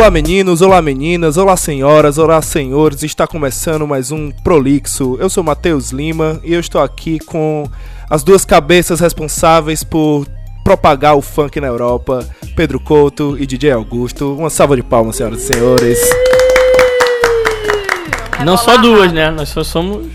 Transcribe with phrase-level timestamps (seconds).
[0.00, 5.18] Olá meninos, olá meninas, olá senhoras, olá senhores, está começando mais um Prolixo.
[5.20, 7.68] Eu sou Matheus Lima e eu estou aqui com
[8.08, 10.26] as duas cabeças responsáveis por
[10.64, 12.26] propagar o funk na Europa,
[12.56, 14.34] Pedro Couto e DJ Augusto.
[14.34, 15.98] Uma salva de palmas, senhoras e senhores.
[18.42, 19.30] Não só duas, né?
[19.30, 20.06] Nós só somos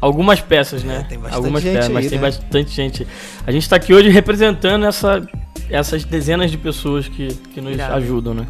[0.00, 1.04] algumas peças, né?
[1.06, 2.26] É, tem bastante algumas gente peças, mas aí, tem né?
[2.26, 3.06] bastante gente.
[3.46, 5.22] A gente tá aqui hoje representando essa,
[5.70, 7.94] essas dezenas de pessoas que, que nos Irado.
[7.94, 8.48] ajudam, né?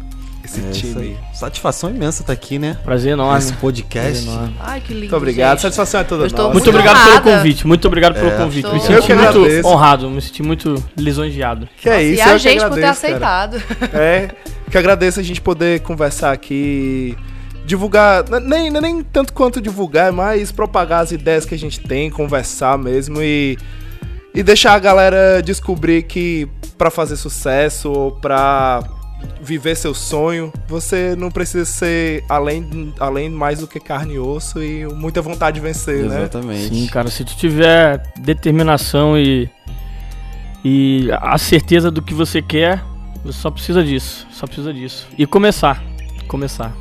[0.59, 1.17] Esse É time.
[1.33, 2.77] Satisfação imensa estar aqui, né?
[2.83, 3.33] Prazer enorme.
[3.39, 4.27] Prazer podcast.
[4.27, 4.55] enorme.
[4.59, 4.99] Ai, que lindo.
[5.01, 5.61] Muito obrigado, gente.
[5.61, 6.49] satisfação é toda nossa.
[6.49, 7.37] Muito obrigado pelo honrada.
[7.37, 8.67] convite, muito obrigado pelo É, convite.
[8.71, 9.67] Me senti muito agradeço.
[9.67, 11.67] honrado, me senti muito lisonjeado.
[11.77, 13.43] Que é isso, e eu a que gente por ter agradeço, cara.
[13.53, 13.63] aceitado.
[13.93, 14.29] É,
[14.69, 17.15] que agradeço a gente poder conversar aqui,
[17.65, 22.09] divulgar, n- nem, nem tanto quanto divulgar, mas propagar as ideias que a gente tem,
[22.09, 23.57] conversar mesmo e,
[24.33, 26.47] e deixar a galera descobrir que
[26.77, 28.81] pra fazer sucesso ou pra
[29.41, 34.63] viver seu sonho, você não precisa ser além, além mais do que carne e osso
[34.63, 36.19] e muita vontade de vencer, né?
[36.19, 36.69] Exatamente.
[36.75, 39.49] Sim, cara, se tu tiver determinação e,
[40.63, 42.81] e a certeza do que você quer,
[43.23, 45.07] você só precisa disso, só precisa disso.
[45.17, 45.83] E começar,
[46.27, 46.73] começar.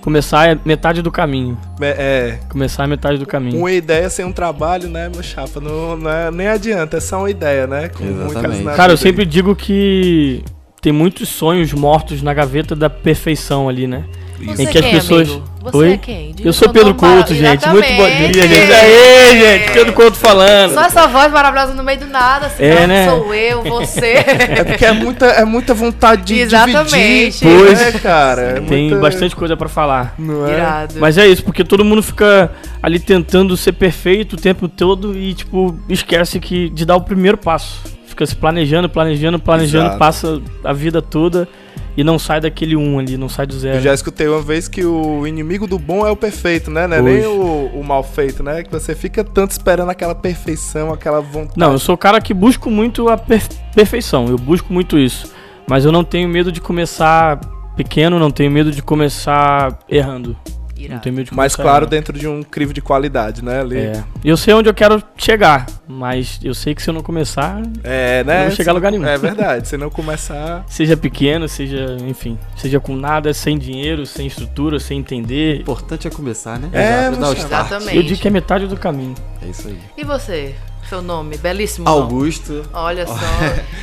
[0.00, 1.56] Começar é metade do caminho.
[1.80, 3.56] É, Começar é metade do caminho.
[3.56, 5.60] uma ideia sem um trabalho, né, meu chapa?
[5.60, 7.88] Não, não é- nem adianta, é só uma ideia, né?
[7.88, 8.76] Com muitas Exatamente.
[8.76, 10.42] Cara, eu sempre digo que
[10.82, 14.04] tem muitos sonhos mortos na gaveta da perfeição ali, né?
[14.44, 15.44] Você Em que as quem, pessoas- amigo?
[15.62, 15.92] Você Oi?
[15.92, 16.32] é quem?
[16.32, 17.68] Diga Eu sou Pedro Couto, gente.
[17.68, 18.72] Muito bom dia, gente.
[18.72, 19.72] Aê, gente.
[19.72, 20.74] Pedro Couto falando.
[20.74, 23.08] Só essa voz maravilhosa no meio do nada, assim, É, não, né?
[23.08, 24.14] sou eu, você.
[24.16, 27.38] É porque é muita, é muita vontade de Exatamente.
[27.38, 27.78] dividir, Pois.
[27.78, 28.42] né, cara?
[28.42, 30.16] É Tem muita- bastante coisa pra falar.
[30.18, 30.54] Não é?
[30.54, 30.94] Irado.
[30.98, 32.50] Mas é isso, porque todo mundo fica
[32.82, 37.38] ali tentando ser perfeito o tempo todo e, tipo, esquece que de dar o primeiro
[37.38, 37.80] passo.
[38.12, 39.98] Fica se planejando, planejando, planejando, Exato.
[39.98, 41.48] passa a vida toda
[41.96, 43.80] e não sai daquele um ali, não sai do Eu zero.
[43.80, 46.86] já escutei uma vez que o inimigo do bom é o perfeito, né?
[46.86, 48.62] Não é nem o, o mal feito, né?
[48.62, 51.58] Que você fica tanto esperando aquela perfeição, aquela vontade.
[51.58, 55.32] Não, eu sou o cara que busco muito a per- perfeição, eu busco muito isso.
[55.66, 57.40] Mas eu não tenho medo de começar
[57.76, 60.36] pequeno, não tenho medo de começar errando.
[60.82, 61.02] Não Irado.
[61.02, 61.90] tenho medo de Mas claro, errando.
[61.90, 63.60] dentro de um crivo de qualidade, né?
[63.60, 63.78] Ali.
[63.78, 64.04] É.
[64.24, 68.22] Eu sei onde eu quero chegar, mas eu sei que se eu não começar, É,
[68.24, 68.38] né?
[68.40, 69.06] Não vou chegar a lugar nenhum.
[69.06, 69.68] É verdade.
[69.68, 70.64] Se não começar.
[70.68, 76.06] seja pequeno, seja, enfim, seja com nada, sem dinheiro, sem estrutura, sem O entender, importante
[76.06, 76.68] é começar, né?
[76.72, 77.66] É, Pra dar o start.
[77.66, 77.96] Exatamente.
[77.96, 79.14] eu digo que é metade do caminho.
[79.44, 79.78] É isso aí.
[79.96, 80.54] E você?
[80.92, 81.38] Seu nome?
[81.38, 82.02] Belíssimo nome.
[82.02, 82.66] Augusto.
[82.70, 83.14] Olha só.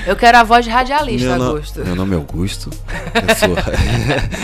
[0.05, 1.83] Eu quero a voz de radialista, Meu, no- Augusto.
[1.83, 2.69] meu nome é Augusto.
[3.27, 3.55] Eu sou,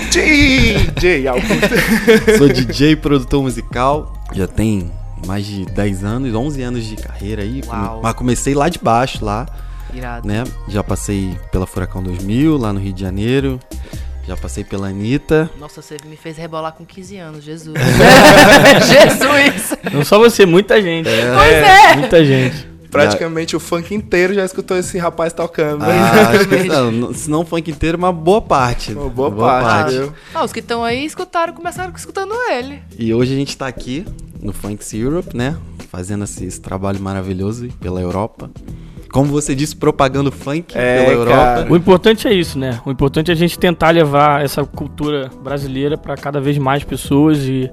[0.10, 1.54] DJ Augusto.
[2.40, 4.12] sou DJ produtor musical.
[4.34, 4.90] Já tem
[5.28, 7.62] mais de 10 anos, 11 anos de carreira aí.
[7.68, 8.00] Uau.
[8.02, 9.46] Mas comecei lá de baixo, lá,
[9.94, 10.28] Irado.
[10.28, 10.44] né?
[10.68, 13.60] Já passei pela Furacão 2000, lá no Rio de Janeiro.
[14.28, 15.50] Já passei pela Anitta.
[15.60, 17.76] Nossa, você me fez rebolar com 15 anos, Jesus.
[18.88, 19.78] Jesus!
[19.94, 21.08] Não só você, muita gente.
[21.10, 21.96] Pois é.
[21.96, 22.76] Muita gente.
[22.90, 25.84] Praticamente o funk inteiro já escutou esse rapaz tocando.
[25.84, 26.32] Ah,
[26.66, 28.94] não, não- se não funk inteiro, uma boa parte.
[28.94, 30.14] Uma boa parte, viu?
[30.34, 32.82] Ah, os que estão aí escutaram, começaram escutando ele.
[32.98, 34.06] E hoje a gente tá aqui
[34.42, 35.58] no Funks Europe, né?
[35.92, 38.50] Fazendo esse, esse trabalho maravilhoso pela Europa.
[39.12, 41.38] Como você disse, propagando funk É, pela Europa.
[41.38, 41.72] cara.
[41.72, 42.80] O importante é isso, né?
[42.86, 47.40] O importante é a gente tentar levar essa cultura brasileira para cada vez mais pessoas
[47.44, 47.70] e,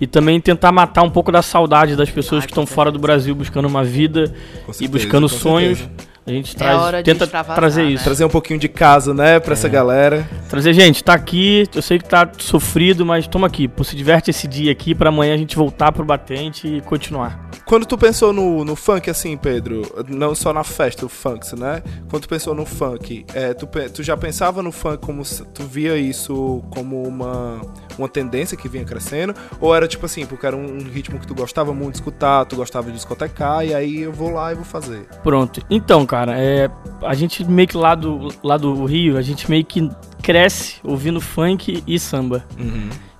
[0.00, 2.98] e também tentar matar um pouco da saudade das pessoas Ah, que estão fora do
[2.98, 4.32] Brasil buscando uma vida
[4.64, 5.78] Com e certeza, buscando sonhos.
[5.78, 6.08] certeza.
[6.28, 7.90] A gente É traz, hora de tenta trazer né?
[7.92, 8.04] isso.
[8.04, 9.40] Trazer um pouquinho de casa, né?
[9.40, 10.28] Pra essa galera.
[10.48, 14.30] Trazer, gente, tá aqui, eu sei que tá sofrido, mas toma aqui, pô, se diverte
[14.30, 17.48] esse dia aqui pra amanhã a gente voltar pro batente e continuar.
[17.64, 21.82] Quando tu pensou no, no funk, assim, Pedro, não só na festa, o funk, né?
[22.10, 25.24] Quando tu pensou no funk, é, tu, tu já pensava no funk como.
[25.24, 27.60] se- Tu via isso como uma,
[27.98, 29.34] uma tendência que vinha crescendo?
[29.60, 32.44] Ou era tipo assim, porque era um, um ritmo que tu gostava muito de escutar,
[32.44, 35.06] tu gostava de discotecar, e aí eu vou lá e vou fazer?
[35.22, 35.62] Pronto.
[35.70, 36.70] Então, cara, é,
[37.02, 39.90] a gente meio que lá do, lá do Rio, a gente meio que
[40.22, 42.44] cresce ouvindo funk e samba.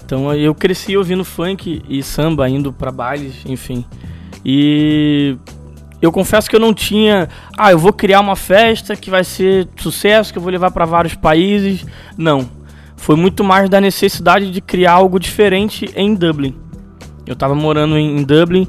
[0.05, 3.85] Então eu cresci ouvindo funk e samba, indo pra bailes, enfim.
[4.45, 5.37] E
[6.01, 9.69] eu confesso que eu não tinha, ah, eu vou criar uma festa que vai ser
[9.77, 11.85] sucesso, que eu vou levar pra vários países.
[12.17, 12.49] Não.
[12.97, 16.55] Foi muito mais da necessidade de criar algo diferente em Dublin.
[17.27, 18.67] Eu tava morando em Dublin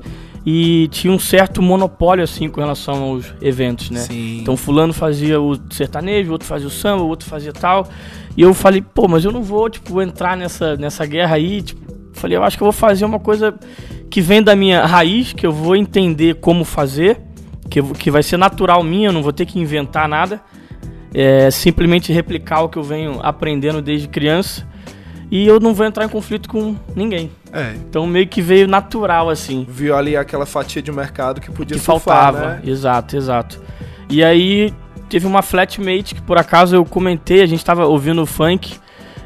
[0.51, 3.99] e tinha um certo monopólio assim com relação aos eventos, né?
[3.99, 4.39] Sim.
[4.41, 7.87] Então fulano fazia o sertanejo, outro fazia o samba, outro fazia tal.
[8.35, 11.61] E eu falei, pô, mas eu não vou, tipo, entrar nessa, nessa guerra aí.
[11.61, 11.81] Tipo,
[12.13, 13.53] falei, eu acho que eu vou fazer uma coisa
[14.09, 17.21] que vem da minha raiz, que eu vou entender como fazer,
[17.69, 20.41] que, que vai ser natural minha, eu não vou ter que inventar nada.
[21.13, 24.67] é, simplesmente replicar o que eu venho aprendendo desde criança.
[25.31, 27.31] E eu não vou entrar em conflito com ninguém.
[27.53, 27.73] É.
[27.75, 29.65] Então meio que veio natural, assim.
[29.69, 32.47] Viu ali aquela fatia de mercado que podia que surfar, faltava.
[32.55, 32.61] né?
[32.63, 33.61] Exato, exato.
[34.09, 34.73] E aí
[35.07, 38.77] teve uma flatmate que por acaso eu comentei, a gente tava ouvindo funk.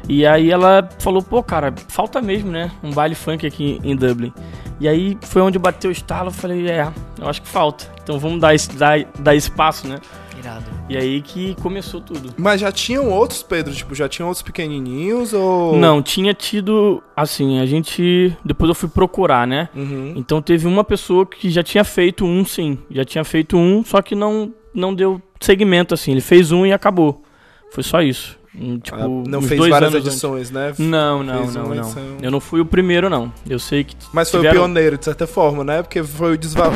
[0.06, 2.70] E aí ela falou, pô, cara, falta mesmo, né?
[2.82, 4.32] Um baile funk aqui em Dublin.
[4.78, 6.86] E aí foi onde bateu o estalo, eu falei, é,
[7.18, 7.86] eu acho que falta.
[8.02, 9.96] Então vamos dar, esse, dar, dar espaço, né?
[10.44, 10.64] Irado.
[10.88, 12.34] E aí que começou tudo.
[12.36, 13.72] Mas já tinham outros, Pedro?
[13.74, 15.76] Tipo, já tinham outros pequenininhos ou...
[15.76, 18.36] Não, tinha tido, assim, a gente.
[18.44, 19.68] Depois eu fui procurar, né?
[19.74, 20.12] Uhum.
[20.16, 22.78] Então teve uma pessoa que já tinha feito um, sim.
[22.90, 26.12] Já tinha feito um, só que não, não deu segmento, assim.
[26.12, 27.22] Ele fez um e acabou.
[27.70, 28.38] Foi só isso.
[28.84, 30.68] Tipo, Ah, não fez várias edições, né?
[30.68, 30.78] antes.
[30.78, 31.74] Não, não, Fez não, não.
[31.74, 32.02] edição.
[32.22, 33.32] Eu não fui o primeiro, não.
[33.50, 33.96] Eu sei que.
[34.12, 35.82] Mas foi tiveram- o pioneiro, de certa forma, né?
[35.82, 36.68] Porque foi o, desva...
[36.68, 36.72] o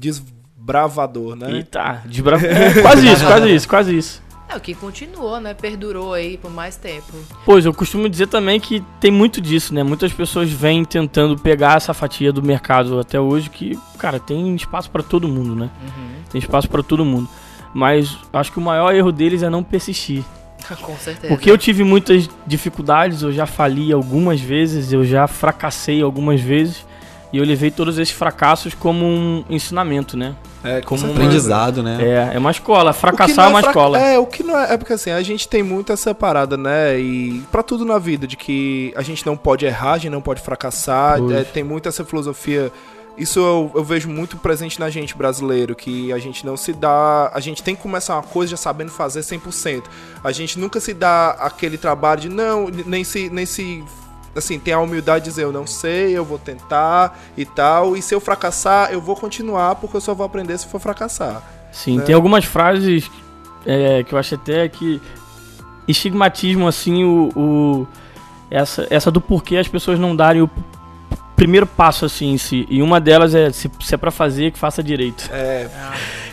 [0.00, 0.22] des-
[0.62, 1.50] desbravador, né?
[1.58, 2.36] E tá, desbra...
[2.46, 4.22] é, quase isso, quase isso, quase isso.
[4.48, 5.54] É o que continuou, né?
[5.54, 7.12] Perdurou aí por mais tempo.
[7.44, 9.82] Pois, eu costumo dizer também que tem muito disso, né?
[9.82, 14.90] Muitas pessoas vêm tentando pegar essa fatia do mercado até hoje que, cara, tem espaço
[14.90, 15.70] pra todo mundo, né?
[16.30, 17.28] Tem espaço pra todo mundo.
[17.72, 20.22] Mas acho que o maior erro deles é não persistir.
[20.82, 21.28] Com certeza.
[21.28, 26.84] Porque eu tive muitas dificuldades, eu já fali algumas vezes, eu já fracassei algumas vezes.
[27.32, 30.36] E eu levei todos esses fracassos como um ensinamento, né?
[30.64, 31.20] É, com Como um certeza.
[31.26, 31.98] Aprendizado, né?
[32.32, 32.92] É, é uma escola.
[32.92, 33.98] Fracassar não é uma fra- escola.
[33.98, 34.74] É, o que não é.
[34.74, 36.98] É porque assim, a gente tem muito essa parada, né?
[36.98, 40.22] E pra tudo na vida, de que a gente não pode errar, a gente não
[40.22, 41.18] pode fracassar.
[41.32, 42.70] É, tem muito essa filosofia.
[43.18, 47.30] Isso eu, eu vejo muito presente na gente brasileiro, que a gente não se dá.
[47.34, 49.82] A gente tem que começar uma coisa já sabendo fazer 100%.
[50.24, 53.28] A gente nunca se dá aquele trabalho de não, nem se.
[53.28, 53.84] Nem se
[54.34, 57.96] assim, tem a humildade de dizer eu não sei, eu vou tentar e tal.
[57.96, 61.42] E se eu fracassar, eu vou continuar, porque eu só vou aprender se for fracassar.
[61.72, 62.04] Sim, né?
[62.04, 63.10] tem algumas frases
[63.66, 65.00] é, que eu acho até que
[65.86, 67.86] estigmatismo assim o, o-
[68.50, 70.50] essa, essa do porquê as pessoas não darem o
[71.34, 72.66] primeiro passo assim em si.
[72.70, 75.28] E uma delas é se, se é pra fazer, que faça direito.
[75.32, 75.68] É,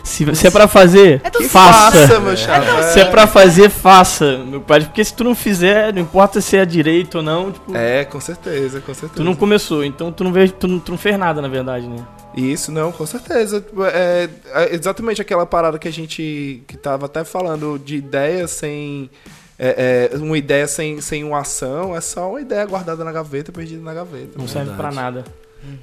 [0.10, 1.92] Se, se é pra fazer, É faça.
[2.08, 2.84] faça, meu chapa.
[2.84, 4.82] Se é pra fazer, faça, meu pai.
[4.82, 8.20] Porque se tu não fizer, não importa se é direito ou não, tipo, É, com
[8.20, 9.14] certeza, com certeza.
[9.16, 9.84] tu não começou.
[9.84, 12.06] Então tu não, vê, tu, não, tu não fez nada, na verdade, né?
[12.36, 13.64] Isso, não, com certeza.
[13.94, 19.10] É, é exatamente aquela parada que a gente que tava até falando de ideia sem.
[19.58, 23.52] é, é, uma ideia sem, sem uma ação é só uma ideia guardada na gaveta,
[23.52, 24.32] perdida na gaveta.
[24.38, 24.52] Não né?
[24.52, 25.24] serve pra nada.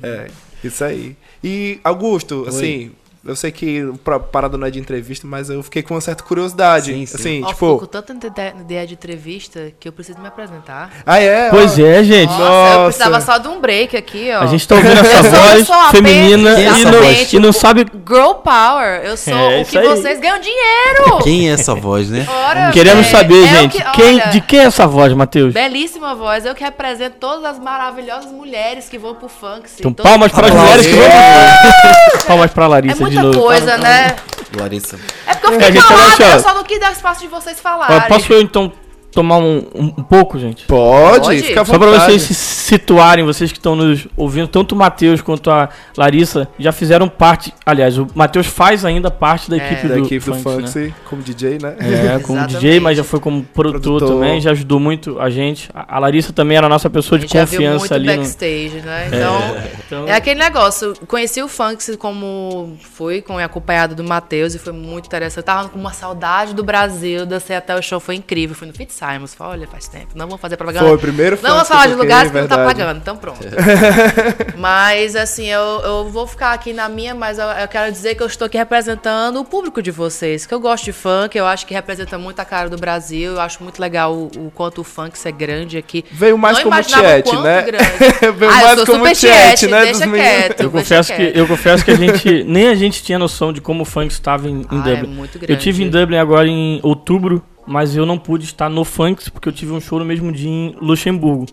[0.03, 0.27] É,
[0.65, 1.17] isso aí.
[1.45, 2.91] E, Augusto, assim,
[3.27, 6.23] eu sei que a parada não é de entrevista, mas eu fiquei com uma certa
[6.23, 6.93] curiosidade.
[6.93, 7.15] Sim, sim.
[7.17, 8.03] Assim, Ó, ficou com tipo.
[8.03, 10.91] tanta ide- ideia de entrevista que eu preciso me apresentar.
[11.05, 11.49] Ah, é?
[11.51, 11.83] Pois ó.
[11.87, 12.31] é, gente.
[12.31, 12.85] Nossa, eu Nossa.
[12.85, 14.41] precisava só de um break aqui, ó.
[14.43, 17.37] A gente tá ouvindo essa Eu eu voz feminina e não, Exatamente.
[17.37, 19.01] e não sabe Girl Power.
[19.05, 21.19] Eu sou É, o que vocês ganham dinheiro.
[21.23, 22.27] Quem é essa voz, né?
[22.29, 25.53] Ora, Queremos é, saber, é gente, que- quem, olha, de quem é essa voz, Matheus?
[25.53, 26.45] Belíssima voz.
[26.45, 29.69] Eu que represento todas as maravilhosas mulheres que vão pro funk.
[29.79, 31.07] Então, Todas- palmas para as mulheres que vão.
[32.27, 33.41] palmas pra É Larissa de novo.
[33.41, 34.17] coisa, né?
[34.59, 34.99] Larissa.
[35.27, 36.25] É porque eu É, fiquei calada, só.
[36.25, 38.09] eu só não quis dar espaço de vocês falarem.
[38.09, 38.73] posso eu então
[39.17, 40.65] tomar um, um, um pouco, gente?
[40.67, 41.43] Pode, Pode?
[41.43, 42.05] fica à Só pra vontade.
[42.13, 46.71] vocês se situarem, vocês que estão nos ouvindo, tanto o Matheus quanto a Larissa já
[46.71, 47.53] fizeram parte.
[47.65, 49.67] Aliás, o Matheus faz ainda parte da É.
[49.67, 50.93] equipe Da do, equipe do Funks, né?
[51.09, 51.77] Como DJ, né?
[51.79, 52.49] É, como Exatamente.
[52.61, 54.09] DJ, mas já foi como produtor, Produtor.
[54.21, 55.71] também, já ajudou muito a gente.
[55.75, 57.95] A a Larissa também era a nossa pessoa A de gente já viu confiança muito
[57.95, 58.07] ali.
[58.09, 59.07] no- backstage, né?
[59.09, 60.93] Então, Então, é aquele negócio.
[61.09, 65.39] Conheci o Funks como fui, com acompanhado do Matheus, e foi muito interessante.
[65.39, 68.55] Eu tava com uma saudade do Brasil, dancei até o show, foi incrível.
[68.55, 70.87] Fui no Fit Simons, falei, olha, faz tempo, não vou fazer propaganda.
[70.87, 73.41] Foi o primeiro Não que falar eu de lugares que não tá pagando, então pronto.
[74.59, 78.23] mas assim, eu, eu vou ficar aqui na minha, mas eu, eu quero dizer que
[78.23, 81.67] eu estou aqui representando o público de vocês, que eu gosto de funk, eu acho
[81.67, 84.85] que representa muito a cara do Brasil, eu acho muito legal o, o quanto o
[84.85, 86.05] funk é grande aqui.
[86.11, 87.65] Veio mais Não como tiete, né?
[88.37, 89.81] Veio Ah, eu mais sou como tiete, né?
[89.87, 90.61] deixa quieto.
[90.63, 91.37] eu deixa confesso, que, quieto.
[91.37, 92.45] eu confesso que a gente.
[92.45, 95.15] nem a gente tinha noção de como o funk estava em, em Ah, é Dublin.
[95.15, 95.63] muito Eu grande.
[95.63, 99.53] tive em Dublin agora em outubro, mas eu não pude estar no Funks porque eu
[99.53, 101.47] tive um show no mesmo dia em Luxemburgo.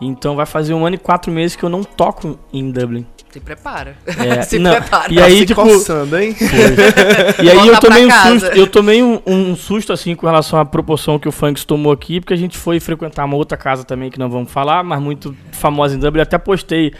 [0.00, 3.04] Então vai fazer um ano e quatro meses que eu não toco em Dublin.
[3.30, 3.96] Se prepara.
[4.06, 5.12] É, Se não, prepara.
[5.12, 6.34] E Tá aí, se tipo, coçando, hein?
[7.42, 8.40] e aí Volta eu tomei um casa.
[8.40, 11.92] susto, eu tomei um, um susto assim com relação à proporção que o Funks tomou
[11.92, 15.00] aqui, porque a gente foi frequentar uma outra casa também que não vamos falar, mas
[15.00, 16.20] muito famosa em Dublin.
[16.20, 16.92] Eu até postei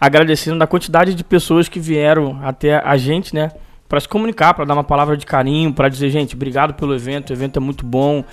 [0.00, 3.52] agradecendo da quantidade de pessoas que vieram até a gente, né,
[3.88, 7.30] Pra se comunicar, pra dar uma palavra de carinho, pra dizer, gente, obrigado pelo evento,
[7.30, 8.24] o evento é muito bom.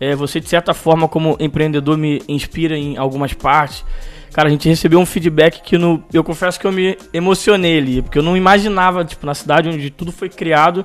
[0.00, 3.84] É, você de certa forma como empreendedor me inspira em algumas partes.
[4.32, 8.02] Cara, a gente recebeu um feedback que no, eu confesso que eu me emocionei ali,
[8.02, 10.84] porque eu não imaginava, tipo, na cidade onde tudo foi criado,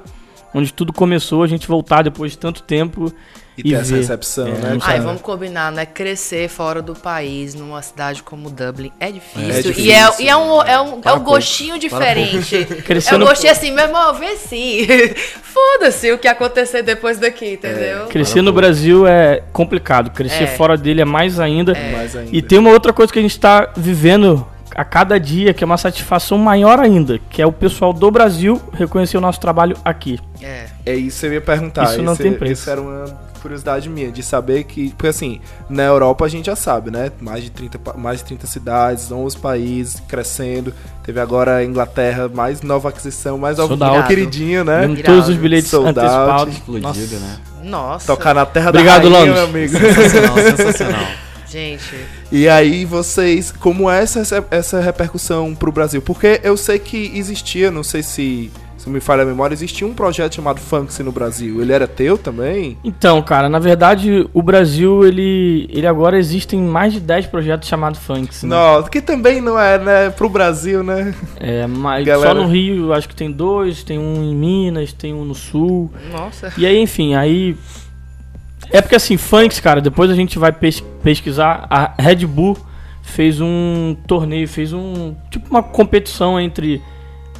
[0.53, 3.13] onde tudo começou, a gente voltar depois de tanto tempo
[3.57, 3.97] E, ter essa ver.
[3.99, 4.77] recepção, É, né?
[4.81, 5.85] Ai, vamos combinar, né?
[5.85, 9.49] Crescer fora do país, numa cidade como Dublin, é difícil.
[9.51, 9.83] É difícil.
[9.85, 11.19] E, é, e é um, é um, é um pouco.
[11.21, 12.65] gostinho diferente.
[12.85, 14.87] Crescer é um no- gostinho assim, meu irmão, vê sim.
[15.43, 18.05] Foda-se o que acontecer depois daqui, entendeu?
[18.07, 20.47] Crescer no Brasil é complicado, crescer É.
[20.47, 21.73] fora dele é mais ainda.
[21.91, 22.29] Mais ainda.
[22.35, 25.65] E tem uma outra coisa que a gente tá vivendo a cada dia, que é
[25.65, 30.19] uma satisfação maior ainda, que é o pessoal do Brasil reconhecer o nosso trabalho aqui.
[30.41, 30.65] É.
[30.85, 31.83] É isso que eu ia perguntar.
[31.85, 32.61] Isso não Esse- tem preço.
[32.61, 33.05] Isso era uma
[33.41, 34.89] curiosidade minha, de saber que.
[34.89, 37.11] Porque assim, na Europa a gente já sabe, né?
[37.19, 40.73] Mais de 30, pa- mais de 30 cidades, 11 países crescendo.
[41.03, 44.87] Teve agora a Inglaterra, mais nova aquisição, mais nova queridinho, né?
[45.03, 46.53] Todos os bilhetes antecipados.
[46.55, 47.19] Explodido, Nossa.
[47.19, 47.37] né?
[47.63, 48.07] Nossa.
[48.07, 49.71] Tocar na terra Obrigado, da rainha, Londres.
[49.71, 49.77] meu amigo.
[49.77, 51.05] Sensacional, sensacional.
[51.51, 51.93] Gente,
[52.31, 56.01] E aí vocês, como é essa, essa repercussão pro Brasil?
[56.01, 59.93] Porque eu sei que existia, não sei se, se me falha a memória, existia um
[59.93, 61.61] projeto chamado Funks no Brasil.
[61.61, 62.77] Ele era teu também?
[62.85, 67.99] Então, cara, na verdade, o Brasil, ele, ele agora existem mais de 10 projetos chamados
[67.99, 68.43] Funks.
[68.43, 68.49] Né?
[68.55, 70.09] Não, que também não é, né?
[70.09, 71.13] Pro Brasil, né?
[71.37, 75.13] É, mas Galera- só no Rio, acho que tem dois, tem um em Minas, tem
[75.13, 75.91] um no Sul.
[76.13, 76.53] nossa.
[76.57, 77.57] E aí, enfim, aí.
[78.71, 81.67] É porque assim, funks, cara, depois a gente vai pes- pesquisar.
[81.69, 82.57] A Red Bull
[83.01, 85.15] fez um torneio, fez um.
[85.29, 86.81] Tipo uma competição entre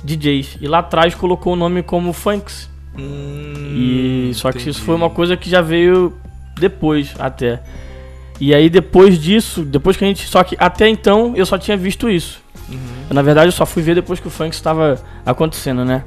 [0.04, 0.58] DJs.
[0.60, 2.70] E lá atrás colocou o nome como Funks.
[2.98, 4.86] E só que isso Hum, entendi.
[4.86, 6.14] foi uma coisa que já veio
[6.60, 7.62] depois até.
[8.40, 10.28] E aí depois disso, depois que a gente.
[10.28, 12.42] Só que até então eu só tinha visto isso.
[12.70, 12.78] Uhum.
[13.10, 16.04] Eu, na verdade eu só fui ver depois que o funk estava acontecendo, né?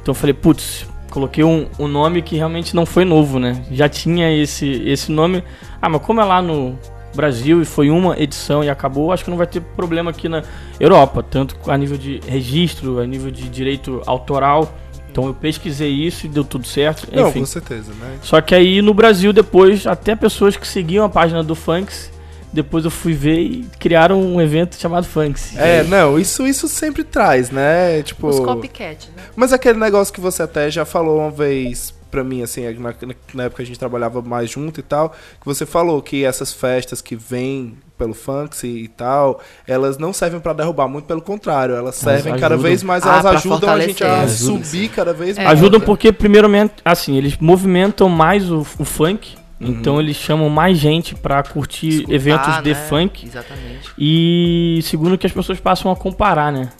[0.00, 3.64] Então eu falei, putz, coloquei um, um nome que realmente não foi novo, né?
[3.70, 5.42] Já tinha esse, esse nome.
[5.80, 6.78] Ah, mas como é lá no
[7.14, 10.42] Brasil e foi uma edição e acabou, acho que não vai ter problema aqui na
[10.78, 14.72] Europa, tanto a nível de registro, a nível de direito autoral.
[15.10, 17.08] Então eu pesquisei isso e deu tudo certo.
[17.12, 17.40] Não, Enfim.
[17.40, 18.18] com certeza, né?
[18.22, 22.10] Só que aí no Brasil, depois, até pessoas que seguiam a página do Funks,
[22.52, 25.56] depois eu fui ver e criaram um evento chamado Funks.
[25.56, 28.02] É, não, isso, isso sempre traz, né?
[28.02, 28.28] Tipo.
[28.28, 29.22] Os copycat, né?
[29.36, 32.94] Mas aquele negócio que você até já falou uma vez pra mim, assim, na,
[33.34, 36.50] na época que a gente trabalhava mais junto e tal, que você falou que essas
[36.52, 41.74] festas que vêm pelo funk e tal, elas não servem pra derrubar, muito pelo contrário,
[41.74, 42.58] elas servem cada ajudam.
[42.70, 45.44] vez mais, Ah, elas pra ajudam a gente a subir cada vez É.
[45.44, 45.58] mais.
[45.58, 49.70] Ajudam porque, primeiramente, assim, eles movimentam mais o, o funk, Uhum.
[49.70, 52.74] então eles chamam mais gente pra curtir Escutar, eventos de né?
[52.88, 53.26] funk.
[53.26, 53.90] Exatamente.
[53.98, 56.70] E segundo que as pessoas passam a comparar, né?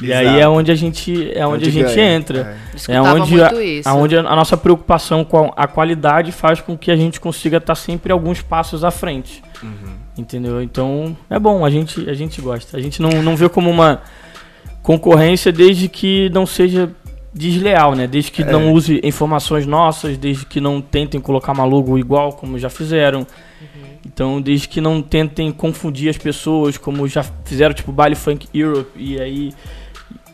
[0.00, 0.28] E Exato.
[0.28, 2.14] aí é onde a gente, é onde, a gente ganha.
[2.14, 2.58] entra.
[2.88, 2.92] É.
[2.94, 3.88] É onde, muito a, isso.
[3.88, 7.74] aonde a, a nossa preocupação com a qualidade faz com que a gente consiga estar
[7.74, 9.42] sempre alguns passos à frente.
[9.62, 9.94] Uhum.
[10.16, 10.62] Entendeu?
[10.62, 12.76] Então é bom, a gente, a gente gosta.
[12.76, 14.02] A gente não, não vê como uma
[14.82, 16.90] concorrência desde que não seja
[17.32, 18.06] desleal, né?
[18.06, 18.46] Desde que É.
[18.50, 23.26] não use informações nossas, desde que não tentem colocar uma logo igual como já fizeram.
[24.04, 28.90] Então, desde que não tentem confundir as pessoas, como já fizeram, tipo, Baile Funk Europe,
[28.96, 29.52] e aí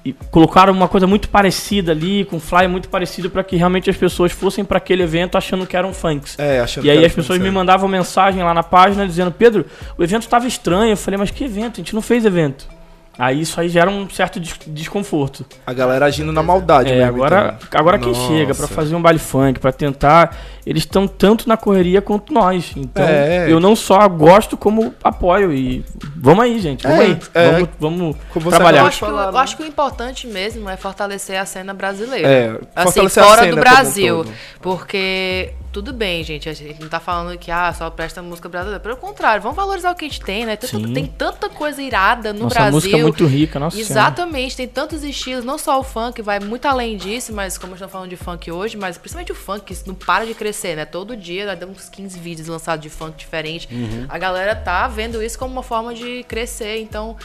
[0.05, 3.89] e colocaram uma coisa muito parecida ali, com um flyer muito parecido, para que realmente
[3.89, 6.39] as pessoas fossem para aquele evento achando que eram funks.
[6.39, 7.51] É, achando E que aí as pessoas funk, me é.
[7.51, 9.65] mandavam mensagem lá na página dizendo, Pedro,
[9.97, 10.91] o evento estava estranho.
[10.93, 11.75] Eu falei, mas que evento?
[11.75, 12.69] A gente não fez evento.
[13.19, 15.45] Aí isso aí gera um certo des- desconforto.
[15.67, 17.81] A galera agindo na maldade É, mesmo, agora, então.
[17.81, 18.27] agora quem Nossa.
[18.29, 22.73] chega pra fazer um baile funk, pra tentar, eles estão tanto na correria quanto nós.
[22.77, 23.47] Então, É.
[23.49, 25.85] eu não só gosto como apoio e
[26.17, 27.19] vamos aí, gente, vamos É, aí.
[27.35, 27.51] é.
[27.79, 28.81] Vamos, vamos trabalhar.
[28.81, 29.39] Eu acho, falar, eu né?
[29.39, 32.27] acho que o importante mesmo é fortalecer a cena brasileira.
[32.29, 34.25] É, assim, fora cena do Brasil.
[34.61, 38.79] porque, tudo bem, gente, a gente não tá falando que ah, só presta música brasileira.
[38.79, 40.55] Pelo contrário, vamos valorizar o que a gente tem, né?
[40.55, 42.73] Tanta, tem tanta coisa irada no Nossa, Brasil.
[42.73, 43.93] música é muito rica, nossa senhora.
[43.93, 47.91] Exatamente, tem tantos estilos, não só o funk, vai muito além disso, mas como estamos
[47.91, 50.85] falando de funk hoje, mas principalmente o funk, que não para de crescer, né?
[50.85, 53.67] Todo dia nós temos uns 15 vídeos lançados de funk diferente.
[53.73, 54.07] Uhum.
[54.09, 57.17] A galera tá vendo isso como uma forma de crescer, então.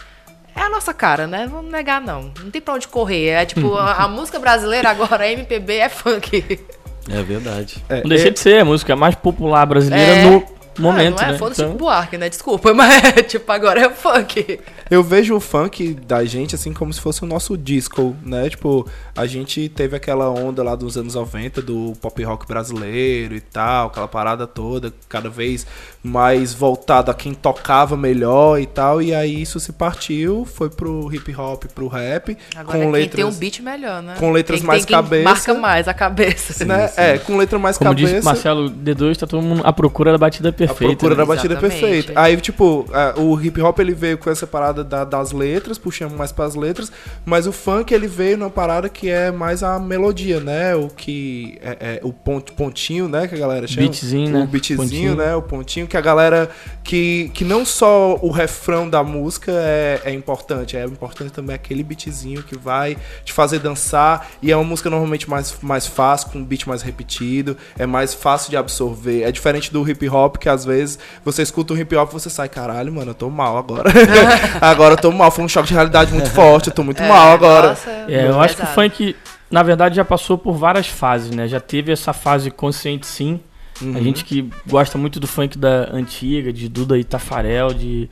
[0.56, 1.48] É a nossa cara, né?
[1.50, 2.34] Vamos negar, não.
[2.40, 3.28] Não tem pra onde correr.
[3.28, 6.60] É tipo, a, a música brasileira agora, a MPB é funk.
[7.08, 7.84] É verdade.
[7.88, 10.24] É, Não deixa é- de ser a música mais popular brasileira É.
[10.26, 10.44] no
[10.80, 11.38] momento, ah, não é né?
[11.38, 12.30] foda-se Então, Buarque, né?
[12.30, 14.60] Desculpa, mas tipo, agora é funk.
[14.90, 18.50] Eu vejo o funk da gente assim como se fosse o nosso disco, né?
[18.50, 23.42] Tipo, a gente teve aquela onda lá dos anos 90 do pop rock brasileiro e
[23.42, 25.66] tal, aquela parada toda, cada vez
[26.02, 31.14] mais voltado a quem tocava melhor e tal, e aí isso se partiu, foi pro
[31.14, 34.16] hip hop, pro rap, Agora com quem letras tem um beat melhor, né?
[34.18, 35.24] com letras Quem- mais tem quem cabeça.
[35.24, 36.66] Marca mais a cabeça.
[36.66, 36.90] né?
[36.98, 38.14] É, com letra mais como cabeça.
[38.14, 40.74] disse Marcelo D2, tá todo mundo à procura da batida perfeita.
[40.74, 40.94] perfeita.
[40.94, 41.18] A procura né?
[41.22, 41.80] da batida Exatamente.
[41.82, 42.14] perfeita.
[42.20, 46.16] Aí, tipo, a- o hip hop ele veio com essa parada da- das letras, puxando
[46.16, 46.92] mais pras letras,
[47.26, 50.76] mas o funk ele veio numa parada que é mais a melodia, né?
[50.76, 53.28] O que é, é o ponto, pontinho, né?
[53.28, 53.82] Que a galera chama.
[53.88, 54.48] Beatzinho, o né?
[54.52, 55.16] beatzinho, Pontinho.
[55.16, 55.36] né?
[55.36, 56.50] O pontinho que a galera
[56.84, 61.84] que, que não só o refrão da música é, é importante, é importante também aquele
[61.84, 66.40] beatzinho que vai te fazer dançar e é uma música normalmente mais, mais fácil, com
[66.40, 69.24] um beat mais repetido, é mais fácil de absorver.
[69.24, 72.30] É diferente do hip hop que às vezes você escuta o hip hop e você
[72.30, 73.90] sai, caralho, mano, eu tô mal agora.
[74.70, 77.08] agora eu tô mal, foi um choque de realidade muito forte, eu tô muito É,
[77.08, 77.70] mal agora.
[77.70, 78.90] nossa, É, eu acho que o pesado.
[78.90, 79.16] funk,
[79.52, 81.48] na verdade, já passou por várias fases, né?
[81.48, 83.40] Já teve essa fase consciente sim.
[83.82, 83.96] Uhum.
[83.98, 88.10] A gente que gosta muito do funk da antiga, de Duda e Tafarel, de,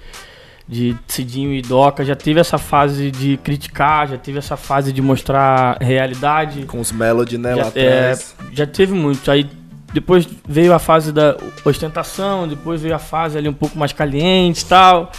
[0.67, 5.01] de Cidinho e Doca, já teve essa fase de criticar, já teve essa fase de
[5.01, 6.63] mostrar realidade.
[6.65, 8.35] Com os melody, né, lá já, é, atrás.
[8.53, 9.29] já teve muito.
[9.29, 9.45] Aí
[9.93, 11.35] depois veio a fase da
[11.65, 15.11] ostentação, depois veio a fase ali um pouco mais caliente e tal.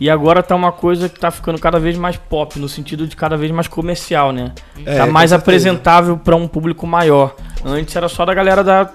[0.00, 3.16] E agora tá uma coisa que tá ficando cada vez mais pop, no sentido de
[3.16, 4.52] cada vez mais comercial, né?
[4.84, 7.34] É, tá mais apresentável pra um público maior.
[7.64, 8.90] Antes era só da galera da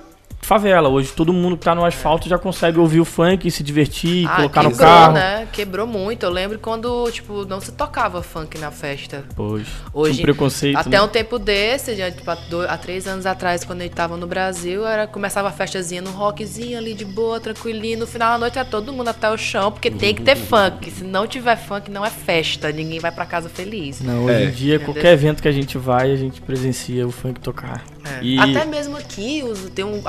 [0.49, 0.89] favela.
[0.89, 4.27] Hoje todo mundo que tá no asfalto já consegue ouvir o funk e se divertir,
[4.27, 5.13] Ah, colocar no quebrou, carro.
[5.13, 5.47] né?
[5.53, 6.23] Quebrou muito.
[6.25, 9.23] Eu lembro quando, tipo, não se tocava funk na festa.
[9.35, 10.75] Pois, Hoje, um preconceito.
[10.77, 11.01] Até né?
[11.01, 14.25] um tempo desse, já, tipo, há, dois- há três anos atrás, quando gente tava no
[14.25, 17.99] Brasil, era, começava a festazinha no rockzinho ali de boa, tranquilinho.
[17.99, 20.89] No final da noite era todo mundo até o chão, porque tem que ter funk.
[20.89, 22.71] Se não tiver funk, não é festa.
[22.71, 24.01] Ninguém vai pra casa feliz.
[24.01, 24.45] Não, hoje É.
[24.45, 24.93] em dia, Entendeu?
[24.93, 27.83] qualquer evento que a gente vai, a gente presencia o funk tocar.
[28.03, 28.23] É.
[28.23, 30.01] E Até mesmo aqui, os, tem um,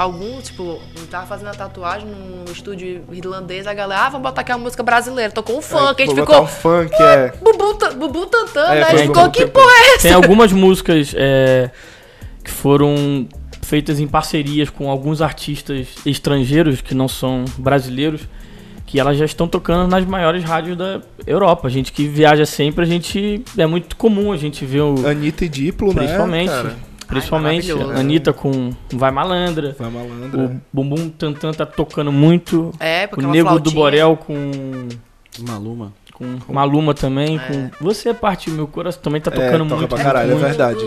[0.43, 4.53] tipo, eu tava fazendo a tatuagem num estúdio irlandês, a galera, ah, vamos botar aqui
[4.53, 5.33] uma música brasileira.
[5.33, 6.43] Tocou um funk, a gente ficou.
[6.43, 7.33] um funk, é.
[7.43, 8.83] Bubu, Bubu Tantan, É, né?
[8.83, 10.03] A gente ficou, que porra é essa?
[10.03, 11.71] Tem algumas músicas é,
[12.45, 13.27] que foram
[13.63, 18.23] feitas em parcerias com alguns artistas estrangeiros que não são brasileiros,
[18.87, 21.69] que elas já estão tocando nas maiores rádios da Europa.
[21.69, 25.45] A gente que viaja sempre, a gente é muito comum a gente ver o Anitta
[25.45, 26.90] e Diplo, principalmente, né, cara?
[27.11, 27.99] Principalmente maravilhoso.
[27.99, 29.77] a Anitta com Vai Malandra.
[29.79, 30.45] Vai malandro.
[30.45, 32.73] O Bumbum Tantan tá tocando muito.
[32.81, 33.75] É, O porque uma Nego do flautinha.
[33.75, 34.89] Borel com
[35.41, 35.93] Maluma.
[36.47, 37.39] Com Maluma também, É.
[37.39, 39.89] com Você parte do meu coração também tá É, tocando toca muito.
[39.89, 40.47] pra caralho, é muito.
[40.47, 40.85] verdade.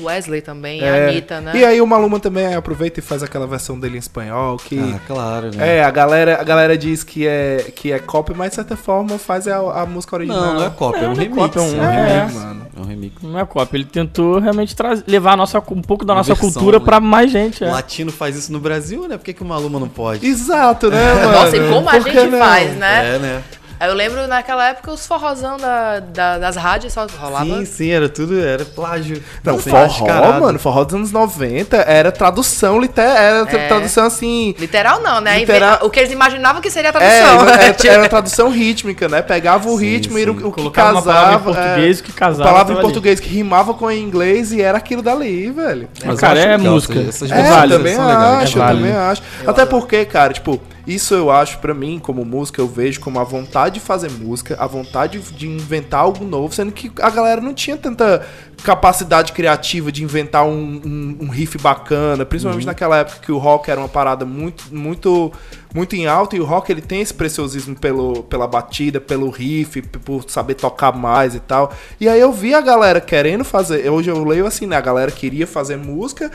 [0.00, 0.88] O Wesley também, É.
[1.06, 1.52] a Anitta, né?
[1.54, 4.98] E aí o Maluma também aproveita e faz aquela versão dele em espanhol que Ah,
[5.06, 5.78] claro, né?
[5.78, 9.18] é a galera a galera diz que é que é cópia, mas de certa forma
[9.18, 10.40] faz a, a música original.
[10.40, 11.36] Não, não é cópia, é um Não, é remix.
[11.36, 12.16] cópia, é um- é um é.
[12.18, 12.34] remix.
[12.34, 12.66] mano.
[12.74, 13.22] É um remix.
[13.22, 16.50] Não é cópia, ele tentou realmente trazer, levar a nossa, um pouco da nossa versão,
[16.50, 16.84] cultura né?
[16.84, 17.62] pra mais gente.
[17.62, 17.70] O É.
[17.70, 19.18] latino faz isso no Brasil, né?
[19.18, 20.26] Por que, que o Maluma não pode?
[20.26, 21.32] Exato, né, mano?
[21.32, 22.38] Nossa, e como a Por que gente não?
[22.38, 23.14] faz, né?
[23.14, 23.42] É, né?
[23.82, 27.44] Aí Eu lembro naquela época os forrozão da, da- das rádios só rolava.
[27.46, 29.20] Sim, sim, era tudo, era plágio.
[29.42, 30.40] Não, Assim, forró, descarado.
[30.40, 33.66] mano, forró dos anos 90 era tradução, liter, era É.
[33.66, 34.54] tradução assim.
[34.56, 35.40] Literal não, né?
[35.40, 37.48] Literal- O que eles imaginavam que seria a É, tradução.
[37.48, 39.20] era, Tipo, era tradução rítmica, né?
[39.20, 40.44] Pegava o Sim, ritmo e era o, sim.
[40.44, 41.18] o que Colocava uma casava.
[41.24, 42.44] palavra em português é, que casava.
[42.44, 42.82] palavra em tava ali.
[42.86, 45.88] português que rimava com em inglês e era aquilo dali, velho.
[46.04, 47.00] Mas, cara, é música.
[47.00, 49.22] essas- É, É também acho, É também acho.
[49.44, 53.24] Até porque, cara, tipo, isso eu acho pra mim, como música, eu vejo como a
[53.24, 57.54] vontade de fazer música, a vontade de inventar algo novo, sendo que a galera não
[57.54, 58.26] tinha tanta
[58.64, 63.70] capacidade criativa de inventar um, um- um riff bacana, principalmente naquela época que o rock
[63.70, 65.32] era uma parada muito, muito,
[65.74, 69.80] muito em alta e o rock ele tem esse preciosismo pelo, pela batida, pelo riff,
[69.82, 71.72] por saber tocar mais e tal.
[72.00, 74.76] E aí eu vi a galera querendo fazer, hoje eu leio assim, né?
[74.76, 76.30] A galera queria fazer música,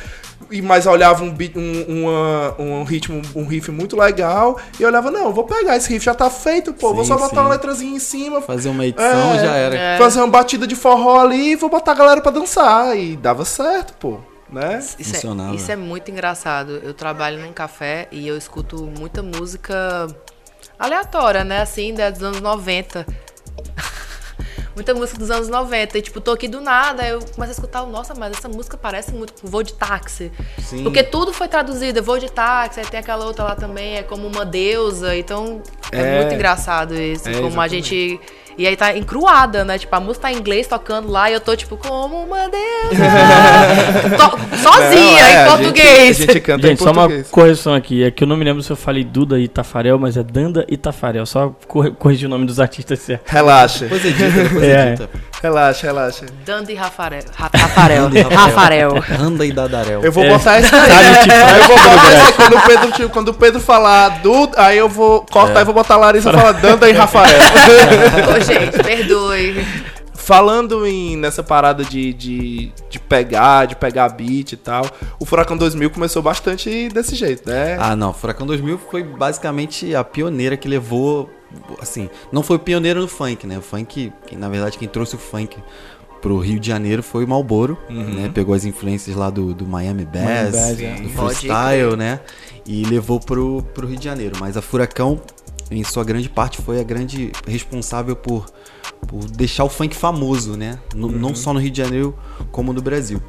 [0.50, 5.12] e mas olhava um, beat- um, uma- um ritmo, um riff muito legal, e olhava,
[5.12, 7.40] não, vou pegar esse riff, já tá feito, pô, vou Sim, só botar sim.
[7.42, 9.76] uma letrazinha em cima, Fazer uma edição É, já era.
[9.76, 9.98] é.
[9.98, 12.98] fazer uma batida de forró ali e vou botar a galera pra dançar.
[12.98, 14.18] E dava certo, pô.
[14.50, 14.80] Né?
[14.80, 15.52] Isso Funcionava.
[15.52, 16.80] é, isso é muito engraçado.
[16.84, 20.08] Eu trabalho num café e eu escuto muita música
[20.80, 21.62] aleatória, né?
[21.62, 23.06] Assim, dos anos 90.
[24.76, 25.98] muita música dos anos 90.
[25.98, 29.12] E, tipo, tô aqui do nada, eu começo a escutar, nossa, mas essa música parece
[29.12, 30.32] muito com voo de táxi.
[30.60, 30.84] Sim.
[30.84, 34.04] Porque tudo foi traduzido, é voo de táxi, aí tem aquela outra lá também, é
[34.04, 35.16] como uma deusa.
[35.18, 36.22] Então, é, É.
[36.22, 37.28] muito engraçado isso.
[37.28, 37.84] É, como a exatamente.
[38.18, 38.22] gente.
[38.58, 39.78] E aí tá encruada, né?
[39.78, 44.18] Tipo, a música tá em inglês tocando lá e eu tô, tipo, como uma deusa.
[44.18, 46.18] To- sozinha, Não, é, em a português.
[46.18, 47.28] Gente, a gente canta Gente, em só uma português.
[47.30, 48.04] correção aqui.
[48.04, 50.66] É que eu não me lembro se eu falei Duda e Tafarel, mas é Danda
[50.68, 51.26] e Tafarel.
[51.26, 53.30] Só corri- corrigir o nome dos artistas certo.
[53.30, 54.88] Relaxa, Depois edita, depois É.
[54.90, 55.10] edita.
[55.42, 56.26] Relaxa, relaxa.
[56.46, 57.24] Dandy Rafarel.
[57.36, 58.06] Ra- Rafarel.
[58.06, 59.04] Anda e Rafarel.
[59.46, 60.04] E Dadarel.
[60.04, 60.30] Eu vou É.
[60.30, 60.64] botar aí.
[60.64, 63.60] Sabe, tipo, Aí eu vou botar isso aí quando o Pedro, tipo, quando o Pedro
[63.60, 67.38] falar do, aí eu vou cortar e vou botar a Larissa falar Danda e Rafael.
[68.36, 69.66] Ô, gente, perdoe.
[70.28, 74.86] Falando em nessa parada de, de, de pegar, de pegar beat e tal,
[75.18, 77.78] o Furacão 2000 começou bastante desse jeito, né?
[77.80, 78.12] Ah, não.
[78.12, 81.30] Furacão 2000 foi basicamente a pioneira que levou.
[81.82, 83.58] Assim, não foi pioneira no funk, né?
[83.58, 85.58] O funk, quem, na verdade, quem trouxe o funk
[86.22, 88.30] pro Rio de Janeiro foi o Malboro, né?
[88.34, 91.10] Pegou as influências lá do, do Miami Bass, Miami Bass, do é.
[91.10, 92.20] Freestyle, né?
[92.66, 94.36] E levou pro, pro Rio de Janeiro.
[94.42, 95.22] Mas a Furacão,
[95.70, 98.46] em sua grande parte, foi a grande responsável por,
[99.08, 100.80] por deixar o funk famoso, né?
[100.96, 102.18] No- Não só no Rio de Janeiro,
[102.52, 103.22] como no Brasil.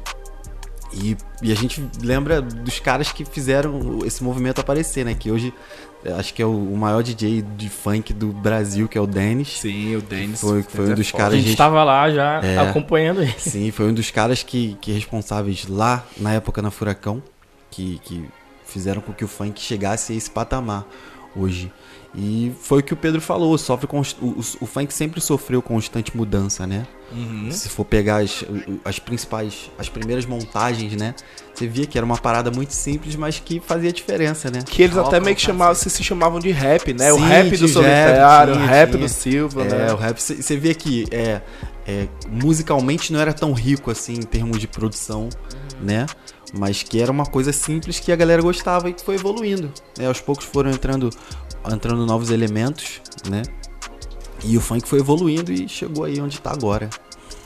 [0.91, 5.13] E, e a gente lembra dos caras que fizeram esse movimento aparecer, né?
[5.13, 5.53] Que hoje
[6.03, 9.05] eh, acho que é o, o maior DJ de funk do Brasil, que é o
[9.05, 9.59] Dennis.
[9.59, 10.41] Sim, o Dennis.
[10.41, 11.13] Foi- foi um é dos.
[11.13, 12.57] A caras- gente gente- tava lá já É.
[12.57, 13.35] acompanhando ele.
[13.37, 17.21] Sim, foi um dos caras que, que responsáveis lá na época na Furacão,
[17.69, 18.25] que, que
[18.65, 20.87] fizeram com que o funk chegasse a esse patamar
[21.35, 21.71] hoje.
[22.15, 25.61] E foi o que o Pedro falou, sofre const- o, o, o funk sempre sofreu
[25.61, 26.87] constante mudança, né?
[27.11, 27.51] Uhum.
[27.51, 31.13] Se for pegar as, o- as principais, as primeiras montagens, né?
[31.53, 34.63] Você via que era uma parada muito simples, mas que fazia diferença, né?
[34.65, 37.13] Que eles até meio que chamavam, se, se chamavam de rap, né?
[37.13, 39.03] o Sim, rap do o Solitário, rap, o rap tinha.
[39.03, 39.93] do Silva, É, né?
[39.93, 41.41] o rap, você vê que é,
[41.85, 45.29] é, musicalmente não era tão rico assim em termos de produção,
[45.79, 46.05] né?
[46.53, 49.71] Mas que era uma coisa simples que a galera gostava e que foi evoluindo.
[49.97, 50.07] Né?
[50.07, 51.09] Aos poucos foram entrando,
[51.71, 53.43] entrando novos elementos, né?
[54.43, 56.89] E o funk foi evoluindo e chegou aí onde tá agora.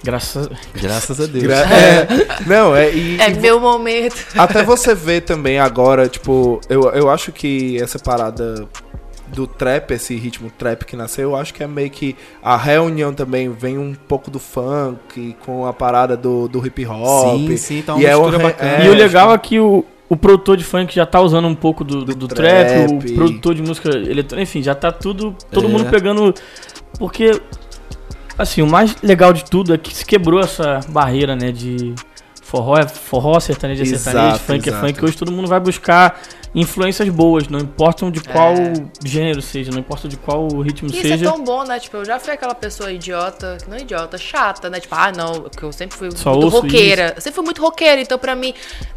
[0.04, 1.44] Graças Graças a Deus.
[1.46, 2.08] Gra- é,
[2.46, 2.94] não, é.
[2.94, 4.16] E, É e meu momento.
[4.38, 8.68] Até você ver também agora, tipo, eu, eu acho que essa parada
[9.34, 13.14] do trap, esse ritmo trap que nasceu, eu acho que é meio que a reunião
[13.14, 17.38] também vem um pouco do funk com a parada do, do hip hop.
[17.50, 18.84] Sim, sim, tá uma E é re- bacana.
[18.86, 21.84] e o legal é que o, o produtor de funk já tá usando um pouco
[21.84, 22.92] do, do, Do trap, trap.
[23.12, 25.36] o produtor de música eletrônica, enfim, já tá tudo.
[25.52, 25.70] Todo É.
[25.70, 26.34] mundo pegando.
[27.00, 27.42] Porque,
[28.38, 31.52] assim, o mais legal de tudo é que se quebrou essa barreira, né?
[31.52, 31.94] De
[32.54, 34.86] forró é forró, sertanejo é sertanejo, funk exato.
[34.86, 35.04] é funk.
[35.06, 36.22] Hoje todo mundo vai buscar
[36.56, 38.74] influências boas, não importam de qual É.
[39.04, 41.26] gênero seja, não importa de qual ritmo Isso seja.
[41.26, 41.80] é tão bom, né?
[41.80, 44.80] Tipo, eu já fui aquela pessoa idiota, não idiota, chata, né?
[44.80, 47.14] Tipo, ah, não, que eu sempre fui Só muito roqueira.
[47.16, 48.54] Eu sempre fui muito roqueira, então pra mim,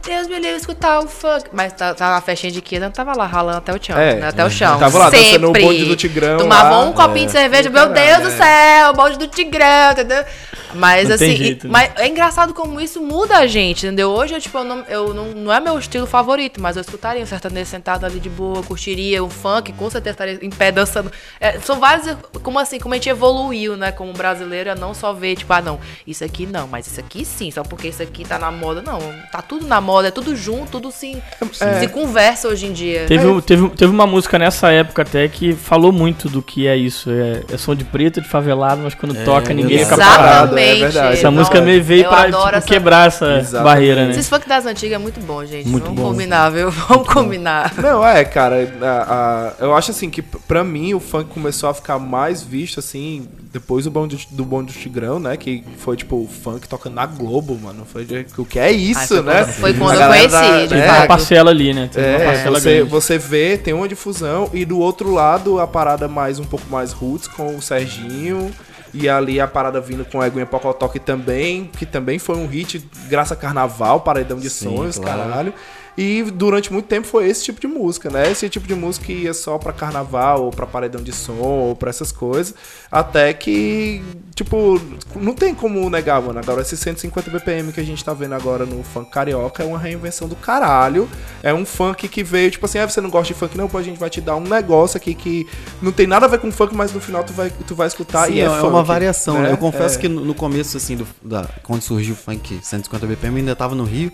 [0.07, 1.47] Deus me livre escutar o funk.
[1.51, 4.17] Mas tá, tá na festinha de quinta, eu tava lá ralando até o chão, É,
[4.17, 4.29] né?
[4.29, 4.79] Até o chão.
[4.79, 5.63] Tava lá dançando o Sempre.
[5.63, 6.37] bonde do Tigrão.
[6.37, 6.85] Tomava lá.
[6.85, 8.45] um copinho de cerveja, meu Caralho, Deus do é.
[8.83, 10.23] céu, o bonde do Tigrão, entendeu?
[10.77, 11.73] Mas Não tem assim, jeito, e- né?
[11.73, 14.11] mas é engraçado como isso muda a gente, entendeu?
[14.11, 17.23] Hoje eu, tipo, eu não, eu não, não é meu estilo favorito, mas eu escutaria
[17.23, 21.11] um sertanejo sentado ali de boa, curtiria um funk, com certeza estaria em pé dançando.
[21.41, 25.13] É, são vários, como assim, como a gente evoluiu, né, como brasileiro, é não só
[25.13, 28.25] ver, tipo, ah, não, isso aqui não, mas isso aqui sim, só porque isso aqui
[28.25, 28.99] tá na moda, não,
[29.33, 31.21] tá tudo na moda, é tudo junto, tudo sim,
[31.81, 33.07] se conversa hoje em dia.
[33.07, 36.77] Teve, um- teve, teve uma música nessa época até que falou muito do que é
[36.77, 37.11] isso.
[37.11, 40.59] É, é som de preto, de favelado, mas quando toca ninguém fica parado.
[40.59, 40.66] Exatamente.
[40.67, 41.13] É verdade.
[41.15, 43.65] Essa Não, música meio veio pra tipo, essa- quebrar essa Exatamente.
[43.65, 44.11] barreira, né?
[44.13, 45.69] Esses funk das antigas é muito bom, gente.
[45.69, 46.09] Muito Vamos bom.
[46.11, 46.71] combinar, viu?
[46.71, 47.73] Vamos combinar.
[47.79, 51.75] Não, é, cara, a- a- eu acho assim que pra mim o funk começou a
[51.75, 56.17] ficar mais visto assim depois do bonde do bonde do Tigrão, né, que foi tipo
[56.17, 57.87] o funk tocando na Globo, mano.
[57.91, 59.45] Foi de- o que é isso, foi né?
[59.45, 60.29] quando- foi quando eu conheci,
[60.69, 61.89] da- né, uma parcela ali, né?
[61.97, 62.91] Uma É, parcela você, grande.
[62.91, 66.93] você vê, tem uma difusão e do outro lado a parada mais um pouco mais
[66.93, 68.51] roots com o Serginho
[68.99, 72.47] e ali a parada vindo com a Eguinha Pocotó que também, que também foi um
[72.47, 75.21] hit graças a Carnaval, Paredão de Sim, Sonhos, claro.
[75.21, 75.55] caralho.
[75.97, 78.31] E durante muito tempo foi esse tipo de música, né?
[78.31, 81.75] Esse tipo de música que ia só pra carnaval, ou pra paredão de som, ou
[81.75, 82.55] pra essas coisas.
[82.93, 84.03] Até que,
[84.35, 84.79] tipo,
[85.15, 86.39] não tem como negar, mano.
[86.39, 89.79] Agora, esse 150 BPM que a gente tá vendo agora no funk carioca é uma
[89.79, 91.09] reinvenção do caralho.
[91.43, 93.79] É um funk que veio, tipo assim, ah, você não gosta de funk, não, pô,
[93.79, 95.47] a gente vai te dar um negócio aqui que
[95.81, 98.27] não tem nada a ver com funk, mas no final tu vai, tu vai escutar
[98.27, 99.51] Sim, e é, é, funk, uma variação, né?
[99.51, 100.01] Eu confesso É.
[100.03, 103.57] que no, no começo, assim, do, da, quando surgiu o funk 150 BPM, eu ainda
[103.57, 104.13] tava no Rio.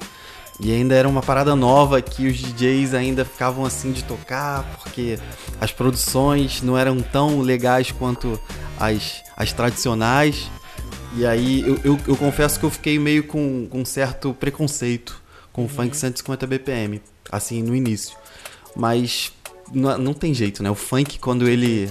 [0.63, 5.19] E ainda era uma parada nova que os DJs ainda ficavam assim de tocar, porque
[5.61, 8.41] as produções não eram tão legais quanto
[8.79, 10.49] as, as tradicionais.
[11.17, 15.21] E aí eu, eu, eu confesso que eu fiquei meio com, com um certo preconceito
[15.53, 18.17] com o funk 150 BPM, assim, no início.
[18.75, 19.33] Mas
[19.73, 20.71] não, não tem jeito, né?
[20.71, 21.91] O funk, quando ele.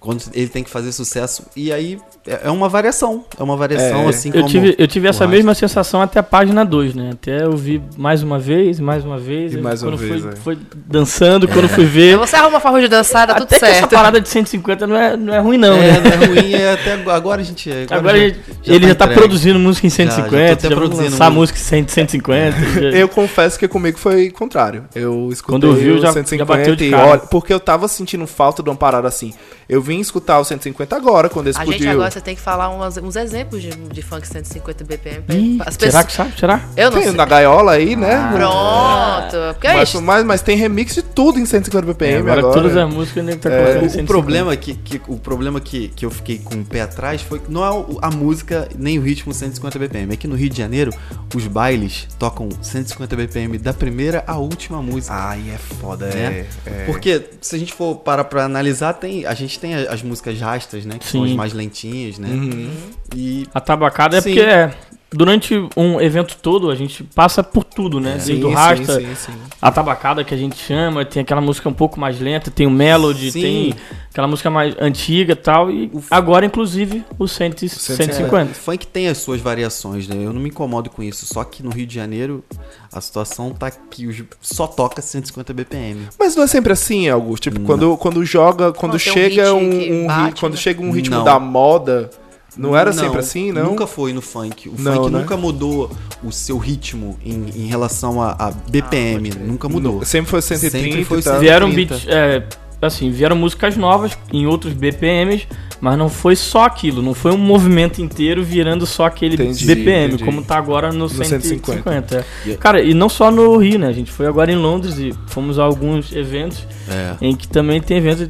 [0.00, 1.42] Quando ele tem que fazer sucesso.
[1.56, 3.24] E aí é é uma variação.
[3.38, 4.08] É uma variação, É.
[4.10, 4.48] assim Eu como.
[4.48, 7.10] tive, eu tive essa mesma sensação até a página 2, né?
[7.14, 9.54] Até eu vi mais uma vez, mais uma vez.
[9.54, 10.36] E mais uma quando vez, fui, é.
[10.36, 12.16] foi dançando, quando fui ver.
[12.16, 13.90] Você arruma uma forma de dançar, dá tudo até que essa certo.
[13.90, 16.00] parada de 150 não é, não é ruim, não, é, né?
[16.00, 17.68] não é ruim, é até agora- agora a gente.
[17.70, 19.20] Agora, Agora já- ele já ele já tá entregue.
[19.20, 21.58] produzindo música em Já, já tô 150, até já, vai produzindo lançar música.
[21.58, 22.56] em 100, 150.
[22.80, 24.84] já- Eu confesso que comigo foi o contrário.
[24.94, 27.06] Eu escutei Quando eu vi, já- 150 já bateu de e cara.
[27.06, 29.34] olha, porque eu tava sentindo falta de uma parada assim.
[29.68, 31.72] Eu vim escutar o 150 agora, quando A explodiu.
[31.74, 35.22] gente agora você tem que falar umas- uns exemplos de, de funk 150 BPM.
[35.22, 36.32] pra- Ih, as será pessoas- que sabe?
[36.40, 36.62] Será?
[36.76, 37.16] Eu não Tem sei.
[37.16, 38.30] na gaiola aí, né?
[38.32, 39.36] Pronto.
[39.54, 40.00] Porque é Mas, isso.
[40.02, 42.54] mas, mas tem remix de tudo em 150 BPM agora, agora.
[42.54, 44.06] todas as músicas nem tá É, O, o 150.
[44.06, 47.50] problema que, que o problema que, que eu fiquei com o pé atrás foi que
[47.50, 50.14] não é a música nem o ritmo 150 BPM.
[50.14, 50.92] É que no Rio de Janeiro
[51.34, 55.14] os bailes tocam 150 BPM da primeira à última música.
[55.14, 56.46] Ai, é foda, né?
[56.66, 56.70] é.
[56.70, 56.84] é.
[56.86, 60.84] Porque se a gente for parar pra analisar, tem, a gente tem as músicas rastas,
[60.84, 60.98] né?
[60.98, 61.30] Que são Sim.
[61.30, 62.28] as mais lentinhas, né?
[62.28, 62.70] Uhum.
[63.14, 64.30] E A tabacada é Sim.
[64.34, 64.70] porque é,
[65.10, 68.12] durante um evento todo a gente passa por tudo, né?
[68.22, 69.32] Desde o rasta, sim, sim.
[69.60, 72.70] a tabacada que a gente chama, tem aquela música um pouco mais lenta, tem o
[72.70, 73.40] melody, Sim.
[73.40, 73.74] tem
[74.10, 75.70] aquela música mais antiga e tal.
[75.70, 78.50] E agora, inclusive, o 100, 150.
[78.52, 80.16] O funk tem as suas variações, né?
[80.18, 81.24] Eu não me incomodo com isso.
[81.26, 82.44] Só que no Rio de Janeiro
[82.92, 86.08] a situação tá que os- só toca 150 BPM.
[86.18, 87.44] Mas não é sempre assim, Augusto.
[87.44, 87.66] Tipo, Não.
[87.66, 90.58] quando, quando joga, quando um chega um, que um bate, quando né?
[90.58, 91.24] chega um ritmo Não.
[91.24, 92.10] da moda,
[92.58, 93.66] não era sempre assim, não?
[93.66, 94.68] Nunca foi no funk.
[94.68, 95.18] O Não, funk né?
[95.20, 95.90] nunca mudou
[96.22, 99.30] o seu ritmo em, em relação a, a BPM.
[99.30, 100.04] nunca mudou.
[100.04, 101.34] Sempre foi 130 Sempre foi e tal.
[101.34, 101.40] 130.
[101.40, 101.94] Vieram 30.
[101.94, 102.42] beats, é,
[102.82, 105.46] assim, vieram músicas novas em outros BPMs,
[105.80, 110.06] mas não foi só aquilo, não foi um movimento inteiro virando só aquele Entendi, BPM,
[110.14, 110.24] entendi.
[110.24, 111.72] como tá agora no, 150.
[111.84, 112.26] 150.
[112.48, 112.54] é.
[112.56, 113.86] Cara, e não só no Rio, né?
[113.86, 117.14] A gente foi agora em Londres e fomos a alguns eventos É.
[117.20, 118.28] em que também tem eventos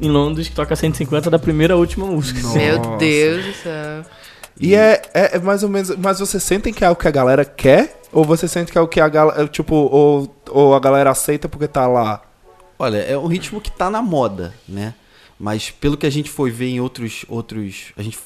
[0.00, 2.40] em Londres que toca 150 da primeira à última música.
[2.40, 2.96] Meu Nossa.
[2.96, 4.04] Deus do céu.
[4.60, 5.96] E é, é, é mais ou menos.
[5.96, 8.00] Mas vocês sentem que é o que a galera quer?
[8.12, 9.48] Ou você sente que é o que a galera.
[9.48, 12.22] Tipo, ou, ou a galera aceita porque tá lá?
[12.78, 14.94] Olha, é um ritmo que tá na moda, né?
[15.38, 17.24] Mas pelo que a gente foi ver em outros.
[17.28, 18.18] outros a gente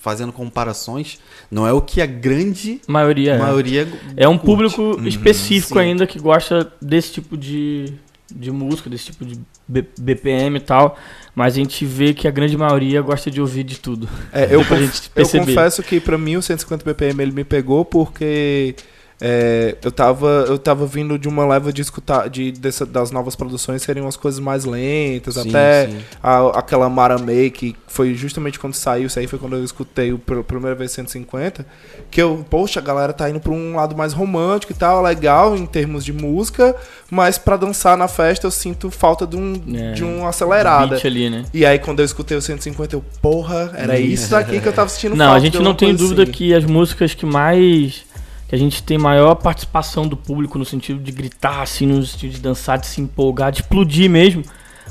[0.00, 1.18] fazendo comparações,
[1.50, 3.38] não é o que a grande A maioria é.
[3.38, 3.88] maioria.
[4.16, 4.46] É um curte.
[4.46, 5.80] público específico sim.
[5.80, 7.92] ainda que gosta desse tipo de,
[8.32, 10.98] de música, desse tipo de BPM e tal.
[11.34, 14.08] Mas a gente vê que a grande maioria gosta de ouvir de tudo.
[14.32, 18.74] É, eu, conf- eu confesso que pra mim o 150 BPM ele me pegou porque
[19.20, 23.34] é, eu, tava, eu tava vindo de uma leva de escutar de, dessa- das novas
[23.34, 25.98] produções seriam as coisas mais lentas, Sim, até sim.
[26.22, 30.12] a- aquela Mara May, que foi justamente quando saiu, isso aí foi quando eu escutei
[30.12, 31.66] o pela primeira vez 150,
[32.10, 35.56] que eu, poxa, a galera tá indo pra um lado mais romântico e tal, legal
[35.56, 36.76] em termos de música,
[37.10, 40.96] mas pra dançar na festa eu sinto falta de um, É, de uma acelerada.
[41.08, 41.44] Ali, né?
[41.54, 44.88] E aí, quando eu escutei o 150, eu, porra, era isso daqui que eu tava
[44.90, 46.32] sentindo Não, a gente não tem dúvida assim.
[46.32, 48.04] que as músicas que mais.
[48.48, 52.32] Que a gente tem maior participação do público no sentido de gritar, assim, no sentido
[52.32, 54.42] de dançar, de se empolgar, de explodir mesmo.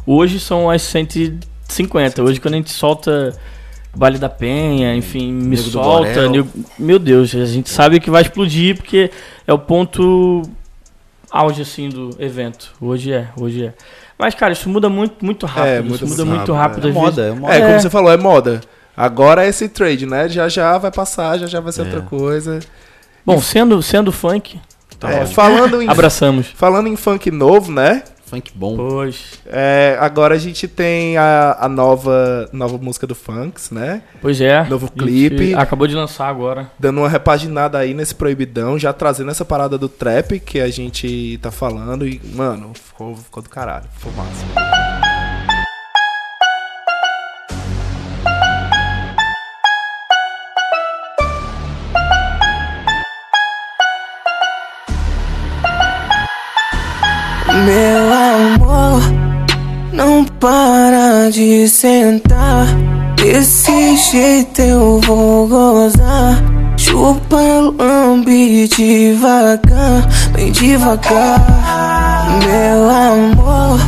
[0.06, 2.22] Hoje são as 150.
[2.24, 3.34] Hoje, quando a gente solta
[3.96, 6.30] Baile da Penha, enfim, me Nego do solta.
[6.30, 9.10] Nego- meu Deus, a gente sabe que vai explodir porque
[9.48, 10.44] é o ponto
[11.32, 12.74] auge, assim, do evento.
[12.80, 13.74] Hoje é, hoje é.
[14.20, 15.66] Mas, cara, isso muda muito, muito rápido.
[15.68, 16.90] É, isso muda muda muito muito rápido, rápido.
[16.90, 17.54] É moda, é moda.
[17.56, 17.80] É, como É.
[17.80, 18.62] você falou, é moda.
[18.96, 20.28] Agora é esse trade, né?
[20.30, 21.84] Já já vai passar, já já vai ser É.
[21.86, 22.60] outra coisa.
[23.28, 24.58] Bom, sendo, sendo funk,
[24.98, 26.48] tá É, falando, em, abraçamos.
[26.56, 28.04] falando em funk novo, né?
[28.26, 28.76] Funk bom.
[28.78, 29.34] Pois.
[29.46, 34.02] É, agora a gente tem a, a nova, nova música do Funks, né?
[34.22, 34.64] Pois é.
[34.70, 35.54] Novo clipe.
[35.56, 36.72] Acabou de lançar agora.
[36.80, 41.38] Dando uma repaginada aí nesse proibidão, já trazendo essa parada do trap que a gente
[41.42, 42.08] tá falando.
[42.08, 43.86] E, mano, ficou, ficou do caralho.
[43.98, 44.87] Ficou massa.
[57.66, 59.02] Meu amor,
[59.92, 62.68] não para de sentar.
[63.16, 66.38] Desse jeito eu vou gozar.
[66.78, 67.38] Chupa,
[67.80, 71.40] lambe devagar, bem devagar.
[72.46, 73.80] Meu amor,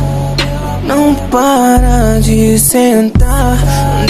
[0.84, 3.56] não para de sentar.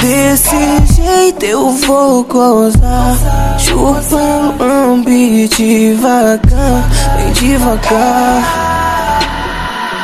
[0.01, 3.17] Desse jeito eu vou gozar.
[3.59, 8.70] Chupa, lambe devagar, bem devagar.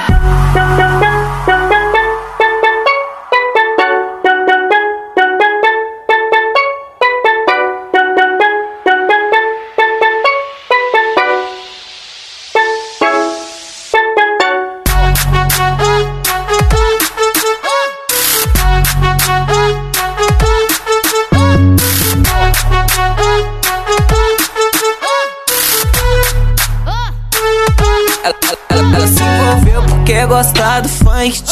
[0.09, 0.36] Ela,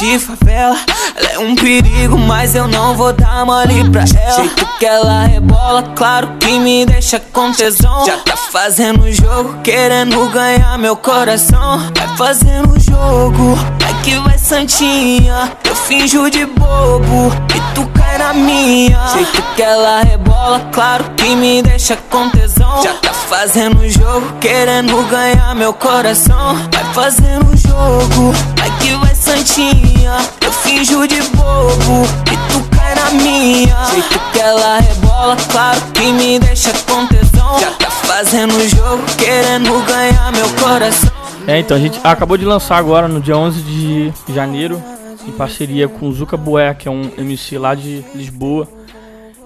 [0.05, 0.77] de favela.
[1.17, 4.37] Ela é um perigo, mas eu não vou dar mole pra ela.
[4.37, 8.05] Jeito que ela rebola, claro que me deixa com tesão.
[8.05, 11.79] Já tá fazendo jogo, querendo ganhar meu coração.
[11.97, 15.53] Vai fazendo jogo, vai que vai santinha.
[15.65, 19.09] Eu finjo de bobo e tu cai na minha.
[19.09, 22.83] Jeito que ela rebola, claro que me deixa com tesão.
[22.83, 26.57] Já tá fazendo jogo, querendo ganhar meu coração.
[26.71, 30.19] Vai fazendo jogo, vai que vai santinha.
[30.43, 33.85] Eu finjo de bobo e tu cai na minha.
[33.87, 37.59] Jeito que ela rebola, claro que me deixa com tesão.
[37.59, 41.11] Já tá fazendo jogo, querendo ganhar meu coração.
[41.47, 44.83] É, então a gente acabou de lançar agora no dia 11 de janeiro,
[45.27, 48.69] em parceria com o Zuka Bué, que é um MC lá de Lisboa.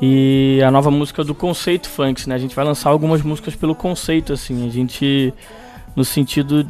[0.01, 2.35] E a nova música do Conceito Funks, né?
[2.35, 4.69] A gente vai lançar algumas músicas pelo conceito, assim.
[4.69, 5.35] A gente,
[5.97, 6.69] no sentido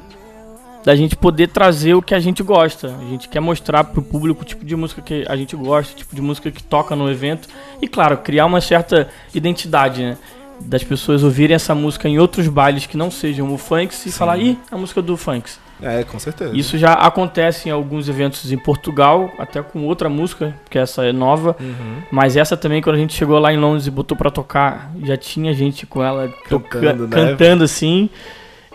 [0.88, 2.94] da gente poder trazer o que a gente gosta.
[2.98, 5.96] A gente quer mostrar pro público o tipo de música que a gente gosta, o
[5.98, 7.46] tipo de música que toca no evento.
[7.82, 10.16] E, claro, criar uma certa identidade, né?
[10.58, 14.38] Das pessoas ouvirem essa música em outros bailes que não sejam o Funks e falar,
[14.38, 15.60] ih, a música do Funks.
[15.82, 16.56] É, com certeza.
[16.56, 21.12] Isso já acontece em alguns eventos em Portugal, até com outra música, que essa é
[21.12, 21.54] nova.
[21.60, 22.02] Uhum.
[22.10, 25.18] Mas essa também, quando a gente chegou lá em Londres e botou pra tocar, já
[25.18, 27.14] tinha gente com ela toca- Cantando, né?
[27.14, 28.08] cantando assim.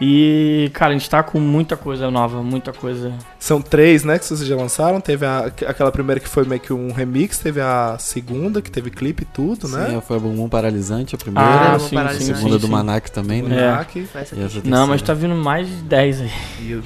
[0.01, 3.13] E, cara, a gente tá com muita coisa nova, muita coisa.
[3.43, 5.01] São três, né, que vocês já lançaram.
[5.01, 8.89] Teve a- aquela primeira que foi meio que um remix, teve a segunda, que teve
[8.89, 9.87] clipe e tudo, né?
[9.89, 11.49] Sim, foi a Bumbum Paralisante, a primeira.
[11.49, 12.71] Ah, Bumbum sim, sim, a segunda sim, do sim.
[12.71, 13.85] Manac também, né?
[13.85, 14.63] É.
[14.63, 16.31] Não, mas tá vindo mais de 10 aí.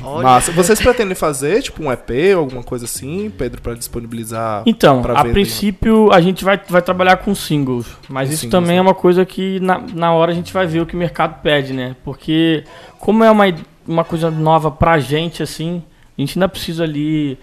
[0.04, 0.24] Olha.
[0.24, 0.52] Massa.
[0.52, 4.64] Vocês pretendem fazer, tipo, um EP ou alguma coisa assim, Pedro, pra disponibilizar?
[4.66, 8.52] Então, Pra a princípio a gente vai, vai trabalhar com singles, mas Com isso singles,
[8.60, 8.80] também né?
[8.80, 11.40] é uma coisa que na, na hora a gente vai ver o que o mercado
[11.44, 11.96] pede, né?
[12.04, 12.64] Porque
[12.98, 13.44] como é uma,
[13.88, 15.84] uma coisa nova pra gente, assim,
[16.18, 17.38] a gente ainda precisa ali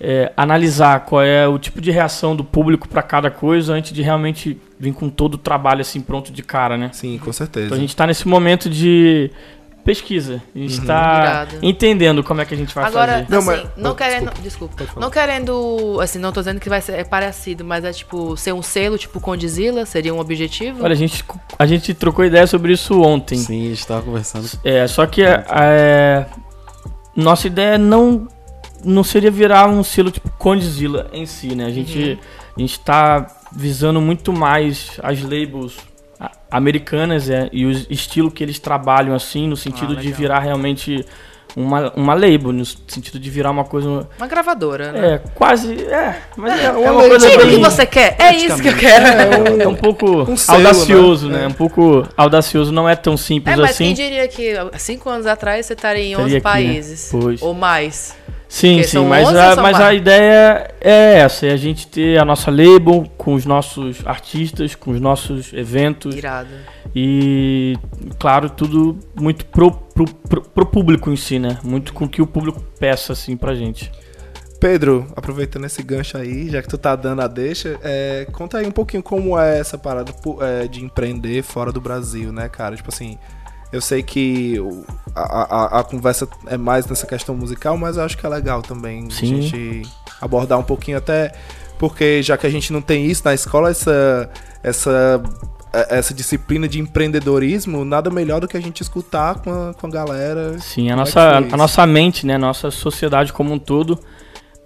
[0.00, 4.02] é, analisar qual é o tipo de reação do público pra cada coisa antes de
[4.02, 6.90] realmente vir com todo o trabalho assim pronto de cara, né?
[6.92, 7.66] Sim, com certeza.
[7.66, 9.30] Então a gente tá nesse momento de
[9.84, 10.86] pesquisa, a gente Uhum.
[10.86, 13.26] tá entendendo como é que a gente vai Agora, fazer.
[13.28, 14.30] Não, assim, mas- não querendo.
[14.40, 14.74] desculpa.
[14.76, 15.00] Desculpa.
[15.00, 15.98] Não querendo.
[16.00, 18.96] Assim, não tô dizendo que vai ser é parecido, mas é tipo, ser um selo,
[18.96, 20.84] tipo Condizila, seria um objetivo?
[20.84, 21.24] Olha, a gente,
[21.58, 23.36] a gente trocou ideia sobre isso ontem.
[23.38, 24.48] Sim, a gente tava conversando.
[24.64, 26.26] É, só que é,
[27.14, 28.28] nossa ideia não
[28.84, 31.66] não seria virar um selo tipo Condzilla em si, né?
[31.66, 32.18] A gente
[32.56, 35.76] a gente tá visando muito mais as labels
[36.50, 40.18] americanas é, e o estilo que eles trabalham assim, no sentido de legal.
[40.18, 41.04] virar realmente
[41.56, 45.14] uma, uma label, no sentido de virar uma coisa Uma gravadora, né?
[45.14, 48.34] é, quase, é, mas é, É uma uma coisa Diga o que você quer, é
[48.34, 49.62] isso que eu quero.
[49.62, 51.38] é um pouco Um selo, audacioso, né?
[51.38, 51.44] né?
[51.44, 51.48] É.
[51.48, 53.84] Um pouco audacioso, não é tão simples É, mas assim.
[53.86, 56.72] quem diria que há cinco anos atrás você estaria em 11 Estaria aqui, né?
[56.72, 57.08] países?
[57.10, 57.42] Pois.
[57.42, 58.16] Ou mais?
[58.52, 62.20] Sim, Porque sim, mas, 11 a, mas a ideia é essa, é a gente ter
[62.20, 66.50] a nossa label com os nossos artistas, com os nossos eventos Irado.
[66.94, 67.78] e,
[68.18, 71.58] claro, tudo muito pro, pro, pro, pro público em si, né?
[71.64, 73.90] Muito com o que o público peça, assim, pra gente.
[74.60, 78.66] Pedro, aproveitando esse gancho aí, já que tu tá dando a deixa, é, conta aí
[78.66, 80.12] um pouquinho como é essa parada
[80.42, 82.76] é, de empreender fora do Brasil, né, cara?
[82.76, 83.18] Tipo assim,
[83.72, 84.56] eu sei que
[85.14, 88.62] a, a, a conversa é mais nessa questão musical, mas eu acho que é legal
[88.62, 89.38] também Sim.
[89.38, 89.82] a gente
[90.20, 91.32] abordar um pouquinho até
[91.78, 94.30] porque já que a gente não tem isso na escola, essa
[94.62, 95.22] essa
[95.72, 99.86] é- essa disciplina de empreendedorismo, nada melhor do que a gente escutar com a, com
[99.86, 100.58] a galera.
[100.58, 101.54] Sim, a é nossa, isso?
[101.54, 102.34] a nossa mente, né?
[102.34, 103.98] A nossa sociedade como um todo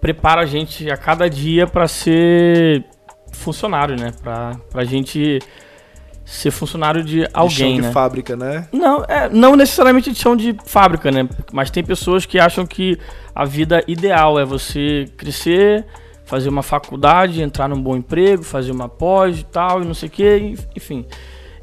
[0.00, 2.84] prepara a gente a cada dia pra ser
[3.32, 4.12] funcionário, né?
[4.22, 5.38] Pra, pra gente
[6.26, 7.92] ser funcionário de de alguém, chão de né?
[7.92, 8.68] fábrica, né?
[8.72, 11.28] Não, é, não necessariamente de chão de fábrica, né?
[11.52, 12.98] Mas tem pessoas que acham que
[13.32, 15.86] a vida ideal é você crescer,
[16.24, 20.08] fazer uma faculdade, entrar num bom emprego, fazer uma pós e tal, e não sei
[20.08, 21.06] o que, enfim.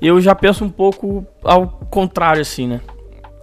[0.01, 2.79] Eu já penso um pouco ao contrário, assim, né?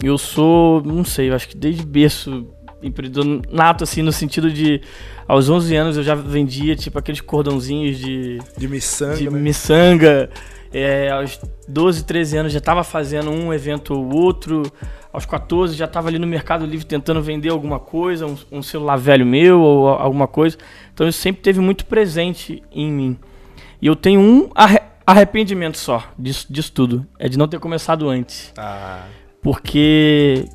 [0.03, 2.47] Eu sou, não sei, eu acho que desde berço
[2.83, 4.81] empreendedor nato, assim, no sentido de
[5.27, 9.39] aos 11 anos eu já vendia, tipo, aqueles cordãozinhos de De miçanga, de né?
[9.39, 10.29] miçanga.
[10.73, 14.63] É, aos 12, 13 anos já estava fazendo um evento ou outro.
[15.11, 18.95] Aos 14 já estava ali no Mercado Livre tentando vender alguma coisa, um, um celular
[18.97, 20.57] velho meu ou alguma coisa.
[20.93, 23.17] Então isso sempre teve muito presente em mim.
[23.81, 27.05] E eu tenho um arre- arrependimento só disso, disso tudo.
[27.19, 28.53] É de não ter começado antes.
[28.57, 29.03] Ah,
[29.41, 30.45] Porque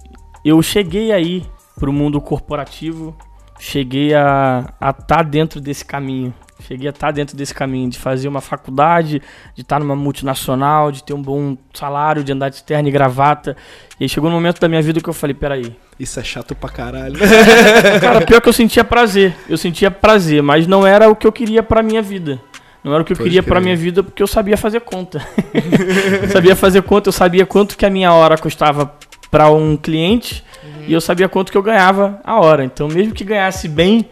[0.42, 1.44] eu cheguei aí
[1.78, 3.16] pro mundo corporativo,
[3.58, 4.64] cheguei a
[4.98, 6.34] estar dentro desse caminho.
[6.66, 9.20] Cheguei a estar dentro desse caminho, de fazer uma faculdade,
[9.54, 13.54] de estar numa multinacional, de ter um bom salário, de andar de terno e gravata.
[14.00, 15.76] E aí chegou um momento da minha vida que eu falei, peraí.
[16.00, 17.18] Isso é chato pra caralho.
[18.00, 19.36] Cara, pior que eu sentia prazer.
[19.48, 22.40] Eu sentia prazer, mas não era o que eu queria pra minha vida.
[22.82, 23.64] Não era o que eu Pode queria pra crer.
[23.64, 25.26] minha vida porque eu sabia fazer conta.
[26.22, 28.94] eu sabia fazer conta, eu sabia quanto que a minha hora custava
[29.30, 30.44] pra um cliente
[30.86, 32.64] e eu sabia quanto que eu ganhava a hora.
[32.64, 34.08] Então, mesmo que ganhasse bem,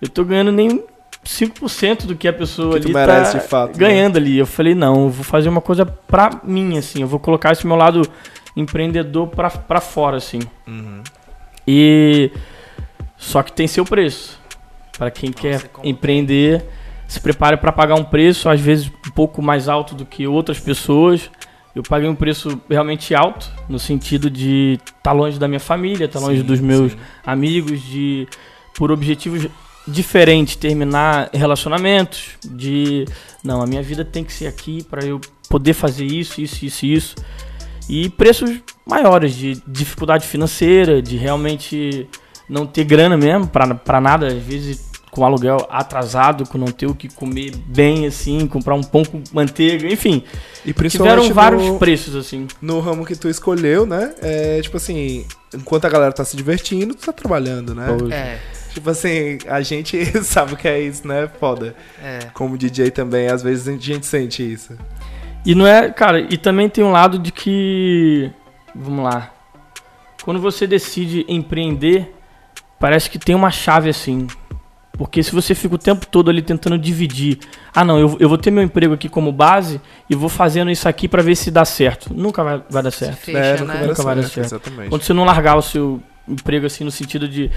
[0.00, 0.82] eu tô ganhando nem
[1.24, 3.78] 5% do que a pessoa Que ali merece, tá fato, né?
[3.78, 4.38] ganhando ali.
[4.38, 7.02] Eu falei, não, eu vou fazer uma coisa pra mim, assim.
[7.02, 8.02] Eu vou colocar esse meu lado
[8.56, 10.40] empreendedor pra, pra fora, assim.
[10.66, 11.02] Uhum.
[11.66, 12.30] E
[13.16, 14.38] só que tem seu preço.
[14.96, 16.64] Para quem quer empreender,
[17.06, 20.58] se prepare para pagar um preço, às vezes um pouco mais alto do que outras
[20.58, 21.30] pessoas.
[21.78, 26.18] Eu paguei um preço realmente alto, no sentido de estar longe da minha família, estar
[26.18, 26.98] longe Sim, dos meus sim.
[27.24, 28.26] amigos, de
[28.74, 29.46] por objetivos
[29.86, 33.04] diferentes terminar relacionamentos, de
[33.44, 36.84] não, a minha vida tem que ser aqui para eu poder fazer isso, isso, isso,
[36.84, 37.14] isso.
[37.88, 42.08] E preços maiores de dificuldade financeira, de realmente
[42.48, 46.94] não ter grana mesmo pra nada, às vezes com aluguel atrasado, com não ter o
[46.94, 50.22] que comer bem assim, comprar um pão com manteiga, enfim.
[50.64, 52.46] E principalmente Tiveram vários no, preços assim.
[52.60, 54.14] no ramo que tu escolheu, né?
[54.20, 57.86] É tipo assim, enquanto a galera tá se divertindo, tu tá trabalhando, né?
[58.10, 58.38] É,
[58.72, 61.28] Tipo assim, a gente sabe o que é isso, né?
[61.40, 61.74] Foda.
[62.02, 62.18] é.
[62.34, 64.76] Como DJ também, às vezes a gente sente isso.
[65.44, 68.30] E não é, cara, e também tem um lado de que
[68.74, 69.32] vamos lá.
[70.22, 72.14] Quando você decide empreender,
[72.78, 74.26] parece que tem uma chave assim.
[74.98, 77.38] Porque se você fica o tempo todo ali tentando dividir,
[77.72, 79.80] ah não, eu, eu vou ter meu emprego aqui como base
[80.10, 82.12] e vou fazendo isso aqui pra ver se dá certo.
[82.12, 83.18] Nunca vai, vai dar certo.
[83.18, 83.56] Fecha, é, né?
[83.58, 84.46] nunca vai dar Nunca vai dar certo.
[84.46, 84.88] Exatamente.
[84.88, 87.48] Quando você não largar o seu emprego assim no sentido de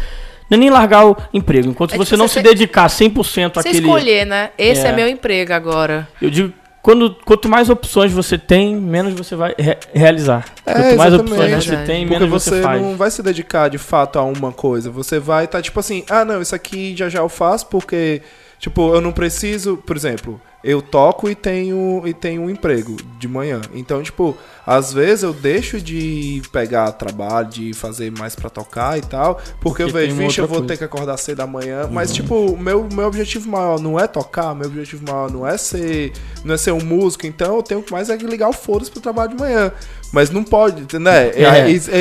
[0.51, 3.53] não é nem largar o emprego, enquanto É você tipo, não você se dedicar 100%
[3.53, 4.51] Você àquele escolher, né?
[4.57, 4.89] Esse é.
[4.89, 4.95] É.
[4.95, 6.07] meu emprego agora.
[6.21, 10.45] Eu digo, quando, quanto mais opções você tem, menos você vai re- realizar.
[10.65, 11.31] É, quanto mais exatamente.
[11.33, 12.81] opções você tem, Porque menos você você faz.
[12.81, 14.89] não vai se dedicar de fato a uma coisa.
[14.89, 18.21] Você vai estar tipo assim, ah não, isso aqui já já eu faço porque,
[18.59, 23.27] tipo, eu não preciso, por exemplo, eu toco e tenho e tenho um emprego de
[23.27, 23.61] manhã.
[23.73, 29.01] Então, tipo, às vezes eu deixo de pegar trabalho, de fazer mais pra tocar e
[29.01, 30.67] tal, porque, Porque eu vejo, vixe, eu vou coisa.
[30.73, 31.89] ter que acordar cedo da manhã.
[31.91, 36.11] Mas, tipo, meu, meu objetivo maior não é tocar, meu objetivo maior não é ser.
[36.45, 39.01] não é ser um músico, então eu tenho mais é que ligar o foda-se pro
[39.01, 39.71] trabalho de manhã.
[40.13, 41.29] Mas não pode, né?
[41.29, 41.43] É.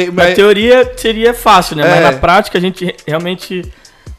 [0.02, 1.86] é, Na mas- teoria seria fácil, né?
[1.86, 1.90] É.
[1.90, 3.72] Mas na prática a gente re- realmente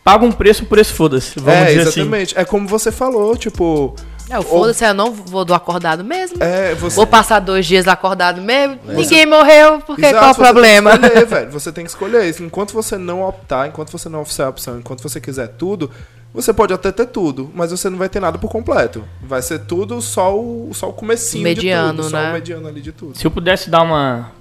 [0.03, 1.39] paga um preço por esse foda-se.
[1.39, 1.99] Vamos é, dizer assim.
[2.01, 2.37] exatamente.
[2.39, 3.93] É como você falou, tipo.
[4.31, 6.41] É, o foda-se, eu não vou do acordado mesmo.
[6.41, 6.95] É, você.
[6.95, 8.79] Vou passar dois dias acordado mesmo.
[8.85, 10.91] Ninguém morreu, porque Exato, qual o você tem que problema?
[10.93, 11.51] escolher, velho.
[11.51, 12.41] Você tem que escolher isso.
[12.41, 15.91] Enquanto você não optar, enquanto você não oferecer a opção, enquanto você quiser tudo,
[16.33, 19.03] você pode até ter tudo, mas você não vai ter nada por completo.
[19.21, 22.09] Vai ser tudo só o, só o comecinho Mediano, de tudo.
[22.09, 22.29] Só né?
[22.29, 23.17] o mediano ali de tudo.
[23.17, 24.31] Se eu pudesse dar uma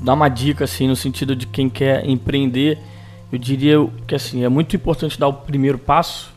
[0.00, 2.78] dar uma dica assim no sentido de quem quer empreender,
[3.30, 3.76] eu diria
[4.06, 6.32] que assim, é muito importante dar o primeiro passo.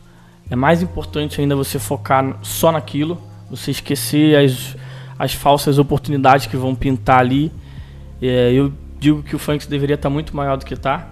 [0.50, 3.20] É mais importante ainda você focar só naquilo,
[3.50, 4.76] você esquecer as,
[5.18, 7.50] as falsas oportunidades que vão pintar ali.
[8.22, 11.08] É, eu digo que o funk deveria estar muito maior do que está,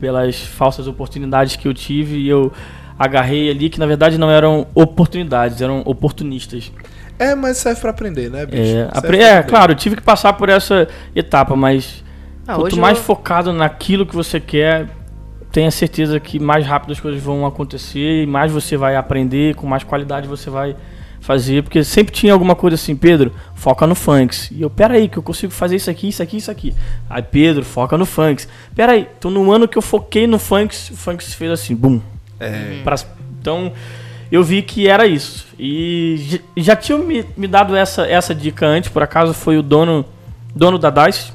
[0.00, 2.52] pelas falsas oportunidades que eu tive e eu
[2.98, 6.70] agarrei ali que na verdade não eram oportunidades, eram oportunistas.
[7.18, 8.62] É, mas serve pra aprender, né, bicho?
[8.76, 12.02] É, apre- é, claro, eu tive que passar por essa etapa, mas
[12.46, 14.88] Ah, quanto hoje mais eu- focado naquilo que você quer,
[15.52, 19.66] tenha certeza que mais rápido as coisas vão acontecer e mais você vai aprender, com
[19.66, 20.74] mais qualidade você vai
[21.20, 24.50] fazer, porque sempre tinha alguma coisa assim, Pedro, foca no funks.
[24.50, 26.74] E eu, pera aí, que eu consigo fazer isso aqui, isso aqui, isso aqui.
[27.08, 28.48] Aí, Pedro, foca no funks.
[28.74, 32.00] Pera aí, então no ano que eu foquei no funks, o funks fez assim, bum.
[32.40, 32.80] É.
[32.82, 32.96] Pra-
[33.40, 33.72] então,
[34.32, 35.46] eu vi que era isso.
[35.58, 40.04] E já tinham me, me dado essa, essa dica antes, por acaso foi o dono,
[40.54, 41.32] dono da DICE.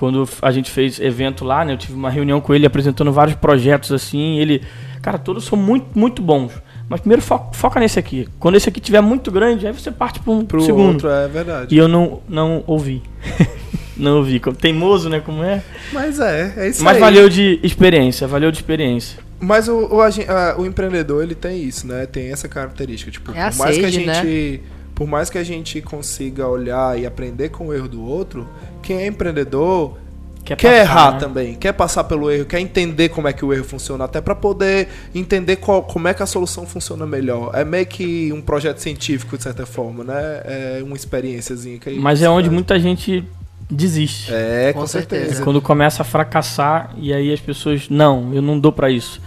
[0.00, 1.74] Quando a gente fez evento lá, né?
[1.74, 4.38] Eu tive uma reunião com ele apresentando vários projetos assim.
[4.38, 4.62] ele,
[5.02, 6.52] cara, todos são muito, muito bons.
[6.88, 8.26] Mas primeiro fo- foca nesse aqui.
[8.40, 10.92] Quando esse aqui tiver muito grande, aí você parte para um Pro segundo.
[10.94, 11.74] outro, é verdade.
[11.74, 13.02] E eu não, não ouvi.
[13.96, 14.40] não ouvi.
[14.40, 15.20] Como- Teimoso, né?
[15.20, 15.62] Como é?
[15.92, 17.00] Mas é, é isso Mas aí.
[17.00, 19.18] valeu de experiência, valeu de experiência.
[19.38, 22.06] Mas o, o, a- o empreendedor, ele tem isso, né?
[22.06, 23.10] Tem essa característica.
[23.10, 24.14] Tipo, É a por mais que a sede, né?
[24.14, 24.62] gente.
[24.94, 28.46] Por mais que a gente consiga olhar e aprender com o erro do outro,
[28.80, 29.96] quem é empreendedor
[30.44, 31.18] quer, passar, errar né?
[31.18, 34.34] também, quer passar pelo erro, quer entender como é que o erro funciona, até pra
[34.34, 37.50] poder entender qual, como é que a solução funciona melhor.
[37.54, 40.14] É meio que um projeto científico, de certa forma, né?
[40.44, 42.54] É uma experiênciazinha que aí Mas é onde faz.
[42.54, 43.24] muita gente
[43.70, 44.32] desiste.
[44.32, 45.22] É, com, Com certeza.
[45.22, 45.44] certeza.
[45.44, 49.20] Quando começa a fracassar e aí as pessoas, não, eu não dou pra isso.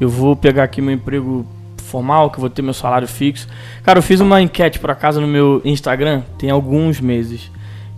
[0.00, 1.46] Eu vou pegar aqui meu emprego
[1.76, 3.46] formal, que eu vou ter meu salário fixo.
[3.84, 7.50] Cara, eu fiz uma enquete por acaso no meu Instagram, tem alguns meses,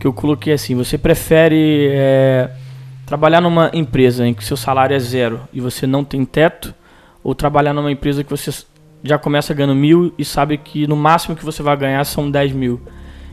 [0.07, 2.51] que eu coloquei assim: você prefere é,
[3.05, 6.73] trabalhar numa empresa em que seu salário é zero e você não tem teto,
[7.25, 8.53] ou trabalhar numa empresa que você
[9.03, 12.53] já começa ganhando mil e sabe que no máximo que você vai ganhar são 10
[12.53, 12.81] mil?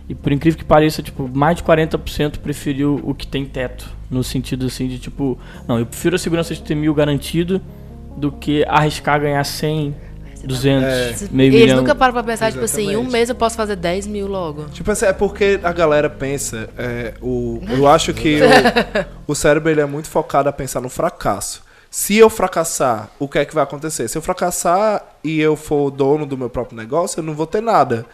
[0.10, 3.90] E por incrível que pareça, tipo, mais de 40% preferiu o que tem teto.
[4.12, 7.62] No sentido assim de tipo, não, eu prefiro a segurança de ter mil garantido
[8.18, 9.96] do que arriscar ganhar 100,
[10.48, 11.16] 200, É.
[11.32, 11.78] meio Eles milhão.
[11.78, 13.12] nunca param pra pensar, tipo assim, em um Exatamente.
[13.12, 14.66] mês eu posso fazer 10 mil logo.
[14.66, 18.40] Tipo assim, é porque a galera pensa, é, o, eu acho que
[19.28, 21.64] o, o cérebro ele é muito focado a pensar no fracasso.
[21.90, 24.08] Se eu fracassar, o que é que vai acontecer?
[24.08, 27.46] Se eu fracassar e eu for o dono do meu próprio negócio, eu não vou
[27.46, 28.06] ter nada.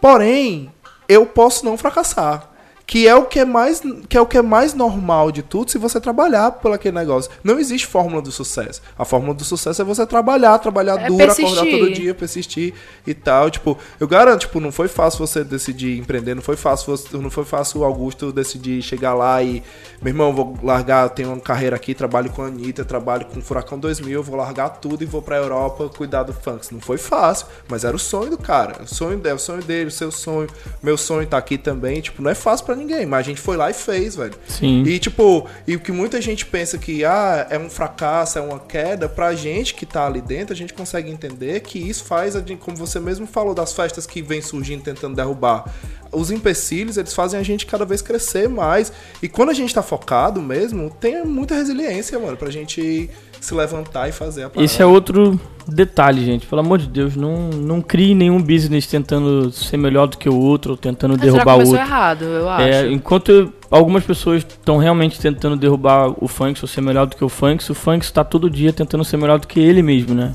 [0.00, 0.70] Porém,
[1.08, 2.48] eu posso não fracassar.
[2.86, 5.70] Que é o que é mais que é o que é mais normal de tudo
[5.70, 7.30] se você trabalhar por aquele negócio.
[7.42, 8.82] Não existe fórmula do sucesso.
[8.98, 11.78] A fórmula do sucesso é você trabalhar, trabalhar É duro, acordar persistir.
[11.78, 12.74] todo dia, persistir
[13.06, 13.50] e tal.
[13.50, 17.30] Tipo, eu garanto, tipo, não foi fácil você decidir empreender, não foi fácil você, não
[17.30, 19.62] foi fácil o Augusto decidir chegar lá e,
[20.02, 23.42] meu irmão, vou largar, tenho uma carreira aqui, trabalho com a Anitta, trabalho com o
[23.42, 26.66] Furacão 2000, vou largar tudo e vou pra Europa cuidar do funk.
[26.70, 28.82] Não foi fácil, mas era o sonho do cara.
[28.82, 30.48] O sonho dele, o sonho dele, o seu sonho,
[30.82, 32.02] meu sonho tá aqui também.
[32.02, 34.34] Tipo, não é fácil ninguém, mas a gente foi lá e fez, velho.
[34.48, 34.82] Sim.
[34.82, 38.58] E tipo, e o que muita gente pensa que ah, é um fracasso, é uma
[38.58, 42.76] queda, pra gente que tá ali dentro, a gente consegue entender que isso faz, como
[42.76, 45.72] você mesmo falou, das festas que vem surgindo tentando derrubar.
[46.12, 48.92] Os empecilhos, eles fazem a gente cada vez crescer mais.
[49.20, 53.10] E quando a gente tá focado mesmo, tem muita resiliência, mano, pra gente
[53.44, 54.64] se levantar e fazer a parada.
[54.64, 55.38] Esse é outro
[55.68, 56.46] detalhe, gente.
[56.46, 60.36] Pelo amor de Deus, não, não crie nenhum business tentando ser melhor do que o
[60.38, 61.76] outro, ou tentando Mas derrubar o outro.
[61.76, 62.62] errado, eu acho.
[62.62, 67.24] É, enquanto algumas pessoas estão realmente tentando derrubar o funk ou ser melhor do que
[67.24, 70.34] o funk, o funk está todo dia tentando ser melhor do que ele mesmo, né?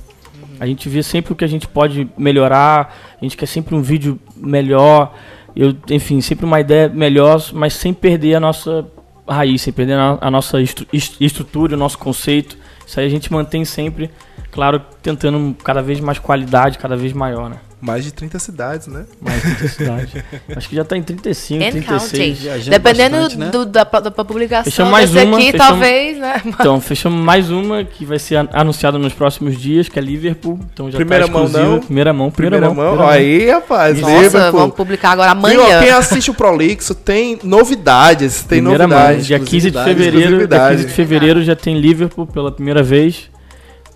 [0.60, 3.82] A gente vê sempre o que a gente pode melhorar, a gente quer sempre um
[3.82, 5.14] vídeo melhor,
[5.56, 8.86] eu, enfim, sempre uma ideia melhor, mas sem perder a nossa
[9.28, 12.58] raiz, sem perder a, nossa estru- est- estrutura, o nosso conceito.
[12.90, 14.10] Isso aí a gente mantém sempre,
[14.50, 17.58] claro, tentando cada vez mais qualidade, cada vez maior, né?
[17.82, 19.06] Mais de 30 cidades, né?
[19.22, 20.24] Mais intensidade.
[20.56, 22.12] Acho que já tá em 35, And 36.
[22.12, 22.34] counting.
[22.34, 23.50] viajando Dependendo bastante, né?
[23.52, 26.42] do, da, da, da publicação Fechamos mais uma, aqui, fechamos- talvez, né?
[26.60, 30.60] Então, fechamos mais uma que vai ser an- anunciada nos próximos dias, que é Liverpool.
[30.74, 31.80] Então já Primeira tá mão, não?
[31.80, 32.98] Primeira mão, primeira, Primeira mão.
[32.98, 33.08] mão.
[33.08, 34.60] primeira Aí, rapaz, Nossa, Liverpool.
[34.60, 35.80] vamos publicar agora Viu, ó, amanhã.
[35.82, 38.98] quem assiste o Prolixo tem novidades, tem Primeira mão.
[38.98, 39.26] novidades.
[39.26, 40.76] Dia 15 de fevereiro, dia exclusividades.
[40.82, 43.30] 15 de fevereiro já tem Liverpool pela primeira vez.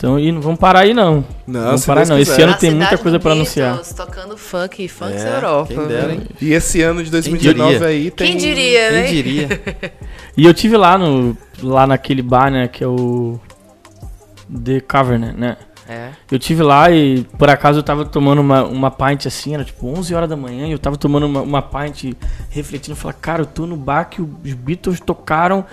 [0.04, 1.24] Então, e não vamos parar aí não.
[1.47, 2.20] Não, vamos se parar Deus não.
[2.20, 3.80] Esse ano tem muita coisa Beatles, anunciar.
[3.95, 5.74] Tocando funk, funk É, Europa.
[5.74, 6.18] quem dera?
[6.41, 7.88] E esse ano de 2019 diria?
[7.88, 8.28] aí tem.
[8.28, 9.08] Quem diria, Quem né?
[9.08, 9.62] diria?
[10.36, 13.39] E eu tive lá no lá naquele bar, né, que é o
[14.54, 15.56] The Cavern, né?
[15.88, 16.10] É.
[16.30, 19.88] Eu tive lá e por acaso eu tava tomando uma, uma pint assim, era tipo
[19.88, 22.14] 11 horas da manhã, e eu tava tomando uma, uma pint
[22.49, 25.64] refletindo, falei, cara, eu tô no bar que os Beatles tocaram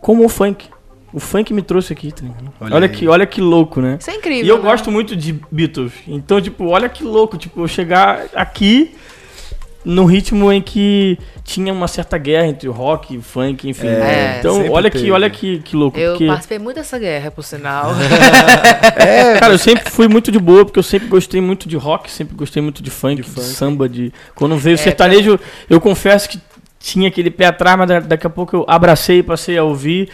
[0.00, 0.68] como o funk.
[1.12, 2.52] O funk me trouxe aqui, tá ligado?
[2.60, 3.98] Olha Olha, que, olha que louco, né?
[4.00, 4.44] Isso é incrível.
[4.44, 4.62] E eu né?
[4.62, 5.92] gosto muito de Beatles.
[6.08, 8.94] Então, tipo, olha que louco, tipo, eu chegar aqui
[9.84, 13.88] no ritmo em que tinha uma certa guerra entre o rock e o funk, enfim.
[13.88, 15.10] É, então, olha que, teve.
[15.10, 15.98] olha que, que louco.
[15.98, 16.26] Eu porque...
[16.28, 17.90] participei muito dessa guerra, por sinal.
[18.96, 22.10] É, Cara, eu sempre fui muito de boa, porque eu sempre gostei muito de rock,
[22.10, 23.46] sempre gostei muito de funk, de, De funk.
[23.46, 24.12] samba, de.
[24.34, 25.38] Quando veio o É, sertanejo,
[25.68, 26.38] eu confesso que
[26.78, 30.08] tinha aquele pé atrás, mas da- daqui a pouco eu abracei e passei a ouvir.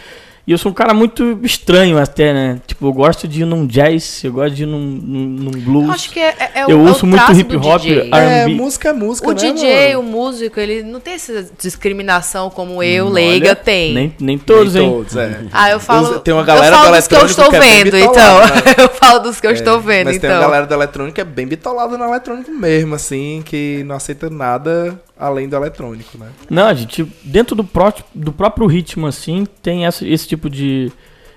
[0.49, 2.59] E eu sou um cara muito estranho até, né?
[2.65, 5.85] Tipo, eu gosto de ir num jazz, eu gosto de ir num, num, num blues.
[5.85, 8.19] Eu acho que é, é, é Eu é o ouço muito traço hip hop, a-
[8.19, 8.55] é, R&B.
[8.55, 9.99] música é música, O né, DJ, mano?
[9.99, 13.93] o músico, ele não tem essa discriminação como eu, Hum, leiga, olha, tem.
[13.93, 14.91] Nem, nem todos, Nem hein?
[14.91, 15.39] todos, é.
[15.51, 16.19] Ah, eu falo.
[16.21, 18.39] Tem uma galera eu falo do dos que eu estou é bem vendo, então.
[18.39, 18.45] né?
[18.75, 20.39] eu falo dos que eu estou vendo, Mas tem então.
[20.41, 24.99] a galera da eletrônica é bem bitolada no eletrônico mesmo, assim, que não aceita nada
[25.19, 26.31] além do eletrônico, né?
[26.49, 30.91] Não, a gente, dentro do, pró do próprio ritmo, assim, tem essa, esse tipo de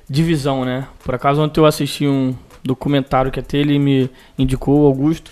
[0.09, 0.87] divisão, né?
[1.05, 4.09] Por acaso, ontem eu assisti um documentário que até ele me
[4.39, 5.31] indicou, Augusto,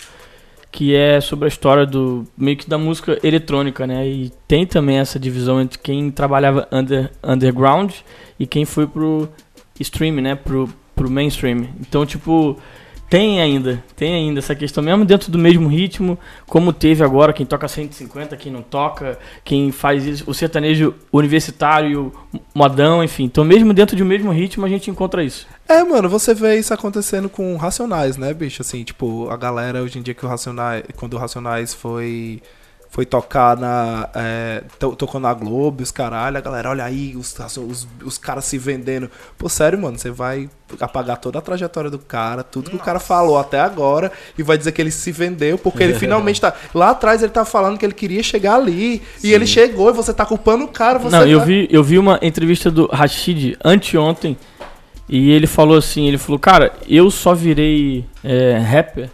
[0.69, 4.07] que é sobre a história do meio que da música eletrônica, né?
[4.07, 7.93] E tem também essa divisão entre quem trabalhava under, underground
[8.37, 9.29] e quem foi pro
[9.79, 10.35] stream, né?
[10.35, 11.69] Pro, pro mainstream.
[11.79, 12.57] Então, tipo,
[13.11, 17.45] tem ainda, tem ainda essa questão, mesmo dentro do mesmo ritmo, como teve agora, quem
[17.45, 22.13] toca 150, quem não toca, quem faz isso, o sertanejo universitário,
[22.55, 23.25] modão, enfim.
[23.25, 25.45] Então, mesmo dentro de um mesmo ritmo, a gente encontra isso.
[25.67, 28.61] É, mano, você vê isso acontecendo com Racionais, né, bicho?
[28.61, 32.41] Assim, tipo, a galera hoje em dia que o Racionais, quando o Racionais foi
[32.91, 34.09] foi tocar na.
[34.13, 38.43] É, to- tocou na Globo, os caralho, a galera, olha aí, os, os, os caras
[38.43, 39.09] se vendendo.
[39.37, 42.99] Pô, sério, mano, você vai apagar toda a trajetória do cara, tudo que o cara
[42.99, 46.53] falou até agora, e vai dizer que ele se vendeu, porque ele finalmente tá.
[46.75, 50.13] Lá atrás ele tá falando que ele queria chegar ali, e ele chegou, e você
[50.13, 53.57] tá culpando o cara, você Não, eu tá- vi, eu vi uma entrevista do Rashid
[53.63, 54.37] anteontem
[55.07, 59.09] e ele falou assim, ele falou, cara, eu só virei é, rapper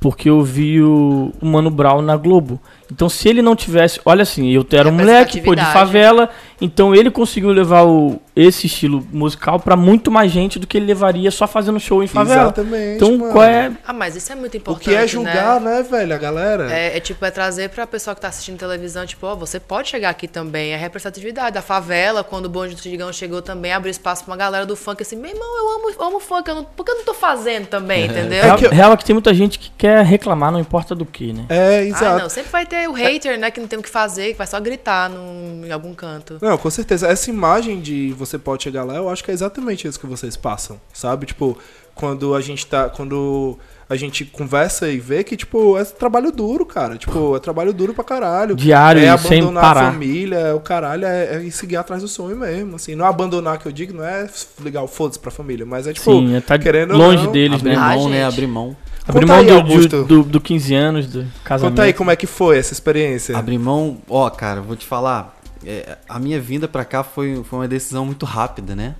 [0.00, 2.58] porque eu vi o, o Mano Brown na Globo.
[2.92, 6.28] Então se ele não tivesse, olha assim, eu era um moleque, pô, de favela,
[6.60, 10.86] então ele conseguiu levar o, esse estilo musical pra muito mais gente do que ele
[10.86, 12.42] levaria só fazendo show em favela.
[12.42, 12.96] Exatamente.
[12.96, 13.32] Então mano.
[13.32, 15.76] qual é Ah, mas isso é muito O importante, que é julgar, né?
[15.76, 16.72] né, velho, a galera?
[16.72, 19.88] É, é tipo, é trazer pra pessoa que tá assistindo televisão, tipo, ó, você pode
[19.88, 20.72] chegar aqui também.
[20.72, 21.56] É representatividade.
[21.56, 24.74] A favela, quando o bonde do Tigão chegou também, abriu espaço pra uma galera do
[24.76, 27.14] funk assim, meu irmão, eu amo, amo funk, eu não, por que eu não tô
[27.14, 28.42] fazendo também, entendeu?
[28.42, 31.06] real, que eu- real é que tem muita gente que quer reclamar, não importa do
[31.06, 31.44] que, né?
[31.48, 32.22] É, Ah, exato.
[32.22, 34.46] não, sempre vai ter o hater, né, que não tem o que fazer, que vai
[34.46, 36.38] só gritar num, em algum canto.
[36.40, 37.08] Não, com certeza.
[37.08, 40.36] Essa imagem de você pode chegar lá, eu acho que é exatamente isso que vocês
[40.36, 41.26] passam, sabe?
[41.26, 41.58] Tipo,
[41.94, 42.88] quando a gente tá.
[42.88, 43.58] Quando
[43.88, 46.96] a gente conversa e vê que, tipo, é trabalho duro, cara.
[46.96, 48.54] Tipo, é trabalho duro pra caralho.
[48.54, 49.88] Diário, é e sem abandonar parar.
[49.88, 52.76] a família, é o caralho, é, é ir seguir atrás do sonho mesmo.
[52.76, 54.28] Assim, não abandonar que eu digo, não é
[54.62, 57.58] ligar o foda-se pra família, mas é tipo, Sim, é tá querendo longe não, deles,
[57.58, 57.76] Abrir né?
[57.76, 58.16] Ah, mão, né?
[58.18, 58.32] gente.
[58.32, 58.76] Abrir mão.
[59.10, 60.04] Abrir mão aí, do, Augusto.
[60.04, 61.72] do, do, do 15 anos, do casamento.
[61.72, 63.36] Conta aí como é que foi essa experiência.
[63.36, 65.38] Abrir mão, ó, cara, vou te falar.
[65.64, 68.96] é, a minha vinda pra cá foi, foi uma decisão muito rápida, né?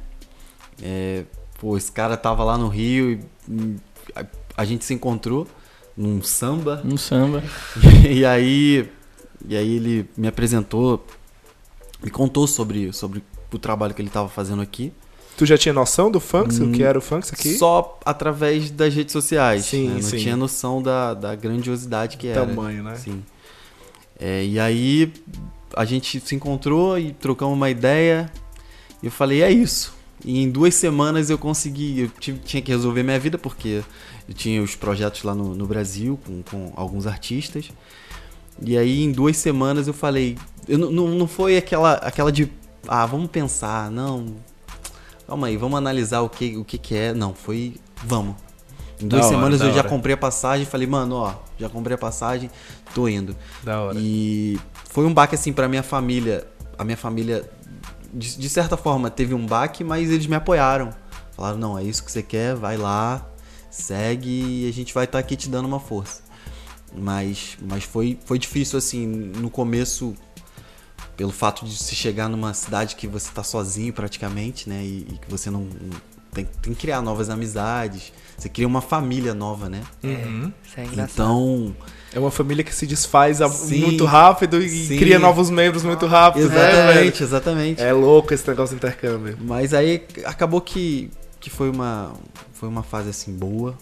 [0.83, 1.25] É,
[1.59, 3.77] pô, esse cara tava lá no Rio e
[4.15, 4.25] a,
[4.57, 5.47] a gente se encontrou
[5.97, 6.83] num samba.
[6.85, 7.43] Um samba.
[8.09, 8.89] e aí
[9.47, 11.05] e aí ele me apresentou,
[12.03, 14.93] me contou sobre, sobre o trabalho que ele tava fazendo aqui.
[15.41, 16.59] Tu já tinha noção do Funks?
[16.59, 17.55] O que era o Funks aqui?
[17.55, 19.65] Hum, Só através das redes sociais.
[19.65, 19.95] Sim, né?
[19.95, 20.19] Não sim.
[20.19, 22.45] tinha noção da, da grandiosidade que era.
[22.45, 22.95] Tamanho, né?
[22.97, 23.23] Sim.
[24.19, 25.11] É, e aí
[25.75, 28.31] a gente se encontrou e trocamos uma ideia.
[29.03, 29.95] E eu falei, é isso.
[30.23, 32.01] E em duas semanas eu consegui.
[32.01, 33.83] Eu tive- tinha que resolver minha vida, porque
[34.29, 37.71] eu tinha os projetos lá no, no Brasil com, com alguns artistas.
[38.63, 40.37] E aí em duas semanas eu falei.
[40.69, 42.47] Eu, não- não, não foi aquela, aquela de.
[42.87, 44.37] Ah, vamos pensar, não.
[45.31, 47.15] Calma aí, vamos analisar o que, o que, que é.
[47.15, 47.77] Não, foi.
[48.03, 48.35] Vamos.
[49.01, 49.89] Em duas Da semanas eu já hora.
[49.89, 52.51] comprei a passagem falei, mano, ó, já comprei a passagem,
[52.93, 53.37] tô indo.
[53.63, 53.97] Da hora.
[53.97, 54.59] E
[54.89, 56.49] foi um baque assim pra minha família.
[56.77, 57.49] A minha família,
[58.13, 60.91] de, de certa forma, teve um baque, mas eles me apoiaram.
[61.31, 63.25] Falaram, não, é isso que você quer, vai lá,
[63.71, 66.23] segue e a gente vai estar aqui te dando uma força.
[66.93, 70.13] Mas, mas foi, foi difícil assim, no começo,
[71.21, 74.81] pelo fato de se chegar numa cidade que você tá sozinho praticamente, né?
[74.83, 75.69] E, e que você não.
[76.33, 78.11] Tem, tem que criar novas amizades.
[78.39, 79.83] Você cria uma família nova, né?
[80.03, 80.51] Uhum.
[80.65, 80.85] Isso é.
[81.05, 81.77] Então.
[82.11, 84.99] É uma família que se desfaz Sim, muito rápido e sim.
[84.99, 86.71] cria novos membros muito rápido, né?
[86.71, 87.83] Exatamente, exatamente.
[87.83, 89.37] É louco esse negócio de intercâmbio.
[89.43, 92.15] Mas aí acabou que, que foi, uma,
[92.55, 93.77] foi uma fase assim boa.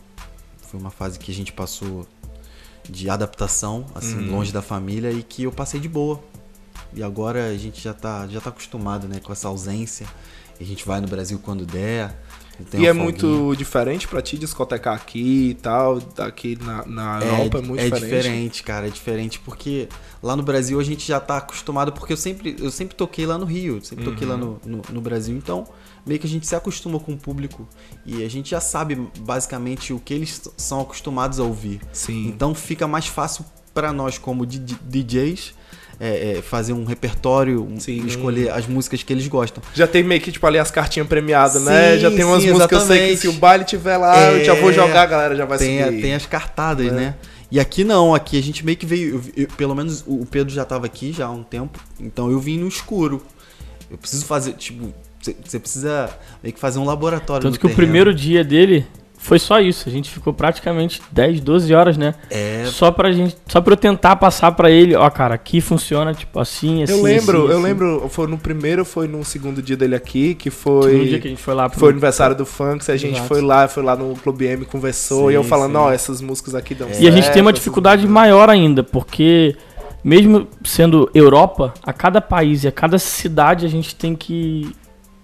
[0.63, 2.05] Foi uma fase que a gente passou
[2.91, 6.21] de adaptação, assim, longe da família, e que eu passei de boa.
[6.95, 10.07] E agora a gente já tá, já tá acostumado né, com essa ausência.
[10.59, 12.17] E a gente vai no Brasil quando der.
[12.75, 17.59] E uma é muito diferente pra ti discotecar aqui e tal, aqui na, na Europa
[17.59, 18.05] é, muito diferente.
[18.05, 19.89] diferente, cara, é diferente porque
[20.21, 23.39] lá no Brasil a gente já tá acostumado, porque eu sempre, eu sempre toquei lá
[23.39, 24.59] no Rio, sempre toquei lá Uhum.
[24.65, 25.69] no, no, no Brasil, então
[26.05, 27.69] meio que a gente se acostuma com o público
[28.05, 31.81] e a gente já sabe basicamente o que eles são acostumados a ouvir.
[31.93, 32.27] Sim.
[32.27, 35.55] Então fica mais fácil pra nós como DJs
[36.01, 38.05] é, é, fazer um repertório, um- Sim.
[38.07, 39.63] escolher as músicas que eles gostam.
[39.75, 41.99] Já tem meio que, tipo, ali as cartinhas premiadas, né?
[41.99, 43.21] Já tem umas sim, músicas que eu sei que exatamente.
[43.21, 45.83] se o baile tiver lá, eu já vou É, jogar, a galera já vai tem,
[45.85, 46.01] subir.
[46.03, 47.15] tem as cartadas, né?
[47.51, 49.15] E aqui não, aqui a gente meio que veio.
[49.37, 52.39] eu- eu- pelo menos o Pedro já tava aqui já há um tempo, então eu
[52.39, 53.23] vim no escuro.
[53.91, 54.93] Eu preciso fazer, tipo,
[55.45, 56.11] você precisa
[56.43, 57.43] meio que fazer um laboratório.
[57.43, 57.77] Tanto no que o terreno.
[57.87, 58.87] primeiro dia dele
[59.19, 59.89] foi só isso.
[59.89, 62.15] A gente ficou praticamente 10, 12 horas, né?
[62.31, 63.37] É, Só pra gente.
[63.49, 66.93] Só pra eu tentar passar pra ele, ó, cara, aqui funciona, tipo, assim, assim.
[66.93, 67.63] Eu lembro, assim, eu assim.
[67.63, 70.93] lembro, foi no primeiro, foi no segundo dia dele aqui, que foi.
[70.93, 71.79] Segundo dia que a gente foi lá pro.
[71.79, 73.29] Foi o aniversário do Funks, a gente Exato.
[73.29, 76.55] foi lá, foi lá no Clube M, conversou, Sim, e eu falando, ó, essas músicas
[76.55, 79.57] aqui dão E a gente tem uma certo, dificuldade maior ainda, porque
[80.03, 84.73] mesmo sendo Europa, a cada país e a cada cidade a gente tem que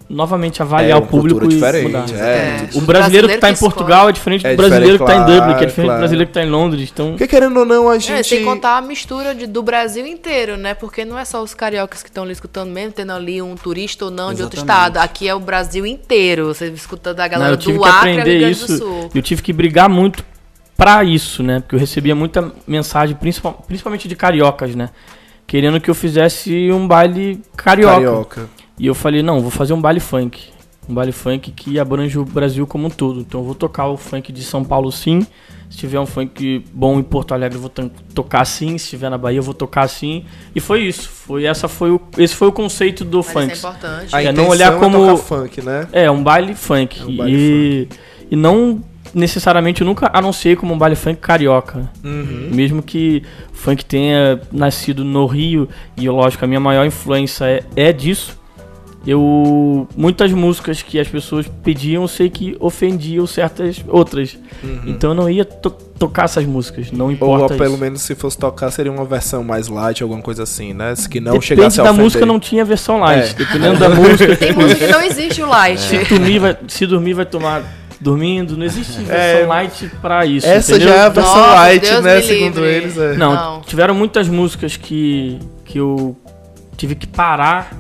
[0.09, 1.75] novamente avaliar É, o público e mudar.
[1.75, 2.69] é.
[2.75, 3.73] O brasileiro que tá em escolhe.
[3.73, 5.99] Portugal é diferente É do brasileiro que diferente, tá em Dublin, que é diferente claro.
[5.99, 6.91] do brasileiro que tá em Londres.
[6.93, 8.13] Então, Porque querendo ou não, a gente.
[8.13, 10.75] É, sem contar a mistura de- do Brasil inteiro, né?
[10.75, 14.05] Porque não é só os cariocas que estão ali escutando, mesmo tendo ali um turista
[14.05, 14.89] ou não de outro Exatamente.
[14.91, 14.97] estado.
[15.05, 16.47] Aqui é o Brasil inteiro.
[16.49, 18.67] Você escutando a Não, galera eu tive do que Acre e Grande isso.
[18.67, 19.11] do Sul.
[19.15, 20.23] Eu tive que brigar muito
[20.77, 21.61] pra isso, né?
[21.61, 24.91] Porque eu recebia muita mensagem, principal- principalmente de cariocas, né?
[25.47, 27.95] Querendo que eu fizesse um baile carioca.
[27.95, 28.49] Carioca.
[28.79, 30.53] E eu falei, não, vou fazer um baile funk.
[30.89, 33.21] Um baile funk que abrange o Brasil como um todo.
[33.21, 35.27] Então eu vou tocar o funk de São Paulo sim.
[35.71, 37.71] Se tiver um funk bom em Porto Alegre, eu vou
[38.15, 38.77] tocar sim.
[38.77, 40.25] Se tiver na Bahia, eu vou tocar sim.
[40.55, 41.09] E foi isso.
[41.09, 43.53] Foi, essa foi o, esse foi o conceito do Mas funk.
[43.55, 44.15] isso é importante.
[44.17, 45.89] A É, não olhar é como- tocar funk, né?
[45.93, 47.01] É, um baile funk.
[47.01, 47.89] É um baile e,
[48.33, 48.83] e não
[49.15, 51.89] necessariamente, eu nunca anunciei como um baile funk carioca.
[52.05, 52.51] Uhum.
[52.53, 53.23] Mesmo que
[53.53, 58.39] o funk tenha nascido no Rio, e lógico, a minha maior influência é, é disso.
[59.07, 59.87] Eu.
[59.97, 64.37] Muitas músicas que as pessoas pediam, eu sei que ofendiam certas outras.
[64.87, 67.55] Então eu não ia to- tocar essas músicas, não Ou importa.
[67.55, 67.79] pelo isso.
[67.81, 70.95] menos se fosse tocar, seria uma versão mais light, alguma coisa assim, né?
[71.11, 72.05] Que não Depende chegasse a da ofender.
[72.05, 73.31] música, não tinha versão light.
[73.31, 73.35] É.
[73.35, 74.37] Dependendo da música.
[74.37, 75.81] Tem música que não existe o light.
[75.81, 77.63] Se dormir, vai, se dormir, vai tomar
[78.01, 78.57] dormindo.
[78.57, 79.47] Não existe versão É.
[79.47, 80.47] light pra isso.
[80.47, 80.89] Essa entendeu?
[80.89, 82.21] já é a versão Nossa, light, Deus né?
[82.23, 82.71] Segundo livre.
[82.71, 82.99] eles.
[82.99, 83.15] É.
[83.15, 83.61] Não, Não.
[83.61, 86.17] tiveram muitas músicas que, que eu
[86.77, 87.73] tive que parar,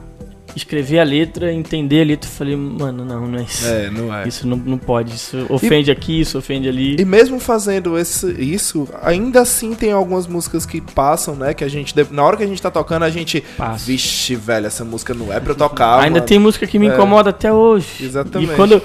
[0.57, 3.67] escrever a letra, entender a letra e falei, mano, não, não é isso.
[3.67, 4.27] É, não é.
[4.29, 6.97] Isso não, não pode, isso ofende aqui, isso ofende ali.
[6.99, 11.55] E mesmo fazendo esse, isso, ainda assim tem algumas músicas que passam, né?
[11.55, 13.43] Que a gente, na hora que a gente tá tocando, a gente.
[13.57, 13.85] Passa.
[13.87, 15.99] Vixe, velho, essa música não é pra eu tocar.
[16.01, 16.95] Ainda mano." tem música que me É.
[16.95, 17.87] incomoda até hoje.
[18.05, 18.53] Exatamente.
[18.53, 18.83] E quando.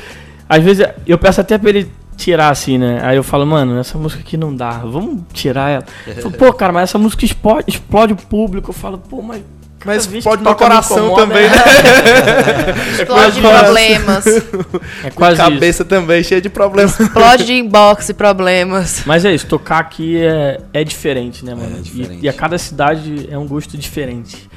[0.47, 2.99] Às vezes eu peço até pra ele tirar assim, né?
[3.03, 5.85] Aí eu falo, mano, essa música aqui não dá, vamos tirar ela.
[6.07, 8.71] Eu falo, pô, cara, mas essa música explode, explode o público.
[8.71, 9.41] Eu falo, pô, mas.
[9.79, 11.55] Cada Mas vez pode no coração incomoda, também, é- né?
[12.99, 13.63] Explode Coração.
[13.63, 14.25] problemas.
[15.03, 15.43] É quase isso.
[15.51, 16.99] Cabeça também cheia de problemas.
[16.99, 19.03] Explode de inbox e problemas.
[19.05, 21.77] Mas é isso, tocar aqui é, é diferente, né, mano?
[21.77, 22.25] É E- diferente.
[22.25, 24.49] E, a cada cidade é um gosto diferente.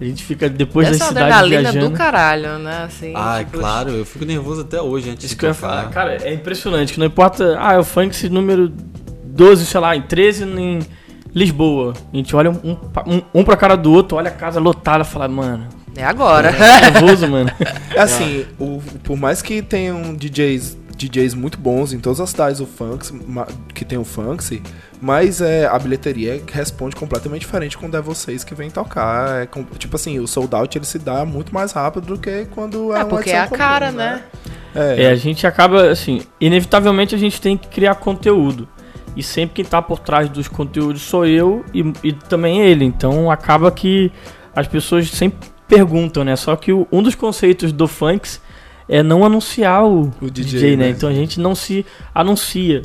[0.00, 1.88] A gente fica depois Essa das é cidades adrenalina viajando.
[1.92, 2.84] do caralho, né?
[2.86, 5.54] Assim, Ah, tipo, claro, eu fico nervoso até hoje antes Isso de que eu ia
[5.54, 5.68] tocar.
[5.68, 8.72] falar, cara, é impressionante, que não importa, ah, é o funk esse número
[9.24, 10.80] 12, sei lá, em 13 em
[11.34, 11.94] Lisboa.
[12.12, 12.76] A gente olha um,
[13.06, 15.66] um, um pra cara do outro, olha a casa lotada e fala, mano,
[15.96, 16.50] É agora.
[16.50, 17.50] é nervoso, mano.
[17.94, 22.58] É assim, o- por mais que tenham DJs, DJs muito bons em todas as cidades
[22.58, 24.62] do funk, ma- que tem o funk,
[25.00, 29.42] mas é, a bilheteria responde completamente diferente quando é vocês que vêm tocar.
[29.42, 32.46] É com- tipo assim, o sold out ele se dá muito mais rápido do que
[32.54, 34.22] quando é, É, porque é a comum, cara, né?
[34.74, 38.66] É, É, a gente acaba, assim, inevitavelmente a gente tem que criar conteúdo.
[39.16, 42.84] E sempre quem tá por trás dos conteúdos sou eu e, e também ele.
[42.84, 44.10] Então acaba que
[44.54, 46.34] as pessoas sempre perguntam, né?
[46.36, 48.40] Só que o- um dos conceitos do funks
[48.88, 50.84] é não anunciar o, O DJ, DJ, né?
[50.84, 50.90] né?
[50.90, 51.84] Então a gente não se
[52.14, 52.82] anuncia.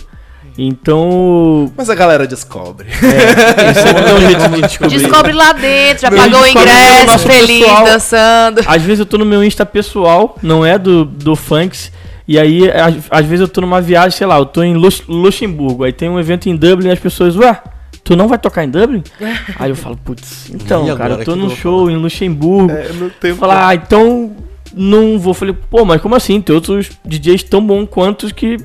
[0.57, 1.71] Então.
[1.77, 2.87] Mas a galera descobre.
[2.89, 4.97] É, esse é um jeito de descobrir.
[4.99, 7.85] Descobre lá dentro, já pagou o no ingresso, feliz, pessoal.
[7.85, 8.61] dançando.
[8.65, 11.91] Às vezes eu tô no meu Insta pessoal, não é do, do Funks.
[12.27, 15.03] E aí, às, às vezes eu tô numa viagem, sei lá, eu tô em Lux-
[15.07, 15.83] Luxemburgo.
[15.85, 17.61] Aí tem um evento em Dublin e as pessoas, ué,
[18.03, 19.01] tu não vai tocar em Dublin?
[19.57, 22.71] aí eu falo, putz, então, E cara, eu tô num show em Luxemburgo.
[22.71, 24.35] É, não tem Falar, ah, então
[24.73, 25.33] não vou.
[25.33, 26.41] Falei, pô, mas como assim?
[26.41, 28.57] Tem outros DJs tão bons quanto que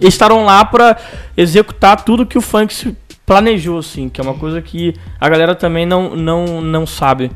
[0.00, 0.96] estarão lá pra
[1.36, 5.54] executar tudo que o funk se planejou, assim, que é uma coisa que a galera
[5.56, 7.32] também não, não, não sabe.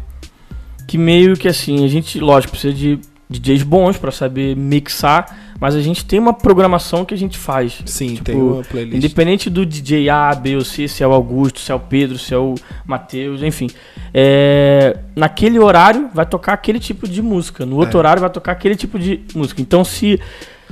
[0.86, 2.98] Que meio que assim, a gente, lógico, precisa de
[3.30, 7.80] DJs bons pra saber mixar, mas a gente tem uma programação que a gente faz.
[7.86, 8.96] Sim, Tipo, tem uma playlist.
[8.96, 12.18] Independente do DJ A, B ou C, se é o Augusto, se é o Pedro,
[12.18, 12.54] se é o
[12.84, 13.68] Matheus, enfim.
[14.12, 17.64] É, naquele horário vai tocar aquele tipo de música.
[17.64, 18.00] No outro É.
[18.00, 19.60] horário vai tocar aquele tipo de música.
[19.62, 20.18] Então se,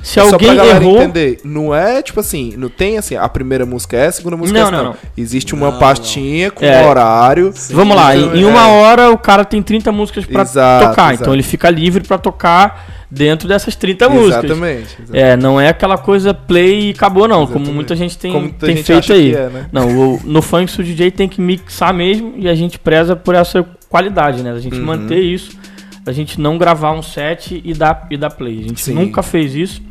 [0.03, 0.97] se Só alguém pra galera errou.
[1.01, 4.57] entender, não é tipo assim, não tem assim, a primeira música é, a segunda música
[4.59, 4.91] Não, é essa, não, não.
[4.91, 4.97] não.
[5.17, 6.83] Existe uma Não, pastinha com É.
[6.83, 7.53] um horário.
[7.71, 8.45] Vamos lá, Então, em, é.
[8.47, 11.07] uma hora o cara tem 30 músicas pra Exato, tocar.
[11.09, 11.21] exato.
[11.23, 14.43] Então ele fica livre pra tocar dentro dessas 30 músicas.
[14.45, 14.95] Exatamente.
[14.99, 15.17] exatamente.
[15.19, 17.39] É, não é aquela coisa play e acabou, não.
[17.39, 17.73] Como Exatamente.
[17.75, 19.33] muita gente tem, Como muita tem gente feito aí.
[19.33, 19.65] é, né?
[19.71, 23.33] Não, o- no funk o DJ tem que mixar mesmo e a gente preza por
[23.35, 24.51] essa qualidade, né?
[24.51, 24.85] A gente Uhum.
[24.85, 25.57] manter isso,
[26.05, 28.59] a gente não gravar um set e dar, e dar play.
[28.59, 28.93] A gente Sim.
[28.93, 29.81] nunca fez isso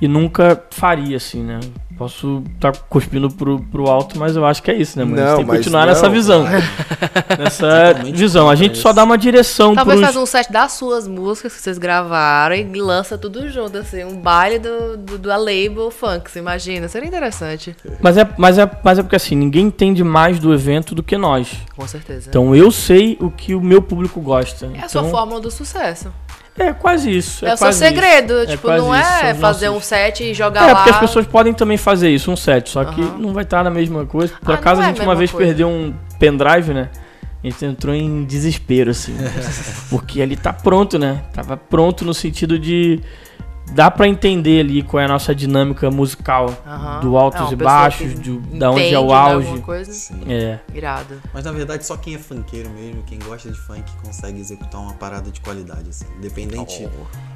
[0.00, 1.60] e nunca faria, assim, né?
[1.96, 5.20] Posso estar cuspindo pro, pro alto, mas eu acho que é isso, né, mano?
[5.20, 5.86] a Não, gente tem que continuar não.
[5.88, 6.44] nessa visão.
[7.36, 8.48] nessa visão.
[8.48, 10.12] A gente só dá uma direção Talvez pros...
[10.12, 14.16] faz um set das suas músicas que vocês gravaram e lança tudo junto, assim, um
[14.16, 16.86] baile do, do, do a label funk, você imagina?
[16.86, 17.74] Seria interessante.
[18.00, 21.18] Mas é, mas, é, mas é porque assim, ninguém entende mais do evento do que
[21.18, 21.56] nós.
[21.76, 22.28] Com certeza.
[22.28, 24.66] Então eu sei o que o meu público gosta.
[24.66, 26.12] é a então, sua fórmula do sucesso.
[26.58, 27.44] É quase isso.
[27.46, 28.34] É, É, o seu segredo.
[28.42, 28.46] isso.
[28.52, 30.74] Tipo, quase não isso, é fazer nossos- um set e jogar É, lá.
[30.76, 33.18] porque as pessoas podem também fazer isso, um set, só que Aham.
[33.18, 34.32] não vai estar na mesma coisa.
[34.42, 35.46] Por Ah, acaso é a gente a uma vez coisa.
[35.46, 36.88] perdeu um pendrive, né?
[37.42, 39.14] A gente entrou em desespero, assim.
[39.90, 41.22] porque ele tá pronto, né?
[41.32, 43.00] Tava pronto no sentido de,
[43.72, 47.00] dá pra entender ali qual é a nossa dinâmica musical Aham.
[47.00, 49.46] do altos É, e baixos, do, da onde é o né, auge.
[49.48, 50.14] alguma coisa.
[50.28, 50.58] É.
[50.74, 51.20] Irado.
[51.32, 54.94] Mas na verdade só quem é funkeiro mesmo, quem gosta de funk, consegue executar uma
[54.94, 56.06] parada de qualidade, assim.
[56.18, 56.88] Independente.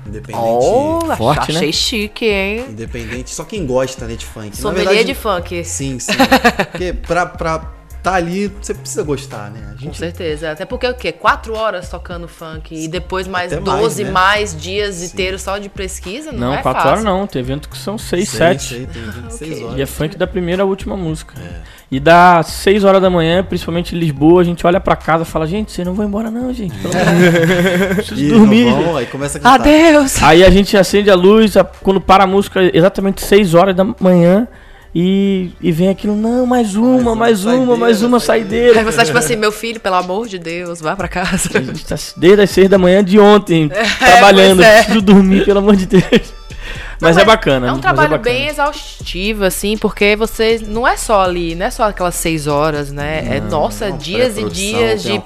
[0.06, 0.44] Independente.
[0.44, 1.58] Oh, Forte, né?
[1.58, 2.66] achei chique, hein?
[2.70, 3.30] Independente.
[3.30, 4.48] Só quem gosta, né, de funk.
[4.50, 5.64] Na Sommelier verdade, de funk.
[5.64, 6.12] Sim, sim.
[6.72, 7.58] Porque pra, pra
[8.02, 9.60] tá ali, você precisa gostar, né?
[9.70, 10.50] A Com gente certeza.
[10.50, 11.12] Até porque o quê?
[11.12, 14.10] Quatro horas tocando funk e depois mais Até mais, 12 né?
[14.10, 16.90] mais, dias inteiros só de pesquisa, não, Não, é quatro fácil.
[16.90, 17.26] horas não.
[17.26, 18.64] Tem evento que são seis, sei, sete.
[18.74, 19.64] sei, tem 26 Ok.
[19.64, 19.78] horas.
[19.78, 21.34] E é funk da primeira à última música.
[21.40, 21.82] É.
[21.92, 25.26] E das 6 horas da manhã, principalmente em Lisboa, a gente olha pra casa e
[25.26, 26.74] fala, gente, vocês não vão embora não, gente.
[27.94, 28.70] Preciso E dormir.
[28.70, 29.60] vão, aí começa a cantar.
[29.60, 30.22] Adeus!
[30.22, 33.84] Aí a gente acende a luz, a- quando para a música, exatamente 6 horas da
[34.00, 34.48] manhã,
[34.94, 38.84] e, e vem aquilo, não, mais uma, uma mais uma, saideira, mais uma Aí saideira.
[38.84, 41.48] você tá tipo assim, meu filho, pelo amor de Deus, vá pra casa.
[41.54, 44.76] A gente tá desde as 6 da manhã de ontem, trabalhando, pois é.
[44.82, 46.41] preciso dormir, pelo amor de Deus.
[47.02, 47.66] Mas, é bacana.
[47.66, 48.36] É um mas trabalho bacana.
[48.36, 52.90] bem exaustivo, assim, porque você não é só ali, não é só aquelas seis horas,
[52.90, 53.36] né?
[53.36, 55.20] é, nossa, Tem uma dias e dias de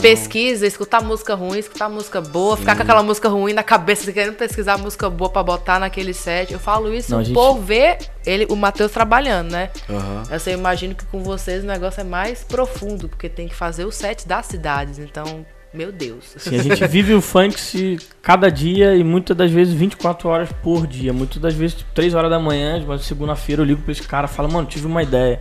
[0.00, 4.34] pesquisa, escutar música ruim, escutar música boa, ficar com aquela música ruim na cabeça, querendo
[4.34, 6.52] pesquisar música boa pra botar naquele set.
[6.52, 9.70] Eu falo isso Não, gente- por ver ele, o Matheus trabalhando, né?
[9.88, 10.22] Aham.
[10.30, 13.54] Eu sei, eu imagino que com vocês o negócio é mais profundo, porque tem que
[13.54, 14.98] fazer o set das cidades.
[14.98, 16.34] Então, meu Deus.
[16.36, 20.50] Sim, a gente vive o funk se cada dia e muitas das vezes 24 horas
[20.62, 21.12] por dia.
[21.12, 24.28] Muitas das vezes, tipo, 3 horas da manhã, uma segunda-feira, eu ligo pra esse cara
[24.28, 25.40] falo, mano, tive uma ideia.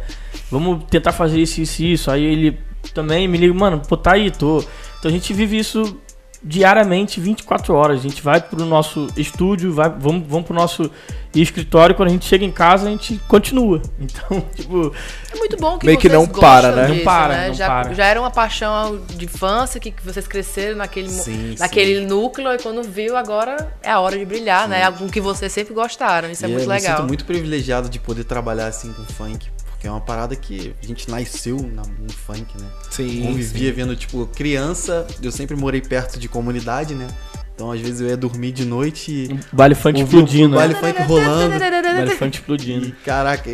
[0.49, 2.11] Vamos tentar fazer isso, isso isso.
[2.11, 2.59] Aí ele
[2.93, 4.63] também me liga, mano, pô, tá aí, tô.
[4.99, 5.97] Então a gente vive isso
[6.43, 7.99] diariamente, 24 horas.
[7.99, 10.89] A gente vai pro nosso estúdio, vai, vamos, vamos pro nosso
[11.33, 11.95] escritório.
[11.95, 13.81] Quando a gente chega em casa, a gente continua.
[14.01, 14.93] Então, tipo,
[15.33, 16.87] É muito bom que Meio que não para, né?
[16.87, 17.47] Não disso, para, né?
[17.49, 17.93] não já, para.
[17.93, 22.57] já era uma paixão de infância que, que vocês cresceram naquele, Sim, naquele núcleo e
[22.57, 24.83] quando viu, agora é a hora de brilhar, né?
[24.83, 26.29] Algo que vocês sempre gostaram.
[26.31, 26.97] Isso é E muito eu me legal.
[26.97, 29.47] sinto muito privilegiado de poder trabalhar assim com funk,
[29.81, 32.67] porque é uma parada que a gente nasceu na- no funk, né?
[32.91, 33.23] Sim.
[33.23, 37.07] Convivia vendo, tipo, criança, eu sempre morei perto de comunidade, né?
[37.55, 40.55] Então às vezes eu ia dormir de noite e baile funk explodindo.
[40.55, 40.79] baile né?
[40.79, 41.59] funk rolando.
[41.59, 42.95] Baile funk E, explodindo.
[43.03, 43.53] caraca, é,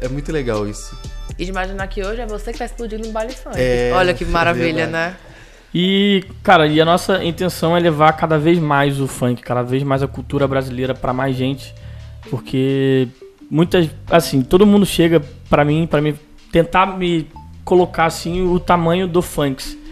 [0.00, 0.96] é- é muito legal isso.
[1.38, 3.54] E de imaginar que hoje é você que tá explodindo um baile funk.
[3.58, 4.92] É, Olha que maravilha, verdade.
[4.92, 5.16] né?
[5.74, 9.82] E, cara, e a nossa intenção é levar cada vez mais o funk, cada vez
[9.82, 11.74] mais a cultura brasileira pra mais gente,
[12.30, 13.08] porque
[13.50, 16.14] muitas, assim, todo mundo chega pra mim, para mim
[16.52, 17.26] tentar me
[17.64, 19.84] colocar assim o tamanho do funk.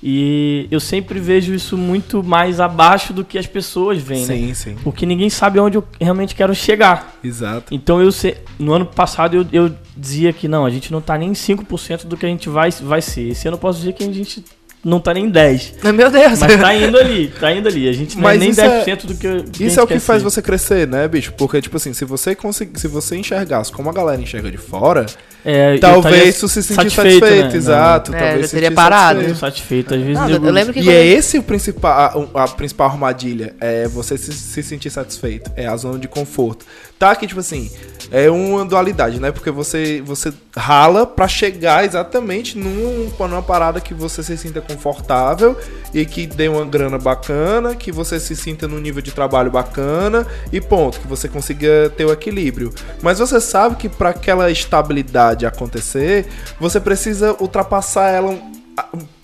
[0.00, 4.34] E eu sempre vejo isso muito mais abaixo do que as pessoas veem, né?
[4.36, 4.76] Sim, sim.
[4.84, 7.18] Porque ninguém sabe onde eu realmente quero chegar.
[7.22, 7.74] Exato.
[7.74, 11.18] Então eu se- no ano passado eu, eu dizia que não, a gente não tá
[11.18, 13.28] nem 5% do que a gente vai, vai ser.
[13.30, 14.44] Esse ano eu posso dizer que a gente
[14.84, 15.74] não tá nem 10.
[15.94, 16.38] Meu Deus.
[16.38, 17.88] Mas tá indo ali, tá indo ali.
[17.88, 19.74] A gente não Mas é nem isso é- 10% do que, do que a Isso
[19.76, 20.30] gente é o que faz ser.
[20.30, 21.32] você crescer, né, bicho?
[21.36, 25.04] Porque, tipo assim, se você conseguir, se você enxergasse como a galera enxerga de fora,
[25.44, 27.50] É, eu talvez tu se sentir satisfeito, né?
[27.56, 28.14] exato.
[28.14, 29.18] É, talvez eu se teria parado.
[29.20, 29.38] Satisfeito.
[29.40, 29.94] satisfeito.
[29.94, 32.48] Às vezes Não, eu, eu lembro que E quando- é esse o principal, a, a
[32.48, 36.64] principal armadilha, é você se, se sentir satisfeito, é a zona de conforto.
[36.98, 37.70] Tá que, tipo assim,
[38.10, 39.30] é uma dualidade, né?
[39.30, 45.56] Porque você, você rala pra chegar exatamente num, numa parada que você se sinta confortável
[45.92, 50.26] e que dê uma grana bacana, que você se sinta num nível de trabalho bacana
[50.52, 52.72] e ponto, que você consiga ter o equilíbrio.
[53.02, 56.26] Mas você sabe que pra aquela estabilidade acontecer,
[56.58, 58.38] você precisa ultrapassar ela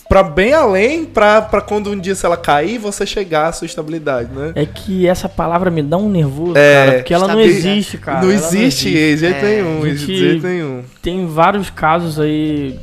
[0.09, 3.64] Pra bem além, pra, pra quando um dia se ela cair, você chegar à sua
[3.66, 4.52] estabilidade, né?
[4.55, 6.98] É que essa palavra me dá um nervoso, É, cara.
[6.98, 8.20] Porque ela não existe, cara.
[8.20, 9.57] não existe de jeito É.
[9.62, 10.82] nenhum, A de gente- jeito nenhum.
[11.02, 12.78] Tem vários casos aí.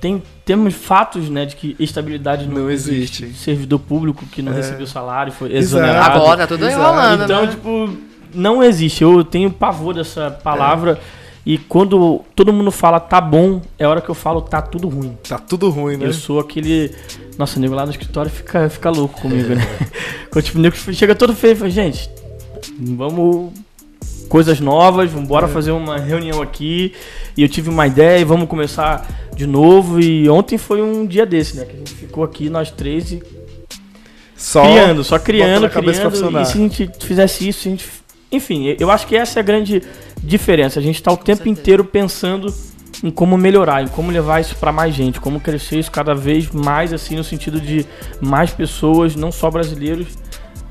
[0.00, 3.24] Tem, temos fatos, né, de que estabilidade não, Não existe.
[3.24, 3.42] existe.
[3.42, 4.56] Servidor público que não É.
[4.56, 5.82] recebeu salário, foi Exato.
[5.82, 6.18] exonerado.
[6.20, 6.80] Agora tá tudo Exato.
[6.80, 7.50] enrolando, Então, né?
[7.50, 7.90] tipo,
[8.32, 9.02] não existe.
[9.02, 11.00] Eu tenho pavor dessa palavra.
[11.46, 15.16] E quando todo mundo fala tá bom, é hora que eu falo tá tudo ruim.
[15.26, 16.06] Tá tudo ruim, né?
[16.06, 16.94] Eu sou aquele.
[17.38, 19.66] Nossa, o nego lá no escritório fica, fica louco comigo, né?
[20.30, 22.10] Quando tipo, o nego chega todo feio e fala, gente,
[22.78, 23.52] vamos.
[24.28, 26.92] Coisas novas, vamos bora fazer uma reunião aqui.
[27.34, 29.98] E eu tive uma ideia e vamos começar de novo.
[29.98, 31.64] E ontem foi um dia desse, né?
[31.64, 33.22] Que a gente ficou aqui, nós três, e
[34.36, 36.40] Só criando, só criando, criando.
[36.40, 37.86] E se a gente fizesse isso, a gente.
[38.30, 39.82] Enfim, eu acho que essa é a grande
[40.22, 40.78] diferença.
[40.78, 42.52] A gente tá o tempo inteiro pensando
[43.02, 46.50] em como melhorar, em como levar isso pra mais gente, como crescer isso cada vez
[46.50, 47.86] mais, assim, no sentido de
[48.20, 50.08] mais pessoas, não só brasileiros.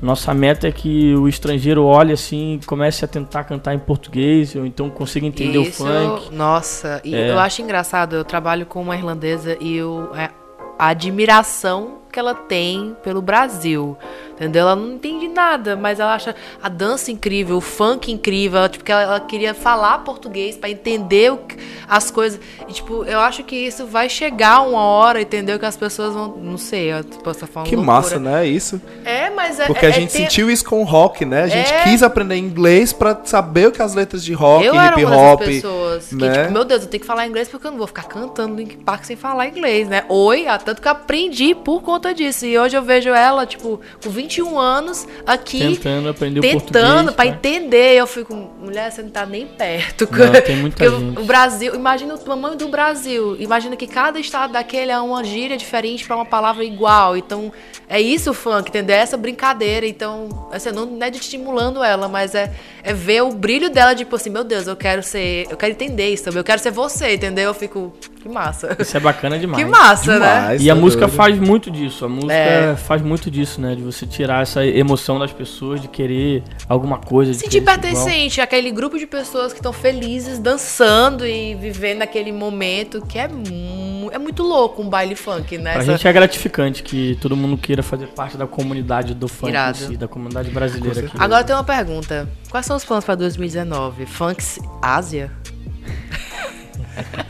[0.00, 4.64] Nossa meta é que o estrangeiro olhe assim, comece a tentar cantar em português, ou
[4.64, 6.32] então consiga entender Isso, o funk.
[6.32, 7.32] Nossa, e É.
[7.32, 10.30] eu acho engraçado, eu trabalho com uma irlandesa e eu, é,
[10.78, 13.96] a admiração que ela tem pelo Brasil.
[14.38, 14.62] Entendeu?
[14.62, 18.58] Ela não entende nada, mas ela acha a dança incrível, o funk incrível.
[18.60, 21.56] Ela, tipo, que ela, ela queria falar português pra entender que-
[21.88, 22.38] as coisas.
[22.68, 25.58] E, tipo, eu acho que isso vai chegar uma hora, entendeu?
[25.58, 26.28] Que as pessoas vão.
[26.36, 27.68] Não sei, eu posso estar falando.
[27.68, 27.96] Que loucura.
[27.96, 28.46] massa, né?
[28.46, 28.80] Isso.
[29.04, 29.66] É, mas é.
[29.66, 31.42] Porque é- a gente é sentiu isso com o rock, né?
[31.42, 31.82] A gente É.
[31.84, 35.16] quis aprender inglês pra saber o que as letras de rock, Eu era hip uma
[35.16, 35.40] hop.
[35.40, 36.42] pessoas que, né?
[36.42, 38.76] tipo, meu Deus, eu tenho que falar inglês porque eu não vou ficar cantando Link
[38.78, 40.04] Park sem falar inglês, né?
[40.08, 42.44] Oi, ah, tanto que eu aprendi por conta disso.
[42.46, 47.04] E hoje eu vejo ela, tipo, com 21 anos, aqui, Tentando aprender o tentando português.
[47.16, 47.26] pra tá?
[47.26, 47.94] entender.
[47.96, 50.06] Eu fico, mulher, você não tá nem perto.
[50.10, 51.18] Não, tem muita Porque o- gente.
[51.18, 53.36] O Brasil, imagina o tamanho do Brasil.
[53.40, 57.16] Imagina que cada estado daquele é uma gíria diferente pra uma palavra igual.
[57.16, 57.50] Então,
[57.88, 58.94] é isso o funk, entendeu?
[58.96, 59.86] É essa brincadeira.
[59.86, 62.52] Então, assim, não, não é de estimulando ela, mas é,
[62.82, 65.46] é ver o brilho dela, tipo assim, meu Deus, eu quero ser.
[65.50, 66.38] Eu quero entender isso também.
[66.38, 67.44] Eu quero ser você, entendeu?
[67.44, 68.76] Eu fico, que massa.
[68.78, 69.62] Isso é bacana demais.
[69.64, 70.26] Que massa, né?
[70.40, 71.16] Demais, E a tá música doido.
[71.16, 72.04] faz muito disso.
[72.04, 72.76] A música É.
[72.76, 73.74] faz muito disso, né?
[73.74, 77.32] De você tirar essa emoção das pessoas, de querer alguma coisa.
[77.32, 83.00] de Sentir pertencente, aquele grupo de pessoas que estão felizes, dançando e vivendo aquele momento
[83.06, 85.72] que é, mu- é muito louco um baile funk, né?
[85.72, 89.52] Pra Essa- gente é gratificante que todo mundo queira fazer parte da comunidade do funk
[89.74, 91.16] si, da comunidade brasileira aqui.
[91.18, 92.28] Agora tem uma pergunta.
[92.50, 94.06] Quais são os planos pra 2019?
[94.06, 95.30] Funks Ásia?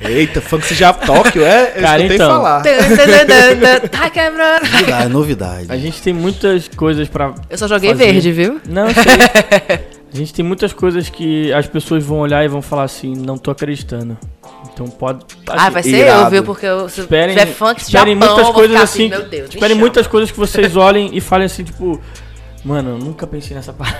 [0.01, 1.73] Eita, funk já Tóquio, é?
[1.77, 2.31] Eu Cara, escutei então.
[2.31, 2.63] falar.
[3.91, 4.63] tá quebrando.
[4.71, 5.67] Novidade, novidade.
[5.69, 7.35] A gente tem muitas coisas pra.
[7.49, 8.13] Eu só joguei Fazer.
[8.13, 8.61] verde, viu?
[8.69, 9.99] Não, sei.
[10.13, 13.37] A gente tem muitas coisas que as pessoas vão olhar e vão falar assim, não
[13.37, 14.17] tô acreditando.
[14.73, 15.25] Então pode.
[15.47, 16.25] Ah, vai ser irado.
[16.25, 16.45] eu, viu?
[16.45, 19.09] Porque eu, se Esperem, tiver funk esperem Japão, muitas eu vou coisas ficar assim.
[19.11, 22.01] Meu Deus, esperem muitas coisas que vocês olhem e falem assim, tipo,
[22.65, 23.99] mano, eu nunca pensei nessa parada.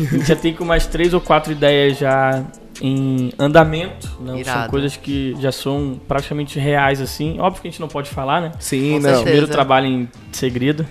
[0.00, 2.42] A gente já tem com mais três ou quatro ideias já
[2.82, 4.08] em andamento.
[4.20, 7.38] Não, são coisas que já são praticamente reais, assim.
[7.38, 8.52] Óbvio que a gente não pode falar, né?
[8.58, 9.22] Sim, Com não.
[9.22, 10.86] Primeiro trabalho em segredo.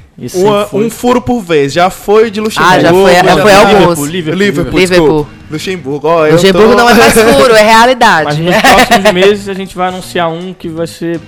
[0.70, 0.86] Foi.
[0.86, 1.74] um furo por vez.
[1.74, 2.74] Já foi de Luxemburgo.
[2.76, 3.74] Ah, já foi- já foi alguns.
[3.74, 5.28] Liverpool, Liverpool, Liverpool, Liverpool.
[5.52, 6.78] Luxemburgo, ó, eu Luxemburgo tô...
[6.78, 8.26] não é mais furo, é realidade.
[8.26, 11.20] Mas nos próximos meses a gente vai anunciar um que vai ser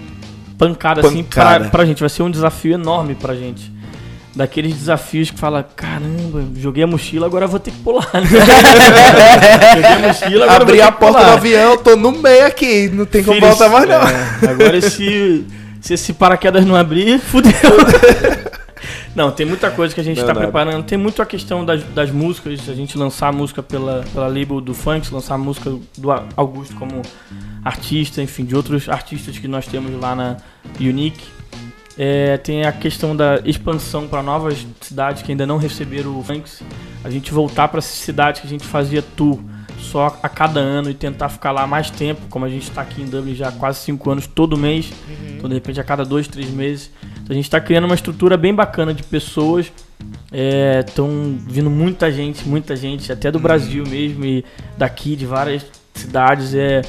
[0.57, 1.59] pancada, assim Pancada.
[1.61, 1.99] pra, pra gente.
[1.99, 3.71] Vai ser um desafio enorme pra gente.
[4.36, 8.09] Daqueles desafios que fala, caramba, joguei a mochila, agora vou ter que pular.
[8.13, 8.21] né?"
[9.75, 11.31] joguei a mochila, agora Abri a porta pular.
[11.31, 13.95] do avião, tô no meio aqui, não tem como Filho, voltar mais não.
[13.95, 15.45] é, agora se,
[15.79, 17.51] se esse paraquedas não abrir, fudeu.
[19.15, 20.41] Não, tem muita coisa que a gente tá nada.
[20.41, 20.83] preparando.
[20.83, 24.59] Tem muito a questão das, das músicas, a gente lançar a música pela, pela label
[24.59, 27.01] do Funk, lançar a música do Augusto como
[27.63, 30.36] artista, enfim, de outros artistas que nós temos lá na
[30.77, 31.23] Unique.
[31.97, 36.61] É, tem a questão da expansão para novas cidades que ainda não receberam o Funks.
[37.03, 39.39] A gente voltar para essas cidades que a gente fazia tour
[39.79, 43.01] só a cada ano e tentar ficar lá mais tempo, como a gente está aqui
[43.01, 44.91] em Dublin já há quase cinco anos, todo mês.
[45.37, 46.91] Então, de repente, a cada dois, três meses.
[47.01, 49.71] Então, a gente está criando uma estrutura bem bacana de pessoas.
[50.85, 54.43] Estão vindo muita gente, muita gente, até do Brasil mesmo e
[54.77, 56.53] daqui, de várias cidades.
[56.53, 56.81] É,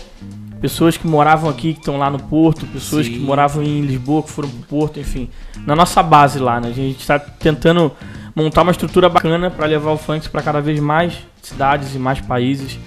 [0.67, 3.13] pessoas que moravam aqui, que estão lá no Porto, pessoas Sim.
[3.13, 5.31] que moravam em Lisboa, que foram pro Porto, enfim.
[5.65, 6.71] Na nossa base lá, né?
[6.71, 7.93] A gente está tentando
[8.35, 12.21] montar uma estrutura bacana para levar o funk para cada vez mais cidades e mais
[12.21, 12.81] países.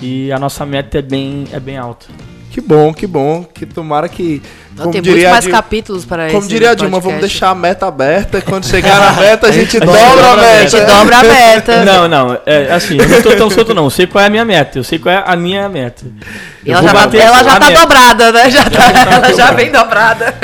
[0.00, 2.06] E a nossa meta é bem, é bem alta.
[2.50, 3.44] Que bom, que bom.
[3.44, 4.42] Que tomara que.
[4.74, 7.00] Não, Como tem muito diria, a mais Dilma, capítulos para como esse diria a Dilma,
[7.00, 8.40] vamos deixar a meta aberta.
[8.40, 10.54] Quando chegar na meta, a gente A dobra a dobra a meta.
[10.54, 11.84] A gente dobra a meta.
[11.84, 13.84] Não, não, é assim, eu não tô tão solto não.
[13.84, 16.04] Eu sei qual é a minha meta, eu sei qual é a minha meta.
[16.64, 17.80] E Eu ela vou já, tá, bater ela já tá meta.
[17.80, 18.50] dobrada, né?
[18.50, 20.34] Já tá, tá ela já vem dobrada.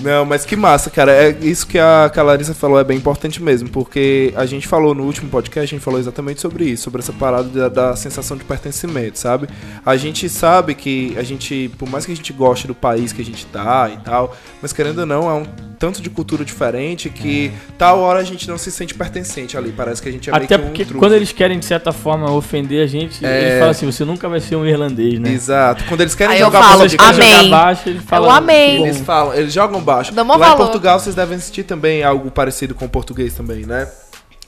[0.00, 1.12] Não, mas que massa, cara.
[1.12, 5.04] É isso que a, que falou é bem importante mesmo, porque a gente falou no
[5.04, 8.44] último podcast, a gente falou exatamente sobre isso, sobre essa parada da, da sensação de
[8.44, 9.48] pertencimento, sabe?
[9.84, 13.22] A gente sabe que a gente, por mais que a gente goste do país que
[13.22, 15.44] a gente tá e tal, mas querendo ou não, é um
[15.78, 19.72] tanto de cultura diferente que tal hora a gente não se sente pertencente ali.
[19.72, 21.92] Parece que a gente é Até meio que um porque quando eles querem, de certa
[21.92, 23.40] forma, ofender a gente, É.
[23.42, 25.30] eles falam assim, você nunca vai ser um irlandês, né?
[25.30, 25.84] Exato.
[25.84, 27.44] Quando eles querem Aí eu jogar falo, Quando você eles querem amém.
[27.44, 28.28] jogar baixo, eles falam...
[28.28, 28.70] o amém.
[28.72, 30.12] "Que bom." Eles falam, eles jogam baixo.
[30.14, 30.56] Lá em valor.
[30.56, 33.88] Portugal vocês devem sentir também algo parecido com o português também, né?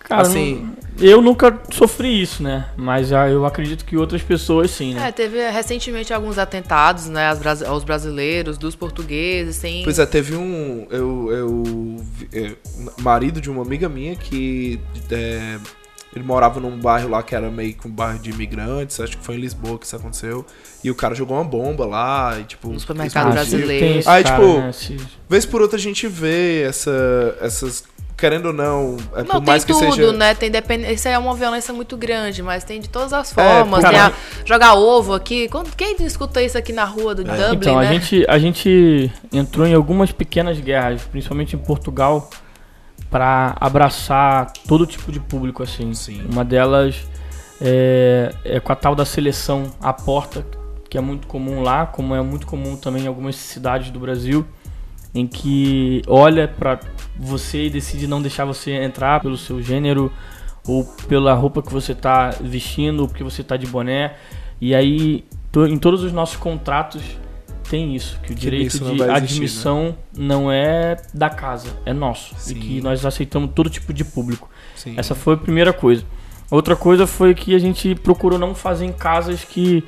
[0.00, 2.68] Cara, assim- não- eu nunca sofri isso, né?
[2.76, 5.08] Mas ah, eu acredito que outras pessoas sim, né?
[5.08, 9.82] É, teve eh, recentemente alguns atentados, né, aos, brasi- aos brasileiros, dos portugueses, sem...
[9.82, 10.86] Pois é, teve um.
[10.90, 11.32] Eu.
[11.32, 11.96] eu
[12.32, 12.52] é,
[13.00, 14.80] marido de uma amiga minha que.
[15.10, 15.58] é,
[16.14, 19.24] ele morava num bairro lá que era meio que um bairro de imigrantes, acho que
[19.24, 20.44] foi em Lisboa que isso aconteceu.
[20.82, 22.68] E o cara jogou uma bomba lá, e tipo.
[22.68, 24.08] No supermercado brasileiro.
[24.08, 27.84] Aí, cara, tipo, né, Vez por outra a gente vê essa, essas.
[28.20, 30.12] Querendo ou não, é, Não, por mais tem que tudo, seja.
[30.12, 30.34] né?
[30.34, 30.84] Tem depend...
[30.92, 33.80] Isso aí é uma violência muito grande, mas tem de todas as É, formas.
[33.80, 34.12] cara, tem a...
[34.44, 35.48] Jogar ovo aqui.
[35.76, 37.94] Quem escuta isso aqui na rua do Dublin, Então, a né?
[37.94, 42.28] gente, a gente entrou em algumas pequenas guerras, principalmente em Portugal,
[43.10, 45.92] para abraçar todo tipo de público, assim.
[45.94, 46.22] Sim.
[46.30, 46.96] Uma delas
[47.60, 50.46] é, é com a tal da seleção à porta,
[50.88, 54.46] que é muito comum lá, como é muito comum também em algumas cidades do Brasil,
[55.14, 56.78] em que olha para
[57.20, 60.10] você e decide não deixar você entrar pelo seu gênero
[60.66, 64.16] ou pela roupa que você tá vestindo, ou porque você tá de boné.
[64.60, 65.24] E aí,
[65.68, 67.02] em todos os nossos contratos
[67.68, 69.34] tem isso, que o direito isso não de vai existir, né?
[69.34, 72.34] admissão não é da casa, é nosso.
[72.36, 72.56] Sim.
[72.56, 74.50] E que nós aceitamos todo tipo de público.
[74.74, 74.94] Sim.
[74.96, 76.04] Essa foi a primeira coisa.
[76.50, 79.84] Outra coisa foi que a gente procurou não fazer em casas que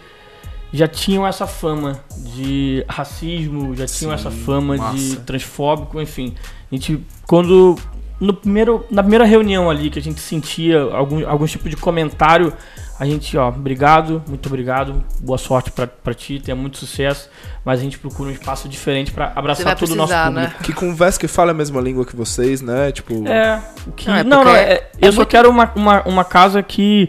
[0.72, 2.00] já tinham essa fama
[2.34, 5.16] de racismo, já tinham Sim, essa fama de massa.
[5.20, 6.34] transfóbico, enfim.
[6.70, 7.76] A gente, quando.
[8.20, 12.52] No primeiro, na primeira reunião ali que a gente sentia algum, algum tipo de comentário,
[12.96, 17.28] a gente, ó, obrigado, muito obrigado, boa sorte pra, pra ti, tenha muito sucesso,
[17.64, 20.52] mas a gente procura um espaço diferente pra Você abraçar todo o nosso precisar, público.
[20.52, 20.56] né?
[20.62, 22.92] Que conversa que fala a mesma língua que vocês, né?
[22.92, 23.26] Tipo.
[23.26, 23.60] É,
[23.96, 26.62] que, Não, é não, não, é- é eu só muito- quero uma, uma, uma casa
[26.62, 27.08] que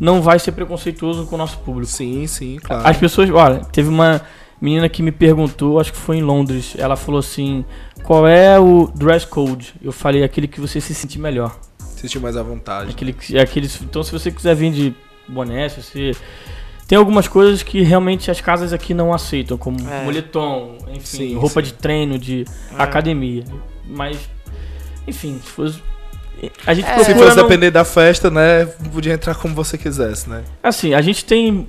[0.00, 1.90] não vai ser preconceituoso com o nosso público.
[1.90, 2.86] Sim, sim, claro.
[2.86, 4.20] As pessoas, olha, teve uma
[4.60, 7.64] menina que me perguntou, acho que foi em Londres, ela falou assim,
[8.02, 9.74] qual é o dress code?
[9.82, 11.56] Eu falei, aquele que você se sentir melhor.
[11.78, 12.90] Se sentir mais à vontade.
[12.90, 14.94] Aquele, que- aquele, então se você quiser vir de
[15.28, 16.12] boné, se você...
[16.88, 20.04] Tem algumas coisas que realmente as casas aqui não aceitam, como É.
[20.04, 21.66] moletom, enfim, Sim, roupa sim.
[21.66, 22.46] de treino, de
[22.78, 22.82] É.
[22.82, 23.44] academia.
[23.86, 24.18] Mas,
[25.06, 25.82] enfim, se fosse...
[26.66, 26.98] A gente É.
[27.04, 28.66] Se fosse não- depender da festa, né?
[28.92, 30.42] Podia entrar como você quisesse, né?
[30.62, 31.66] Assim, a gente tem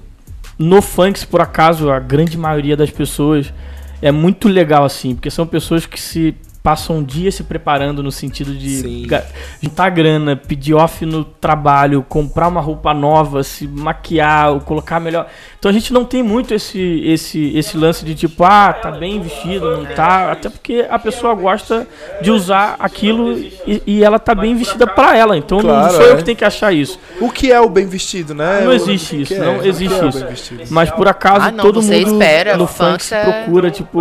[0.57, 3.53] no funks, por acaso, a grande maioria das pessoas
[4.01, 8.11] é muito legal assim, porque são pessoas que se passam um dia se preparando no
[8.11, 9.24] sentido de ga-
[9.63, 15.28] juntar grana, pedir off no trabalho, comprar uma roupa nova, se maquiar, ou colocar melhor.
[15.60, 19.20] Então a gente não tem muito esse esse esse lance de tipo, ah, tá bem
[19.20, 21.86] vestido, não tá, até porque a pessoa gosta
[22.22, 25.36] de usar aquilo e, e ela tá bem vestida pra ela.
[25.38, 26.16] Então não Claro, sou eu é.
[26.16, 26.97] que tenho que achar isso.
[27.20, 28.62] O que é o bem vestido, né?
[28.64, 29.38] Não existe isso, é?
[29.39, 30.55] não existe é o isso.
[30.70, 33.99] Mas por acaso Ah, não, todo mundo espera, no funk se é- procura, tipo.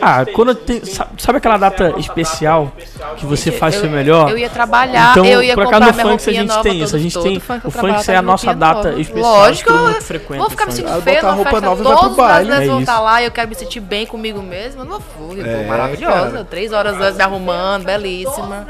[0.00, 0.82] Ah, quando tem.
[0.82, 2.72] sa- Sabe aquela data especial
[3.18, 4.30] que você faz eu, seu melhor?
[4.30, 6.96] Eu ia trabalhar, Então, eu ia por acaso no funk a gente tem isso.
[6.96, 7.34] A gente tem.
[7.34, 9.30] eu O funk é a nossa data especial.
[9.30, 12.10] Lógico, eu vou ficar me sentindo feia numa roupa festa, nova e vai pro todos
[12.10, 12.32] os baile.
[12.34, 14.82] brasileiros É vão estar lá e eu quero me sentir bem comigo mesmo.
[14.82, 16.30] Eu não vou, eu tô É, maravilhosa.
[16.30, 16.44] cara.
[16.44, 18.66] Três horas antes me arrumando, belíssima.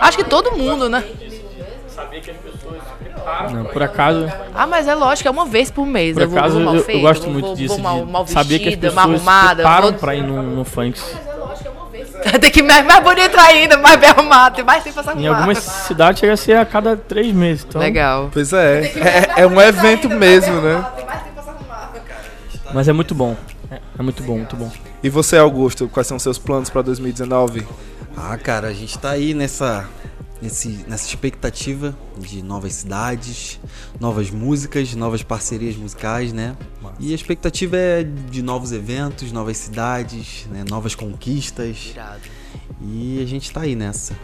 [0.00, 1.02] Acho que todo mundo, né?
[3.52, 4.26] Não, por acaso.
[4.54, 6.14] Ah, mas é lógico, é uma vez por mês.
[6.14, 7.74] Por eu vou, acaso vou mal eu, eu gosto vou, muito vou, disso.
[7.74, 9.54] Vou mal, mal saber que as vestida, mal pessoas arrumada.
[9.56, 10.98] preparam vou- pra ir no, no funk.
[12.40, 15.08] Tem que ir mais, mais bonita ainda, mais bem arrumada, tem mais tempo pra se
[15.10, 15.36] Em arrumar.
[15.36, 17.64] algumas cidades chega a ser a cada três meses.
[17.68, 18.28] Então, Legal.
[18.32, 18.86] Pois é.
[19.36, 20.84] É, é um evento mesmo, né?
[22.74, 23.36] Mas é muito bom.
[23.70, 24.70] É, é muito bom, muito bom.
[25.02, 27.66] E você, Augusto, quais são os seus planos pra 2019?
[28.16, 29.88] Ah, cara, a gente tá aí nessa,
[30.40, 33.60] nesse, nessa expectativa de novas cidades,
[34.00, 36.56] novas músicas, novas parcerias musicais, né?
[36.98, 40.64] E a expectativa é de novos eventos, novas cidades, né?
[40.68, 41.92] novas conquistas.
[42.82, 44.14] E a gente tá aí nessa.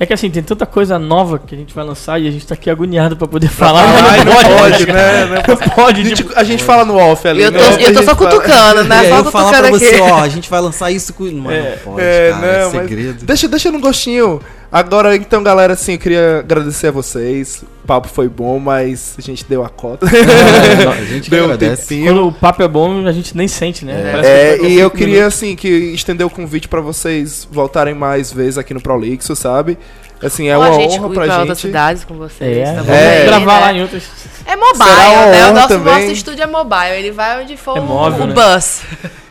[0.00, 2.46] É que assim, tem tanta coisa nova que a gente vai lançar e a gente
[2.46, 3.82] tá aqui agoniado pra poder falar.
[3.82, 5.24] Ai, mas não pode, né?
[5.26, 7.42] Não Não pode, A gente, tipo, a gente fala no off ali.
[7.42, 7.58] Eu né?
[7.58, 9.04] tô, eu tô só cutucando, né?
[9.08, 10.10] Só eu falar pra cutucando você, aqui.
[10.10, 11.24] ó, a gente vai lançar isso com.
[11.24, 13.24] Mano, É, não pode, É, cara, não, é mas segredo.
[13.24, 14.40] Deixa, deixa no gostinho.
[14.70, 17.64] Agora, então, galera, assim, eu queria agradecer a vocês.
[17.84, 20.06] O papo foi bom, mas a gente deu a cota.
[20.06, 22.04] É, a gente deu um tempinho.
[22.12, 24.20] quando o papo é bom, a gente nem sente, né?
[24.22, 25.34] É, que foi e eu queria, minutos.
[25.36, 29.78] assim, que estender o convite pra vocês voltarem mais vezes aqui no Prolixo, sabe?
[30.22, 31.66] Assim, é Ou uma a gente honra ir pra pra outras gente.
[31.68, 32.58] cidades com vocês.
[32.68, 32.92] É, tá?
[32.94, 33.20] É.
[33.20, 33.60] Aí, gravar né?
[33.60, 34.02] lá em outras.
[34.44, 35.50] É mobile, né?
[35.50, 35.94] O nosso, também.
[35.94, 36.94] nosso estúdio é mobile.
[36.98, 38.34] Ele vai onde for É o- móvel, o né?
[38.34, 38.80] bus.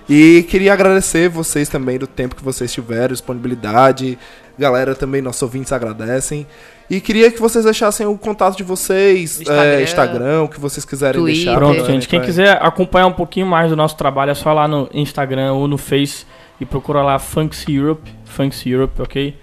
[0.09, 4.17] E queria agradecer vocês também do tempo que vocês tiveram, disponibilidade.
[4.57, 6.47] Galera também, nossos ouvintes agradecem.
[6.89, 9.63] E queria que vocês deixassem o contato de vocês, Instagram.
[9.63, 11.43] é, Instagram, o que vocês quiserem Twitter.
[11.45, 11.57] deixar.
[11.57, 12.07] Pronto, gente.
[12.07, 15.67] Quem quiser acompanhar um pouquinho mais do nosso trabalho, é só lá no Instagram ou
[15.67, 16.25] no Face
[16.59, 19.37] e procura lá Funks Europe, Funks Europe, ok?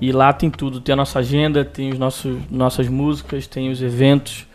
[0.00, 3.80] E lá tem tudo, tem a nossa agenda, tem os nossos nossas músicas, tem os
[3.80, 4.46] eventos.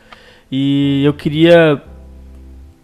[0.51, 1.81] E eu queria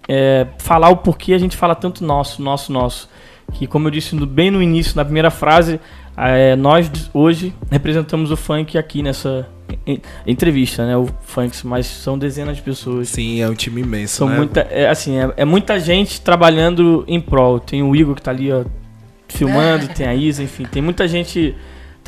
[0.07, 3.09] é, falar o porquê a gente fala tanto nosso, nosso, nosso.
[3.53, 5.79] Que como eu disse no- bem no início, na primeira frase,
[6.27, 9.47] é, nós hoje representamos o funk aqui nessa
[9.85, 10.97] en- entrevista, né?
[10.97, 13.09] O Funks, mas são dezenas de pessoas.
[13.09, 14.37] Sim, é um time imenso, São né?
[14.37, 17.59] muita, é, assim, é, é muita gente trabalhando em prol.
[17.59, 18.63] Tem o Igor que tá ali, ó,
[19.27, 21.55] filmando, tem a Isa, enfim, tem muita gente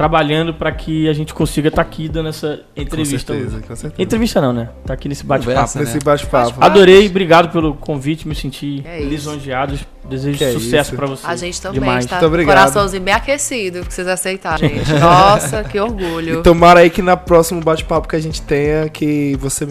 [0.02, 3.34] trabalhando para que a gente consiga estar tá aqui dando essa entrevista.
[3.34, 4.02] Com certeza, com certeza.
[4.02, 4.70] Entrevista não, né?
[4.84, 5.78] Tá aqui nesse bate-papo.
[5.78, 6.56] Nesse bate-papo.
[6.60, 9.78] Adorei, obrigado pelo convite, me senti é lisonjeado.
[10.04, 11.26] Desejo que sucesso é para vocês.
[11.26, 12.06] A gente também Demais.
[12.06, 12.56] está Muito obrigado.
[12.58, 14.92] coraçãozinho bem aquecido que vocês aceitaram, gente.
[15.00, 16.40] Nossa, que orgulho.
[16.40, 19.68] E tomara aí que na próximo bate-papo que a gente tenha, que você,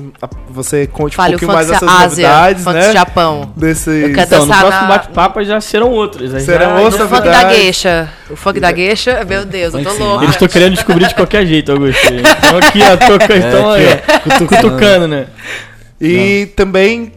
[0.49, 2.93] você conte Fale um pouquinho mais dessas Ásia, novidades, né?
[2.93, 3.53] Japão.
[3.57, 3.91] Desse...
[4.11, 4.87] Então, no próximo na...
[4.87, 6.31] bate-papo já serão outros.
[6.43, 6.81] Serão já...
[6.81, 8.09] outras O funk da gueixa.
[8.31, 10.20] O funk da gueixa, meu Deus, eu tô louco.
[10.23, 12.13] Eles estão querendo descobrir de qualquer jeito, Augusto.
[12.13, 15.27] Estão aqui, ó, tô, então, é, aí, cutucando, né?
[16.01, 16.55] E Não.
[16.55, 17.13] também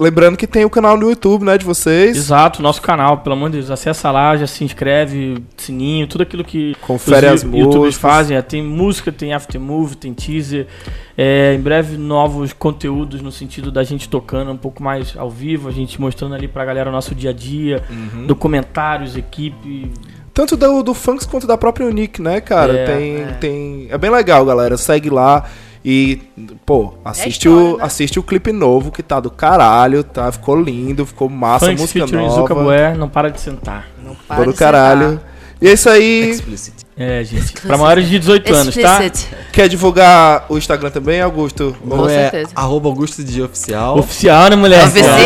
[0.00, 2.16] Lembrando que tem o canal no YouTube, né, de vocês.
[2.16, 3.70] Exato, nosso canal, pelo amor de Deus.
[3.70, 8.36] Acessa lá, já se inscreve, sininho, tudo aquilo que Confere os as youtubers fazem.
[8.36, 10.68] É, tem música, tem aftermove, tem teaser.
[11.16, 15.68] É, em breve, novos conteúdos no sentido da gente tocando um pouco mais ao vivo,
[15.68, 18.24] a gente mostrando ali pra galera o nosso dia a dia, uhum.
[18.24, 19.90] documentários, equipe.
[20.38, 22.72] Tanto do, do Funks quanto da própria Unique, né, cara?
[22.72, 23.26] É, tem, é.
[23.40, 23.88] tem.
[23.90, 24.76] É bem legal, galera.
[24.76, 25.46] Segue lá.
[25.84, 26.22] E,
[26.64, 27.84] pô, assiste, é história, o, né?
[27.84, 30.30] assiste o clipe novo que tá do caralho, tá?
[30.30, 32.34] Ficou lindo, ficou massa, Funk música nova.
[32.36, 33.88] Zuka Bué, não para de sentar.
[34.00, 35.10] Não para do caralho.
[35.10, 35.37] Sentar.
[35.60, 36.30] E é isso aí.
[36.30, 36.86] Explicit.
[36.96, 37.42] É, gente.
[37.42, 37.66] Explicit.
[37.66, 39.00] Pra maiores de 18 anos, tá?
[39.52, 41.76] Quer divulgar o Instagram também, Augusto?
[41.86, 42.50] Com é certeza.
[42.54, 43.98] Arroba Augusto de Oficial.
[43.98, 44.86] Oficial, né, mulher?
[44.86, 45.16] Oficial.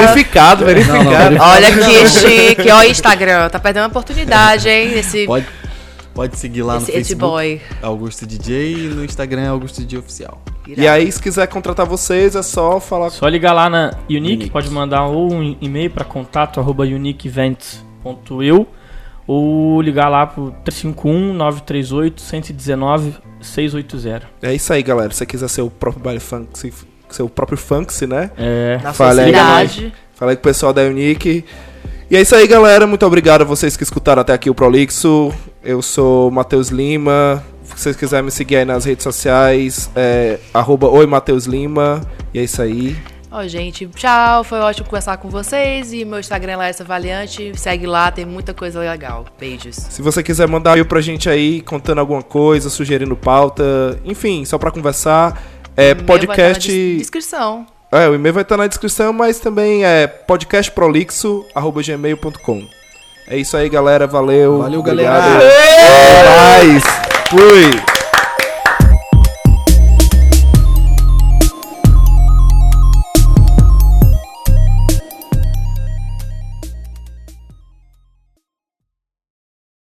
[0.00, 1.04] Verificado, verificado.
[1.04, 1.50] Não, não, verificado.
[1.50, 2.70] Olha que chique.
[2.70, 3.48] Ó, Instagram.
[3.48, 4.98] Tá perdendo a oportunidade, hein?
[4.98, 5.26] Esse...
[5.26, 5.46] Pode
[6.16, 7.60] Pode seguir lá Esse no Facebook, boy.
[7.82, 10.40] Augusto DJ, e no Instagram Augusto DJ Oficial.
[10.66, 10.80] Irado.
[10.80, 13.10] E aí, se quiser contratar vocês, é só falar.
[13.10, 14.50] Só ligar lá na Unique, Unique.
[14.50, 18.66] pode mandar ou um e-mail para contato arroba uniqueevents.eu
[19.26, 24.26] ou ligar lá pro 351 938 119 680.
[24.42, 25.10] É isso aí, galera.
[25.10, 26.72] Se você quiser ser o próprio baile funk,
[27.08, 28.30] ser o próprio funk, né?
[28.36, 28.78] É.
[28.82, 29.32] Na Fala aí,
[30.14, 31.44] Fala aí com o pessoal da Unique.
[32.10, 32.86] E é isso aí, galera.
[32.86, 35.32] Muito obrigado a vocês que escutaram até aqui o Prolixo.
[35.62, 37.44] Eu sou Matheus Lima.
[37.64, 42.00] Se vocês quiserem me seguir aí nas redes sociais, é arroba Oi Matheus Lima.
[42.32, 42.96] E é isso aí.
[43.36, 44.44] Ó, oh, gente, tchau.
[44.44, 45.92] Foi ótimo conversar com vocês.
[45.92, 47.52] E meu Instagram é Larissa Valiante.
[47.54, 49.26] Segue lá, tem muita coisa legal.
[49.38, 49.76] Beijos.
[49.76, 54.46] Se você quiser mandar um e pra gente aí, contando alguma coisa, sugerindo pauta, enfim,
[54.46, 55.38] só pra conversar,
[55.76, 56.72] é podcast.
[56.72, 57.66] Vai na descrição.
[57.92, 62.66] É, o e-mail vai estar na descrição, mas também é podcastprolixo.gmail.com.
[63.28, 64.06] É isso aí, galera.
[64.06, 64.62] Valeu.
[64.62, 65.18] Valeu, galera.
[65.18, 65.44] Obrigado.
[66.24, 66.82] Mais.
[67.28, 68.05] Fui.